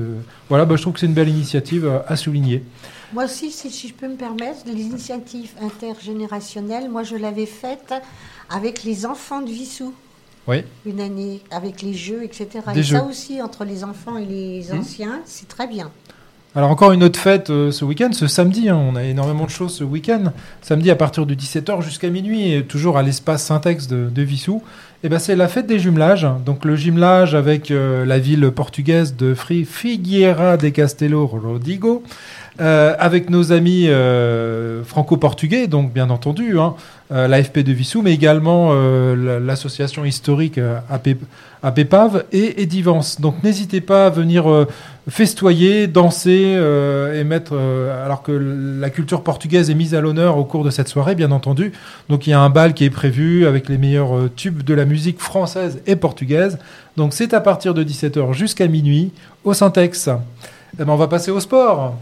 Voilà, 0.50 0.66
bah, 0.66 0.76
je 0.76 0.82
trouve 0.82 0.94
que 0.94 1.00
c'est 1.00 1.06
une 1.06 1.14
belle 1.14 1.30
initiative 1.30 1.86
euh, 1.86 2.00
à 2.06 2.18
souligner. 2.18 2.64
Moi 3.14 3.26
aussi, 3.26 3.52
si, 3.52 3.70
si 3.70 3.88
je 3.88 3.94
peux 3.94 4.08
me 4.08 4.16
permettre, 4.16 4.62
les 4.66 4.82
initiatives 4.82 5.52
intergénérationnelles, 5.62 6.90
moi 6.90 7.04
je 7.04 7.16
l'avais 7.16 7.46
faite 7.46 7.94
avec 8.50 8.84
les 8.84 9.06
enfants 9.06 9.42
de 9.42 9.50
Vissou. 9.50 9.94
Oui. 10.48 10.64
Une 10.86 11.00
année, 11.00 11.42
avec 11.52 11.82
les 11.82 11.94
jeux, 11.94 12.24
etc. 12.24 12.48
Des 12.74 12.80
et 12.80 12.84
jeux. 12.84 12.98
ça 12.98 13.04
aussi, 13.06 13.42
entre 13.42 13.64
les 13.64 13.84
enfants 13.84 14.18
et 14.18 14.26
les 14.26 14.64
Mmh. 14.74 14.80
anciens, 14.80 15.22
c'est 15.26 15.48
très 15.48 15.68
bien. 15.68 15.92
Alors 16.56 16.70
encore 16.70 16.92
une 16.92 17.04
autre 17.04 17.20
fête 17.20 17.50
euh, 17.50 17.72
ce 17.72 17.84
week-end, 17.84 18.12
ce 18.12 18.28
samedi, 18.28 18.70
hein, 18.70 18.78
on 18.78 18.96
a 18.96 19.04
énormément 19.04 19.46
de 19.46 19.50
choses 19.50 19.74
ce 19.74 19.84
week-end. 19.84 20.34
Samedi 20.62 20.92
à 20.92 20.96
partir 20.96 21.26
de 21.26 21.34
17h 21.34 21.82
jusqu'à 21.82 22.10
minuit, 22.10 22.54
et 22.54 22.64
toujours 22.64 22.98
à 22.98 23.04
l'espace 23.04 23.46
Syntex 23.46 23.88
de, 23.88 24.10
de 24.10 24.22
Vissou. 24.22 24.62
Et 25.06 25.10
ben 25.10 25.20
c'est 25.20 25.36
la 25.36 25.50
fête 25.50 25.68
des 25.68 25.80
jumelages. 25.80 26.26
Donc 26.46 26.64
le 26.64 26.78
jumelage 26.78 27.36
avec 27.36 27.72
euh, 27.72 28.06
la 28.06 28.20
ville 28.20 28.50
portugaise 28.52 29.18
de 29.18 29.34
Figueira 29.36 30.56
de 30.56 30.70
Castelo 30.70 31.28
Rodrigo, 31.28 32.04
euh, 32.62 32.96
avec 33.00 33.30
nos 33.30 33.52
amis 33.52 33.88
euh, 33.90 34.82
franco-portugais, 34.86 35.68
donc 35.68 35.92
bien 35.92 36.10
entendu, 36.10 36.58
hein, 36.58 36.76
l'AFP 37.10 37.60
de 37.60 37.74
Vissou, 37.74 38.02
mais 38.02 38.14
également 38.14 38.74
la- 38.74 39.40
l'association 39.40 40.06
historique 40.06 40.58
euh, 40.58 40.78
AP, 40.90 41.18
APPAV 41.64 42.24
et 42.32 42.62
Edivance. 42.62 43.20
Donc 43.20 43.44
n'hésitez 43.44 43.82
pas 43.82 44.08
à 44.08 44.10
venir 44.10 44.46
festoyer, 45.10 45.88
danser 45.88 46.58
et 47.16 47.24
mettre, 47.24 47.58
alors 48.06 48.22
que 48.22 48.32
la 48.32 48.90
culture 48.90 49.22
portugaise 49.24 49.70
est 49.70 49.74
mise 49.76 49.96
à 49.96 50.02
l'honneur 50.02 50.38
au 50.38 50.44
cours 50.44 50.64
de 50.66 50.70
cette 50.70 50.90
soirée, 50.90 51.16
bien 51.16 51.32
entendu. 51.32 51.72
Donc 52.10 52.28
il 52.28 52.32
y 52.32 52.34
a 52.34 52.40
un 52.42 52.50
bal 52.50 52.74
qui 52.74 52.84
est 52.84 52.90
prévu 52.90 53.46
avec 53.46 53.70
les 53.70 53.78
meilleurs 53.78 54.30
tubes 54.36 54.64
de 54.64 54.74
la 54.74 54.84
musique 54.84 54.93
française 55.18 55.82
et 55.86 55.96
portugaise. 55.96 56.58
Donc 56.98 57.14
c'est 57.14 57.34
à 57.34 57.42
partir 57.42 57.74
de 57.74 57.84
17h 57.84 58.34
jusqu'à 58.34 58.68
minuit 58.68 59.12
au 59.44 59.54
Syntex. 59.54 60.10
Eh 60.80 60.84
ben, 60.84 60.90
on 60.90 60.96
va 60.96 61.08
passer 61.08 61.32
au 61.32 61.40
sport. 61.40 61.96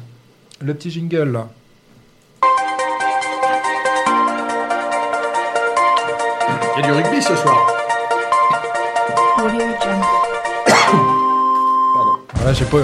Le 0.59 0.73
petit 0.73 0.91
jingle 0.91 1.31
là. 1.31 1.49
Il 6.77 6.81
y 6.81 6.83
a 6.83 6.87
du 6.87 6.91
rugby 6.93 7.21
ce 7.21 7.35
soir. 7.35 7.67
Pardon. 11.93 12.17
Voilà, 12.35 12.53
j'ai 12.53 12.65
pas, 12.65 12.77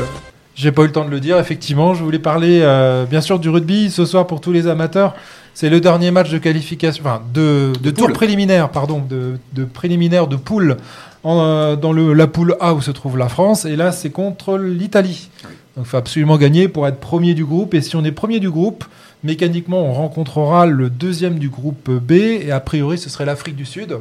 j'ai 0.58 0.72
pas 0.72 0.82
eu 0.82 0.88
le 0.88 0.91
temps 0.91 1.06
de 1.06 1.12
le 1.12 1.20
dire. 1.20 1.38
Effectivement, 1.38 1.93
je 1.93 2.04
voulais 2.04 2.20
parler 2.20 2.62
euh, 2.63 3.06
bien 3.06 3.22
sûr 3.22 3.38
du 3.39 3.48
rugby 3.48 3.91
ce 3.91 4.06
soir 4.06 4.26
pour 4.26 4.41
tous 4.41 4.52
les 4.52 4.67
amateurs. 4.67 5.15
C'est 5.54 5.70
le 5.70 5.80
dernier 5.80 6.12
match 6.12 6.30
de 6.30 6.38
qualification, 6.39 7.04
enfin 7.06 7.22
de, 7.34 7.74
de, 7.82 7.89
De 7.89 7.91
tour 7.91 8.12
préliminaire, 8.12 8.70
pardon, 8.70 9.02
de, 9.08 9.38
de 9.54 9.65
préliminaire 9.65 10.28
de 10.28 10.36
poule 10.36 10.78
en, 11.24 11.39
euh, 11.41 11.76
dans 11.76 11.93
le, 11.93 12.13
la 12.13 12.28
poule 12.28 12.58
A 12.60 12.74
où 12.74 12.82
se 12.82 12.91
trouve 12.91 13.17
la 13.17 13.30
France. 13.30 13.65
Et 13.65 13.76
là, 13.76 13.91
c'est 13.91 14.10
contre 14.10 14.58
l'Italie. 14.58 15.30
Donc, 15.76 15.86
il 15.86 15.89
faut 15.89 15.98
absolument 15.98 16.38
gagner 16.38 16.67
pour 16.67 16.88
être 16.88 17.00
premier 17.00 17.36
du 17.36 17.46
groupe. 17.46 17.76
Et 17.76 17.82
si 17.82 17.96
on 17.96 18.04
est 18.04 18.12
premier 18.12 18.39
du 18.39 18.50
groupe, 18.50 18.84
mécaniquement, 19.24 19.84
on 19.84 19.93
rencontrera 19.93 20.65
le 20.65 20.89
deuxième 20.89 21.38
du 21.38 21.50
groupe 21.50 21.89
B. 21.91 22.13
Et 22.13 22.52
a 22.52 22.60
priori, 22.60 22.98
ce 22.98 23.10
serait 23.12 23.26
l'Afrique 23.26 23.56
du 23.56 23.65
Sud. 23.65 23.98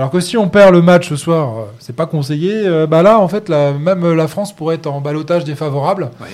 Alors 0.00 0.10
que 0.10 0.20
si 0.20 0.38
on 0.38 0.48
perd 0.48 0.72
le 0.72 0.80
match 0.80 1.10
ce 1.10 1.16
soir, 1.16 1.48
euh, 1.58 1.62
c'est 1.78 1.94
pas 1.94 2.06
conseillé. 2.06 2.52
euh, 2.64 2.86
bah 2.86 3.02
là, 3.02 3.18
en 3.20 3.28
fait, 3.28 3.50
la, 3.50 3.72
même 3.72 4.14
la 4.14 4.28
France 4.28 4.54
pourrait 4.56 4.76
être 4.76 4.86
en 4.86 5.02
balotage 5.02 5.44
défavorable, 5.44 6.04
Ouais. 6.22 6.28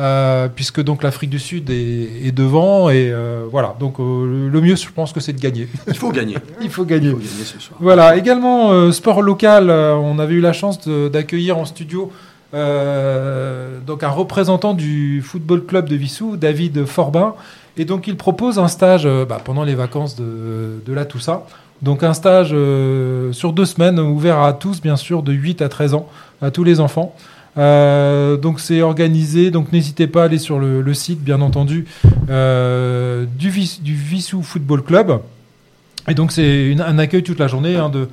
euh, 0.00 0.48
puisque 0.52 0.82
donc 0.82 1.04
l'Afrique 1.04 1.30
du 1.30 1.38
Sud 1.38 1.70
est, 1.70 2.26
est 2.26 2.32
devant 2.32 2.90
et 2.90 3.10
euh, 3.12 3.44
voilà. 3.48 3.76
Donc 3.78 4.00
euh, 4.00 4.48
le 4.50 4.60
mieux, 4.60 4.74
je 4.74 4.88
pense 4.92 5.12
que 5.12 5.20
c'est 5.20 5.32
de 5.34 5.40
gagner. 5.40 5.68
Il 5.86 5.94
faut 5.94 6.10
gagner. 6.10 6.36
Il 6.60 6.68
faut 6.68 6.82
Il 6.82 6.88
gagner. 6.88 7.10
faut 7.12 7.18
gagner 7.18 7.44
ce 7.44 7.60
soir. 7.60 7.78
Voilà. 7.80 8.16
Également 8.16 8.72
euh, 8.72 8.90
sport 8.90 9.22
local. 9.22 9.70
euh, 9.70 9.94
on 9.94 10.18
avait 10.18 10.34
eu 10.34 10.40
la 10.40 10.52
chance 10.52 10.88
d'accueillir 10.88 11.58
en 11.58 11.64
studio. 11.64 12.10
euh, 12.54 13.78
donc 13.86 14.02
un 14.02 14.08
représentant 14.10 14.74
du 14.74 15.22
football 15.22 15.64
club 15.64 15.88
de 15.88 15.96
Vissou, 15.96 16.36
David 16.36 16.84
Forbin, 16.86 17.34
et 17.76 17.84
donc 17.84 18.06
il 18.06 18.16
propose 18.16 18.58
un 18.58 18.68
stage 18.68 19.06
euh, 19.06 19.24
bah, 19.24 19.38
pendant 19.42 19.62
les 19.64 19.74
vacances 19.74 20.16
de, 20.16 20.80
de 20.84 20.92
la 20.92 21.04
Toussaint. 21.04 21.42
Donc 21.82 22.04
un 22.04 22.14
stage 22.14 22.50
euh, 22.52 23.32
sur 23.32 23.52
deux 23.52 23.64
semaines, 23.64 23.98
ouvert 23.98 24.40
à 24.40 24.52
tous, 24.52 24.80
bien 24.80 24.96
sûr, 24.96 25.22
de 25.22 25.32
8 25.32 25.62
à 25.62 25.68
13 25.68 25.94
ans, 25.94 26.08
à 26.40 26.50
tous 26.50 26.62
les 26.62 26.78
enfants. 26.78 27.14
Euh, 27.58 28.36
donc 28.36 28.60
c'est 28.60 28.80
organisé, 28.80 29.50
donc 29.50 29.72
n'hésitez 29.72 30.06
pas 30.06 30.22
à 30.22 30.24
aller 30.26 30.38
sur 30.38 30.58
le, 30.58 30.94
site, 30.94 31.22
bien 31.22 31.40
entendu, 31.40 31.86
euh, 32.30 33.26
du, 33.36 33.50
du 33.80 33.94
Vissou 33.94 34.42
Football 34.42 34.82
Club. 34.82 35.20
Et 36.08 36.14
donc 36.14 36.32
c'est 36.32 36.74
un 36.80 36.98
accueil 36.98 37.24
toute 37.24 37.40
la 37.40 37.48
journée, 37.48 37.76
hein, 37.76 37.88
de 37.88 38.08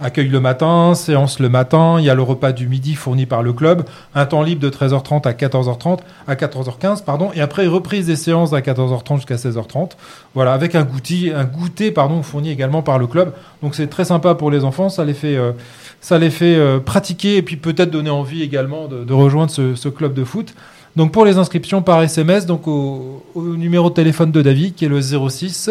accueil 0.00 0.28
le 0.28 0.40
matin, 0.40 0.94
séance 0.94 1.38
le 1.38 1.48
matin, 1.48 1.96
il 1.98 2.04
y 2.04 2.10
a 2.10 2.14
le 2.14 2.22
repas 2.22 2.52
du 2.52 2.68
midi 2.68 2.94
fourni 2.94 3.26
par 3.26 3.42
le 3.42 3.52
club, 3.52 3.84
un 4.14 4.26
temps 4.26 4.42
libre 4.42 4.60
de 4.60 4.70
13h30 4.70 5.26
à 5.26 5.32
14h30, 5.32 6.00
à 6.26 6.34
14h15, 6.34 7.04
pardon, 7.04 7.30
et 7.34 7.40
après 7.40 7.66
reprise 7.66 8.06
des 8.06 8.16
séances 8.16 8.52
à 8.52 8.60
14h30 8.60 9.16
jusqu'à 9.16 9.36
16h30. 9.36 9.92
Voilà, 10.34 10.52
avec 10.52 10.74
un 10.74 10.82
goûter, 10.82 11.32
un 11.32 11.44
goûter 11.44 11.90
pardon, 11.90 12.22
fourni 12.22 12.50
également 12.50 12.82
par 12.82 12.98
le 12.98 13.06
club. 13.06 13.32
Donc 13.62 13.74
c'est 13.74 13.86
très 13.86 14.04
sympa 14.04 14.34
pour 14.34 14.50
les 14.50 14.64
enfants, 14.64 14.88
ça 14.88 15.04
les 15.04 15.14
fait, 15.14 15.36
euh, 15.36 15.52
ça 16.00 16.18
les 16.18 16.30
fait 16.30 16.56
euh, 16.56 16.80
pratiquer 16.80 17.36
et 17.36 17.42
puis 17.42 17.56
peut-être 17.56 17.90
donner 17.90 18.10
envie 18.10 18.42
également 18.42 18.88
de, 18.88 19.12
rejoindre 19.12 19.50
ce, 19.50 19.88
club 19.88 20.14
de 20.14 20.24
foot. 20.24 20.54
Donc 20.96 21.12
pour 21.12 21.24
les 21.24 21.38
inscriptions 21.38 21.82
par 21.82 22.02
SMS, 22.02 22.46
donc 22.46 22.66
au 22.68 23.22
numéro 23.36 23.90
de 23.90 23.94
téléphone 23.94 24.30
de 24.30 24.42
David 24.42 24.74
qui 24.74 24.84
est 24.84 24.88
le 24.88 25.00
06 25.00 25.70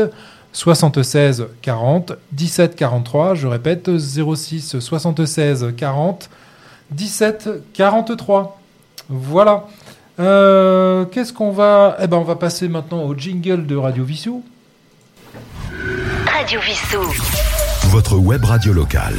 76 0.54 1.48
40 1.62 2.14
17 2.32 2.76
43. 2.76 3.36
Je 3.36 3.48
répète 3.48 3.98
06 3.98 4.80
76 4.80 5.74
40 5.76 6.30
17 6.92 7.50
43. 7.74 8.60
Voilà. 9.10 9.66
Euh, 10.20 11.06
Qu'est-ce 11.06 11.34
qu'on 11.34 11.52
va 11.52 11.98
Eh 12.02 12.08
ben, 12.08 12.18
on 12.18 12.24
va 12.24 12.36
passer 12.36 12.68
maintenant 12.68 13.04
au 13.04 13.16
jingle 13.16 13.66
de 13.66 13.76
Radio 13.76 14.04
Vissou. 14.04 14.44
Radio 16.28 16.60
Vissou. 16.62 17.02
Votre 17.90 18.18
web 18.18 18.46
radio 18.46 18.74
locale. 18.74 19.16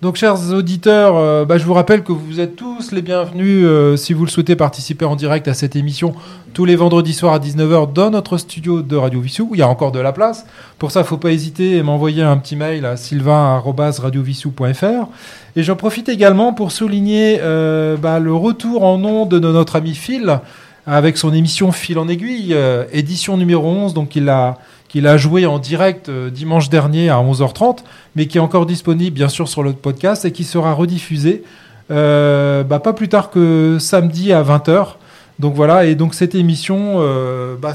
Donc, 0.00 0.14
chers 0.14 0.52
auditeurs, 0.52 1.16
euh, 1.16 1.44
bah, 1.44 1.58
je 1.58 1.64
vous 1.64 1.74
rappelle 1.74 2.04
que 2.04 2.12
vous 2.12 2.38
êtes 2.38 2.54
tous 2.54 2.92
les 2.92 3.02
bienvenus 3.02 3.64
euh, 3.64 3.96
si 3.96 4.12
vous 4.12 4.24
le 4.24 4.30
souhaitez 4.30 4.54
participer 4.54 5.04
en 5.04 5.16
direct 5.16 5.48
à 5.48 5.54
cette 5.54 5.74
émission 5.74 6.14
tous 6.54 6.64
les 6.64 6.76
vendredis 6.76 7.12
soirs 7.12 7.34
à 7.34 7.40
19h 7.40 7.92
dans 7.92 8.10
notre 8.10 8.38
studio 8.38 8.82
de 8.82 8.94
Radio 8.94 9.20
Vissou. 9.20 9.50
Il 9.54 9.58
y 9.58 9.62
a 9.62 9.68
encore 9.68 9.90
de 9.90 9.98
la 9.98 10.12
place. 10.12 10.46
Pour 10.78 10.92
ça, 10.92 11.00
il 11.00 11.02
ne 11.02 11.08
faut 11.08 11.16
pas 11.16 11.32
hésiter 11.32 11.78
et 11.78 11.82
m'envoyer 11.82 12.22
un 12.22 12.36
petit 12.36 12.54
mail 12.54 12.86
à 12.86 12.96
sylvain.radiovissou.fr. 12.96 15.08
Et 15.56 15.64
j'en 15.64 15.74
profite 15.74 16.08
également 16.08 16.52
pour 16.52 16.70
souligner 16.70 17.40
euh, 17.42 17.96
bah, 17.96 18.20
le 18.20 18.32
retour 18.32 18.84
en 18.84 18.98
nom 18.98 19.26
de 19.26 19.40
notre 19.40 19.74
ami 19.74 19.96
Phil 19.96 20.38
avec 20.86 21.16
son 21.16 21.34
émission 21.34 21.72
Fil 21.72 21.98
en 21.98 22.06
aiguille, 22.06 22.56
édition 22.92 23.36
numéro 23.36 23.68
11. 23.68 23.94
Donc, 23.94 24.14
il 24.14 24.28
a 24.28 24.58
qu'il 24.88 25.06
a 25.06 25.16
joué 25.16 25.46
en 25.46 25.58
direct 25.58 26.08
euh, 26.08 26.30
dimanche 26.30 26.70
dernier 26.70 27.10
à 27.10 27.16
11h30, 27.16 27.78
mais 28.16 28.26
qui 28.26 28.38
est 28.38 28.40
encore 28.40 28.66
disponible 28.66 29.14
bien 29.14 29.28
sûr 29.28 29.46
sur 29.48 29.62
le 29.62 29.72
podcast 29.74 30.24
et 30.24 30.32
qui 30.32 30.44
sera 30.44 30.72
rediffusé 30.72 31.44
euh, 31.90 32.64
bah, 32.64 32.80
pas 32.80 32.92
plus 32.92 33.08
tard 33.08 33.30
que 33.30 33.76
samedi 33.78 34.32
à 34.32 34.42
20h. 34.42 34.94
Donc 35.38 35.54
voilà, 35.54 35.84
et 35.84 35.94
donc 35.94 36.14
cette 36.14 36.34
émission 36.34 36.96
euh, 36.96 37.54
bah, 37.56 37.74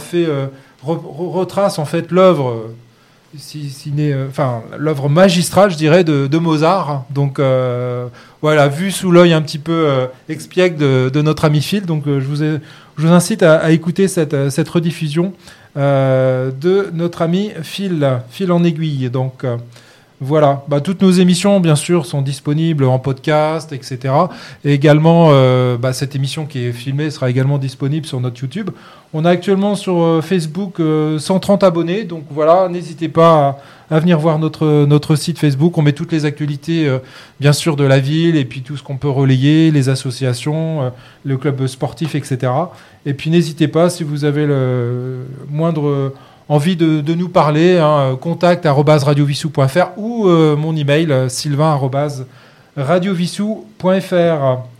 retrace 0.83 1.79
en 1.79 1.85
fait 1.85 2.11
l'œuvre 2.11 2.63
si, 3.37 3.69
si 3.69 3.91
enfin 4.27 4.61
l'œuvre 4.77 5.07
magistrale, 5.09 5.71
je 5.71 5.77
dirais, 5.77 6.03
de, 6.03 6.37
Mozart. 6.37 7.05
Donc 7.09 7.39
voilà, 8.41 8.67
vu 8.67 8.91
sous 8.91 9.11
l'œil 9.11 9.33
un 9.33 9.41
petit 9.41 9.57
peu 9.59 10.07
expiègle 10.29 10.77
de, 10.77 11.09
de 11.11 11.21
notre 11.21 11.45
ami 11.45 11.61
Phil. 11.61 11.85
Donc 11.85 12.03
je, 12.05 12.19
vous 12.19 12.43
ai- 12.43 12.59
je 12.97 13.07
vous 13.07 13.13
incite 13.13 13.43
à, 13.43 13.71
écouter 13.71 14.07
cette, 14.07 14.33
euh, 14.33 14.49
cette 14.49 14.69
rediffusion 14.69 15.33
euh, 15.77 16.51
de 16.51 16.89
notre 16.93 17.21
ami 17.21 17.51
Phil, 17.63 18.19
Phil 18.29 18.51
en 18.51 18.63
aiguille. 18.63 19.09
Donc 19.09 19.43
euh, 19.43 19.57
voilà, 20.21 20.63
bah, 20.67 20.79
toutes 20.79 21.01
nos 21.01 21.11
émissions, 21.11 21.59
bien 21.59 21.75
sûr, 21.75 22.05
sont 22.05 22.21
disponibles 22.21 22.85
en 22.85 22.99
podcast, 22.99 23.73
etc. 23.73 24.13
Et 24.63 24.73
également, 24.73 25.31
bah, 25.77 25.91
cette 25.91 26.15
émission 26.15 26.45
qui 26.45 26.59
est 26.59 26.71
filmée 26.71 27.09
sera 27.09 27.29
également 27.29 27.57
disponible 27.57 28.05
sur 28.05 28.21
notre 28.21 28.39
YouTube. 28.39 28.69
On 29.15 29.25
a 29.25 29.29
actuellement 29.29 29.75
sur 29.75 30.21
Facebook 30.23 30.79
euh, 30.79 31.19
130 31.19 31.63
abonnés, 31.63 32.03
donc 32.03 32.23
voilà, 32.31 32.67
n'hésitez 32.67 33.09
pas 33.09 33.59
à, 33.82 33.82
à 33.93 33.99
venir 33.99 34.17
voir 34.19 34.39
notre, 34.39 34.85
notre 34.85 35.15
site 35.15 35.37
Facebook. 35.37 35.77
On 35.77 35.81
met 35.83 35.93
toutes 35.93 36.11
les 36.11 36.25
actualités, 36.25 36.87
euh, 36.87 36.97
bien 37.39 37.53
sûr, 37.53 37.75
de 37.75 37.83
la 37.83 37.99
ville, 37.99 38.35
et 38.35 38.45
puis 38.45 38.61
tout 38.61 38.75
ce 38.75 38.83
qu'on 38.83 38.97
peut 38.97 39.09
relayer, 39.09 39.69
les 39.71 39.89
associations, 39.89 40.81
euh, 40.81 40.89
le 41.23 41.37
club 41.37 41.67
sportif, 41.67 42.15
etc. 42.15 42.51
Et 43.05 43.13
puis 43.13 43.29
n'hésitez 43.29 43.67
pas, 43.67 43.89
si 43.89 44.03
vous 44.03 44.25
avez 44.25 44.45
le 44.47 45.25
moindre 45.49 46.13
envie 46.49 46.75
de, 46.75 47.01
de 47.01 47.13
nous 47.13 47.29
parler, 47.29 47.77
hein, 47.77 48.17
contact 48.19 48.65
arobase 48.65 49.03
radiovissou.fr 49.03 49.97
ou 49.97 50.27
euh, 50.27 50.55
mon 50.55 50.75
email 50.75 51.29
sylvain. 51.29 51.79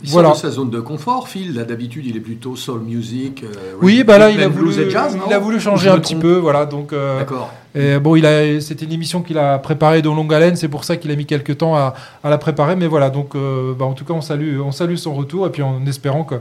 Il 0.02 0.10
Voilà. 0.10 0.28
sort 0.28 0.36
de 0.36 0.40
sa 0.40 0.50
zone 0.50 0.70
de 0.70 0.80
confort, 0.80 1.28
Phil. 1.28 1.54
Là, 1.54 1.62
d'habitude, 1.64 2.04
il 2.06 2.16
est 2.16 2.20
plutôt 2.20 2.56
soul 2.56 2.80
music. 2.80 3.44
euh, 3.44 3.74
Oui, 3.80 4.02
bah 4.02 4.18
là, 4.18 4.30
il 4.30 4.42
a, 4.42 4.48
voulu, 4.48 4.72
jazz, 4.90 5.16
il 5.26 5.32
a 5.32 5.38
voulu 5.38 5.56
Ou 5.58 5.60
changer 5.60 5.90
un 5.90 5.98
petit 6.00 6.16
peu, 6.16 6.34
voilà. 6.34 6.66
Donc, 6.66 6.92
euh, 6.92 7.20
D'accord. 7.20 7.52
Et 7.74 7.98
bon, 7.98 8.14
il 8.16 8.24
a, 8.26 8.60
c'était 8.60 8.84
une 8.84 8.92
émission 8.92 9.22
qu'il 9.22 9.36
a 9.38 9.58
préparée 9.58 10.00
de 10.02 10.08
longue 10.08 10.32
haleine, 10.32 10.56
c'est 10.56 10.68
pour 10.68 10.84
ça 10.84 10.96
qu'il 10.96 11.10
a 11.10 11.16
mis 11.16 11.26
quelques 11.26 11.58
temps 11.58 11.74
à, 11.76 11.94
à 12.22 12.30
la 12.30 12.38
préparer. 12.38 12.76
Mais 12.76 12.86
voilà, 12.86 13.10
donc, 13.10 13.34
euh, 13.34 13.74
bah, 13.74 13.84
en 13.84 13.92
tout 13.94 14.04
cas, 14.04 14.14
on 14.14 14.20
salue, 14.20 14.60
on 14.60 14.72
salue 14.72 14.96
son 14.96 15.14
retour, 15.14 15.46
et 15.46 15.50
puis 15.50 15.62
en 15.62 15.84
espérant 15.86 16.24
que, 16.24 16.36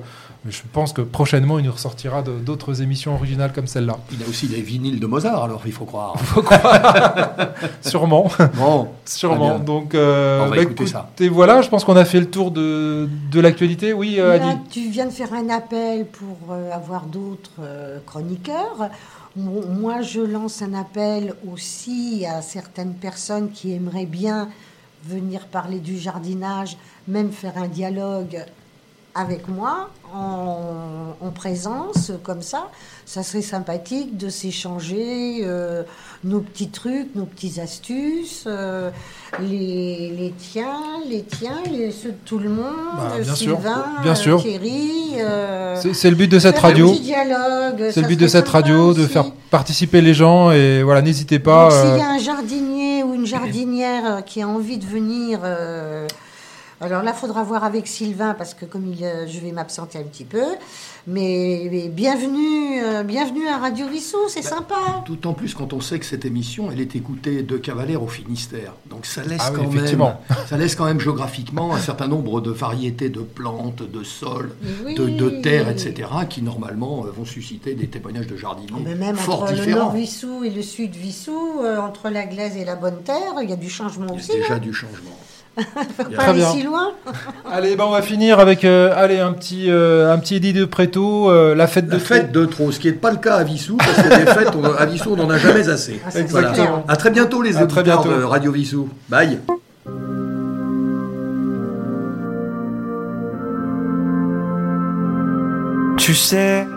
je 0.47 0.59
pense 0.73 0.91
que 0.93 1.01
prochainement, 1.01 1.57
il 1.57 1.65
nous 1.65 1.71
ressortira 1.71 2.21
de- 2.21 2.37
d'autres 2.37 2.81
émissions 2.81 3.15
originales 3.15 3.53
comme 3.53 3.65
celle-là. 3.65 3.97
Il 4.11 4.21
a 4.23 4.27
aussi 4.27 4.47
des 4.47 4.61
vinyles 4.61 4.99
de 4.99 5.07
Mozart, 5.07 5.41
alors 5.43 5.61
il 5.65 5.71
faut 5.71 5.85
croire. 5.85 6.15
Sûrement, 7.81 8.29
Bon, 8.55 8.87
sûrement. 9.05 9.59
Donc, 9.59 9.95
euh, 9.95 10.41
On 10.45 10.49
va 10.49 10.55
bah, 10.57 10.61
écouter 10.61 10.87
ça. 10.87 11.07
écoutez, 11.09 11.29
voilà, 11.29 11.61
je 11.61 11.69
pense 11.69 11.83
qu'on 11.83 11.95
a 11.95 12.05
fait 12.05 12.19
le 12.19 12.29
tour 12.29 12.51
de, 12.51 13.07
de 13.31 13.39
l'actualité. 13.39 13.93
Oui, 13.93 14.15
euh, 14.19 14.37
Là, 14.37 14.49
Adi. 14.49 14.57
tu 14.69 14.89
viens 14.89 15.05
de 15.05 15.11
faire 15.11 15.33
un 15.33 15.49
appel 15.49 16.05
pour 16.05 16.53
euh, 16.53 16.71
avoir 16.73 17.05
d'autres 17.05 17.51
euh, 17.61 17.97
chroniqueurs. 18.05 18.89
Mo- 19.35 19.65
Moi, 19.67 20.01
je 20.01 20.21
lance 20.21 20.61
un 20.61 20.73
appel 20.73 21.33
aussi 21.51 22.25
à 22.25 22.41
certaines 22.41 22.93
personnes 22.93 23.51
qui 23.51 23.73
aimeraient 23.73 24.05
bien 24.05 24.49
venir 25.05 25.47
parler 25.47 25.79
du 25.79 25.97
jardinage, 25.97 26.77
même 27.07 27.31
faire 27.31 27.57
un 27.57 27.67
dialogue 27.67 28.45
avec 29.15 29.47
moi 29.47 29.89
en, 30.13 31.13
en 31.19 31.31
présence, 31.31 32.11
comme 32.23 32.41
ça. 32.41 32.69
Ça 33.05 33.21
serait 33.23 33.41
sympathique 33.41 34.17
de 34.17 34.29
s'échanger 34.29 35.39
euh, 35.43 35.83
nos 36.23 36.39
petits 36.39 36.69
trucs, 36.69 37.13
nos 37.15 37.25
petites 37.25 37.59
astuces, 37.59 38.45
euh, 38.47 38.89
les, 39.41 40.13
les 40.17 40.33
tiens, 40.37 40.79
les 41.09 41.23
tiens, 41.23 41.57
les, 41.71 41.91
ceux 41.91 42.09
de 42.11 42.17
tout 42.25 42.39
le 42.39 42.49
monde, 42.49 42.73
Bah, 42.97 43.13
bien 43.21 43.35
sûr, 43.35 43.57
Sylvain, 43.57 43.85
bien 44.03 44.11
euh, 44.11 44.15
sûr. 44.15 44.41
Thierry. 44.41 45.15
euh, 45.19 45.75
C'est 45.93 46.09
le 46.09 46.15
but 46.15 46.27
de 46.29 46.39
cette 46.39 46.57
radio. 46.59 46.93
C'est 47.91 48.01
le 48.01 48.07
but 48.07 48.19
de 48.19 48.27
cette 48.27 48.47
radio, 48.47 48.93
de 48.93 49.05
faire 49.05 49.25
participer 49.51 50.01
les 50.01 50.13
gens 50.13 50.51
et 50.51 50.81
voilà, 50.83 51.01
n'hésitez 51.01 51.39
pas. 51.39 51.69
S'il 51.71 51.89
euh, 51.91 51.97
y 51.97 52.01
a 52.01 52.09
un 52.09 52.19
jardinier 52.19 53.03
ou 53.03 53.13
une 53.13 53.25
jardinière 53.25 54.03
euh, 54.05 54.21
qui 54.21 54.41
a 54.41 54.47
envie 54.47 54.77
de 54.77 54.85
venir, 54.85 55.39
euh, 55.43 56.07
alors 56.83 57.03
là, 57.03 57.11
il 57.15 57.19
faudra 57.19 57.43
voir 57.43 57.63
avec 57.63 57.87
Sylvain 57.87 58.33
parce 58.33 58.53
que 58.53 58.65
comme 58.65 58.91
il, 58.93 59.03
euh, 59.03 59.27
je 59.27 59.39
vais 59.39 59.51
m'absenter 59.51 59.97
un 59.99 60.03
petit 60.03 60.25
peu. 60.25 60.43
Mais, 61.05 61.67
mais 61.71 61.89
bienvenue, 61.89 62.81
euh, 62.81 63.03
bienvenue 63.03 63.45
à 63.47 63.57
Radio 63.57 63.87
Vissou, 63.87 64.17
c'est 64.29 64.41
Bah, 64.43 64.49
sympa. 64.49 64.75
D'autant 65.05 65.33
plus 65.33 65.53
quand 65.53 65.73
on 65.73 65.81
sait 65.81 65.99
que 65.99 66.05
cette 66.05 66.23
émission, 66.23 66.69
elle 66.71 66.79
est 66.79 66.95
écoutée 66.95 67.43
de 67.43 67.57
Cavalère 67.57 68.01
au 68.03 68.07
Finistère. 68.07 68.73
Donc 68.89 69.05
ça 69.05 69.21
laisse, 69.23 69.41
Ah 69.45 69.51
oui, 69.53 69.65
quand 69.65 69.97
même, 69.97 70.15
ça 70.47 70.57
laisse 70.57 70.75
quand 70.75 70.85
même 70.85 70.99
géographiquement 71.01 71.73
un 71.73 71.79
certain 71.79 72.07
nombre 72.07 72.39
de 72.39 72.51
variétés 72.51 73.09
de 73.09 73.19
plantes, 73.21 73.83
de 73.83 74.03
sols, 74.03 74.55
Oui. 74.85 74.95
de, 74.95 75.09
de 75.09 75.29
terres, 75.41 75.67
etc., 75.69 76.07
qui 76.29 76.41
normalement 76.41 77.05
euh, 77.05 77.11
vont 77.11 77.25
susciter 77.25 77.73
des 77.75 77.87
témoignages 77.87 78.27
de 78.27 78.37
jardiniers 78.37 78.81
Mais 78.85 78.95
même 78.95 79.17
fort 79.17 79.43
entre 79.43 79.53
le 79.55 79.65
nord 79.65 79.91
Vissou 79.91 80.43
et 80.45 80.49
le 80.49 80.61
sud 80.61 80.95
Vissou, 80.95 81.59
euh, 81.61 81.79
entre 81.79 82.09
la 82.09 82.25
glaise 82.25 82.55
et 82.55 82.63
la 82.65 82.75
bonne 82.75 83.01
terre, 83.03 83.33
il 83.41 83.49
y 83.49 83.53
a 83.53 83.57
du 83.57 83.69
changement 83.69 84.07
Il 84.09 84.15
y 84.15 84.17
aussi. 84.19 84.31
a 84.31 84.35
déjà 84.35 84.53
hein. 84.55 84.59
du 84.59 84.73
changement. 84.73 85.17
Faut 85.55 86.03
pas 86.05 86.15
Très 86.15 86.29
aller 86.29 86.39
bien. 86.39 86.51
si 86.51 86.63
loin. 86.63 86.91
Allez, 87.51 87.75
ben 87.75 87.83
on 87.87 87.91
va 87.91 88.01
finir 88.01 88.39
avec 88.39 88.65
euh, 88.65 88.91
allez 88.95 89.19
un 89.19 89.33
petit 89.33 89.65
euh, 89.69 90.11
un 90.11 90.17
petit 90.17 90.37
Eddie 90.37 90.51
de 90.53 90.65
Préto, 90.65 91.29
euh, 91.29 91.53
la 91.53 91.67
fête 91.67 91.85
de 91.87 91.93
La 91.93 91.99
fête 91.99 92.31
de 92.31 92.45
trop, 92.45 92.71
ce 92.71 92.79
qui 92.79 92.87
n'est 92.87 92.93
pas 92.93 93.11
le 93.11 93.17
cas 93.17 93.35
à 93.35 93.43
Vissou, 93.43 93.77
parce 93.77 93.93
que 93.95 94.09
des 94.09 94.31
fêtes, 94.31 94.53
on- 94.55 94.63
à 94.75 94.85
Vissou, 94.85 95.11
on 95.13 95.15
n'en 95.15 95.29
a 95.29 95.37
jamais 95.37 95.69
assez. 95.69 96.01
Ah, 96.05 96.09
c'est 96.11 96.27
Voilà. 96.29 96.49
clair. 96.51 96.81
À 96.87 96.95
très 96.95 97.11
bientôt 97.11 97.41
les 97.43 97.57
À 97.57 97.65
très 97.67 97.81
auditeurs 97.81 98.01
bientôt. 98.03 98.19
de 98.19 98.23
Radio 98.23 98.51
Vissou. 98.51 98.89
Bye. 99.09 99.39
Tu 105.97 106.13
sais. 106.13 106.67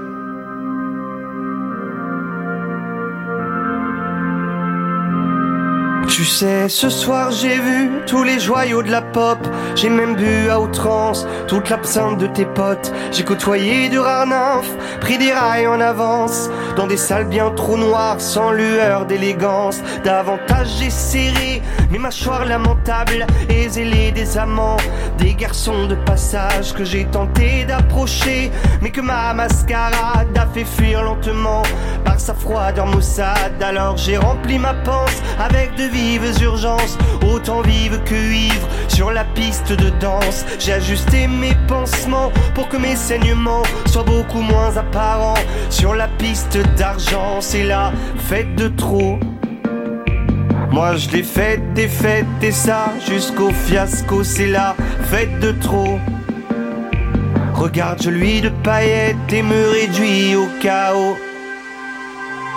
Tu 6.09 6.25
sais, 6.25 6.69
ce 6.69 6.89
soir 6.89 7.31
j'ai 7.31 7.59
vu 7.59 7.91
tous 8.07 8.23
les 8.23 8.39
joyaux 8.39 8.83
de 8.83 8.91
la 8.91 9.03
pop. 9.03 9.39
J'ai 9.75 9.91
même 9.91 10.15
bu 10.15 10.49
à 10.49 10.61
outrance 10.61 11.27
toute 11.47 11.69
l'absinthe 11.69 12.19
de 12.19 12.27
tes 12.27 12.47
potes. 12.47 12.93
J'ai 13.13 13.25
côtoyé 13.25 13.89
de 13.89 13.99
rares 13.99 14.27
nymphes, 14.27 14.75
pris 15.01 15.19
des 15.19 15.33
rails 15.33 15.67
en 15.67 15.81
avance. 15.81 16.49
Dans 16.77 16.87
des 16.87 16.97
salles 16.97 17.27
bien 17.27 17.51
trop 17.51 17.77
noires, 17.77 18.21
sans 18.21 18.53
lueur 18.53 19.05
d'élégance. 19.07 19.81
Davantage 20.05 20.69
j'ai 20.79 20.91
serré 20.91 21.63
mes 21.91 21.99
mâchoires 21.99 22.45
lamentables 22.45 23.27
et 23.49 23.69
zélé 23.69 24.13
des 24.13 24.39
amants. 24.39 24.79
Des 25.19 25.35
garçons 25.35 25.87
de 25.87 25.95
passage 25.95 26.73
que 26.73 26.85
j'ai 26.85 27.05
tenté 27.07 27.65
d'approcher, 27.65 28.51
mais 28.81 28.91
que 28.91 29.01
ma 29.01 29.35
mascarade 29.35 30.37
a 30.37 30.47
fait 30.47 30.65
fuir 30.65 31.03
lentement 31.03 31.63
par 32.05 32.21
sa 32.21 32.35
froideur 32.35 32.87
maussade. 32.87 33.63
Alors 33.63 33.97
j'ai 33.97 34.17
rempli 34.17 34.59
ma 34.59 34.75
panse 34.75 35.23
avec 35.39 35.75
de 35.75 35.85
vives 35.97 36.43
urgences, 36.43 36.99
autant 37.33 37.63
vives 37.63 38.01
que 38.05 38.15
ivres 38.15 38.69
sur 38.89 39.11
la 39.11 39.25
piste 39.25 39.73
de 39.73 39.91
danse. 39.99 40.45
J'ai 40.59 40.75
ajusté 40.75 41.27
mes 41.27 41.57
pansements 41.69 42.31
pour 42.55 42.69
que 42.69 42.77
mes 42.77 42.97
saignements 42.97 43.63
soient 43.87 44.05
beaucoup 44.05 44.41
moins 44.41 44.77
apparents 44.77 45.43
sur 45.71 45.95
la 45.95 46.09
piste 46.09 46.59
d'argent. 46.77 47.41
C'est 47.41 47.65
la 47.65 47.93
fête 48.29 48.55
de 48.57 48.69
trop. 48.69 49.19
Moi 50.71 50.97
je 50.97 51.09
l'ai 51.11 51.23
faite, 51.23 51.63
des 51.75 51.89
et 52.43 52.53
ça 52.53 52.93
jusqu'au 53.09 53.51
fiasco, 53.51 54.23
c'est 54.23 54.49
la 54.49 54.77
fête 55.11 55.41
de 55.41 55.53
trop. 55.53 55.99
Regarde, 57.55 58.03
je 58.03 58.11
lui 58.11 58.43
de 58.43 58.51
paillettes 58.63 59.33
et 59.33 59.43
me 59.43 59.71
réduis 59.71 60.37
au 60.37 60.47
chaos. 60.61 61.17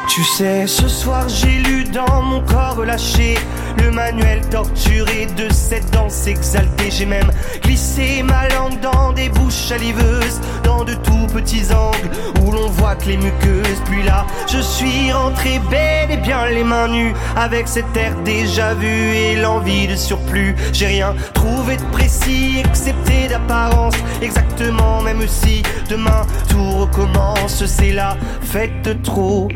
Tu 0.10 0.24
sais, 0.24 0.66
ce 0.66 0.88
soir 0.88 1.30
j'ai 1.30 1.60
lu 1.60 1.84
dans 1.84 2.24
mon 2.24 2.42
corps 2.42 2.76
relâché 2.76 3.36
le 3.78 3.92
manuel 3.92 4.42
torturé 4.50 5.28
de 5.38 5.54
cette 5.54 5.90
danse 5.92 6.26
exaltée. 6.26 6.90
J'ai 6.90 7.06
même 7.06 7.32
glissé 7.62 8.24
ma 8.24 8.50
langue 8.50 8.80
dans 8.80 9.14
des 9.14 9.30
bouches 9.30 9.68
saliveuses, 9.68 10.42
dans 10.64 10.84
de 10.84 10.96
tout 10.96 11.28
petits 11.32 11.72
angles 11.72 12.10
où 12.42 12.52
l'on 12.52 12.70
voit 12.70 12.96
que 12.96 13.06
les 13.06 13.18
muqueuses. 13.18 13.82
Puis 13.86 14.02
là, 14.02 14.26
je 14.52 14.58
suis 14.58 15.12
rentré 15.12 15.62
bel 15.70 16.10
et 16.10 16.18
bien 16.18 16.48
les 16.48 16.64
mains 16.64 16.88
nues 16.88 17.14
avec 17.38 17.68
cet 17.68 17.96
air 17.96 18.16
déjà 18.26 18.74
vu 18.74 18.88
et 18.88 19.36
l'envie 19.36 19.88
de 19.88 19.96
surplus. 19.96 20.56
J'ai 20.74 20.88
rien 20.88 21.14
trouvé 21.36 21.78
de 21.78 21.86
précis 21.92 22.64
excepté 22.66 23.28
d'apparence, 23.30 23.96
exactement 24.24 25.02
même 25.02 25.28
si 25.28 25.62
demain 25.88 26.26
tout 26.50 26.72
recommence. 26.72 27.64
C'est 27.64 27.94
la 27.94 28.18
fête 28.42 29.04
trop. 29.04 29.50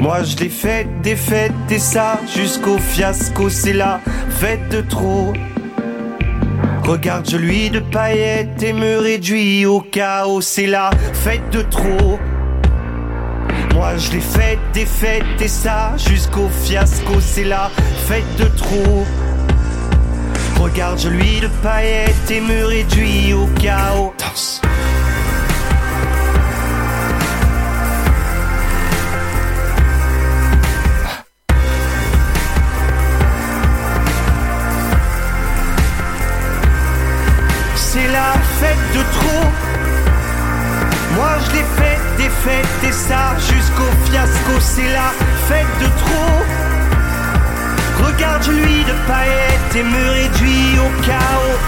Moi 0.00 0.22
je 0.22 0.36
l'ai 0.36 0.48
faite, 0.48 0.88
des 1.02 1.16
fêtes 1.16 1.52
et 1.70 1.78
ça 1.78 2.20
jusqu'au 2.34 2.78
fiasco, 2.78 3.48
c'est 3.48 3.72
la 3.72 4.00
fête 4.30 4.68
de 4.68 4.80
trop. 4.80 5.32
Regarde, 6.84 7.28
je 7.28 7.36
lui 7.36 7.68
de 7.68 7.80
paillettes 7.80 8.62
et 8.62 8.72
me 8.72 8.98
réduis 8.98 9.66
au 9.66 9.80
chaos, 9.80 10.40
c'est 10.40 10.66
la 10.66 10.90
fête 11.12 11.50
de 11.50 11.62
trop. 11.62 12.18
Moi 13.74 13.96
je 13.96 14.12
l'ai 14.12 14.20
faite, 14.20 14.60
des 14.72 14.86
fêtes 14.86 15.40
et 15.40 15.48
ça 15.48 15.94
jusqu'au 15.96 16.48
fiasco, 16.48 17.20
c'est 17.20 17.44
la 17.44 17.70
fête 18.06 18.36
de 18.38 18.44
trop. 18.56 19.04
Regarde, 20.60 20.98
je 20.98 21.08
lui 21.08 21.40
de 21.40 21.48
paillettes 21.62 22.30
et 22.30 22.40
me 22.40 22.64
réduis 22.66 23.32
au 23.32 23.46
chaos. 23.60 24.14
De 38.94 39.02
trop. 39.16 39.46
Moi 41.16 41.32
je 41.44 41.56
l'ai 41.56 41.66
fait 41.78 41.98
des 42.16 42.30
fêtes 42.44 42.84
et 42.84 42.92
ça 42.92 43.36
jusqu'au 43.38 43.90
fiasco. 44.04 44.52
C'est 44.60 44.92
la 44.92 45.10
fête 45.48 45.74
de 45.80 45.86
trop. 46.02 46.38
Regarde, 48.06 48.42
je 48.44 48.52
lui 48.52 48.84
de 48.84 48.94
paillettes 49.06 49.74
et 49.76 49.82
me 49.82 50.10
réduis 50.10 50.78
au 50.78 51.02
chaos. 51.02 51.58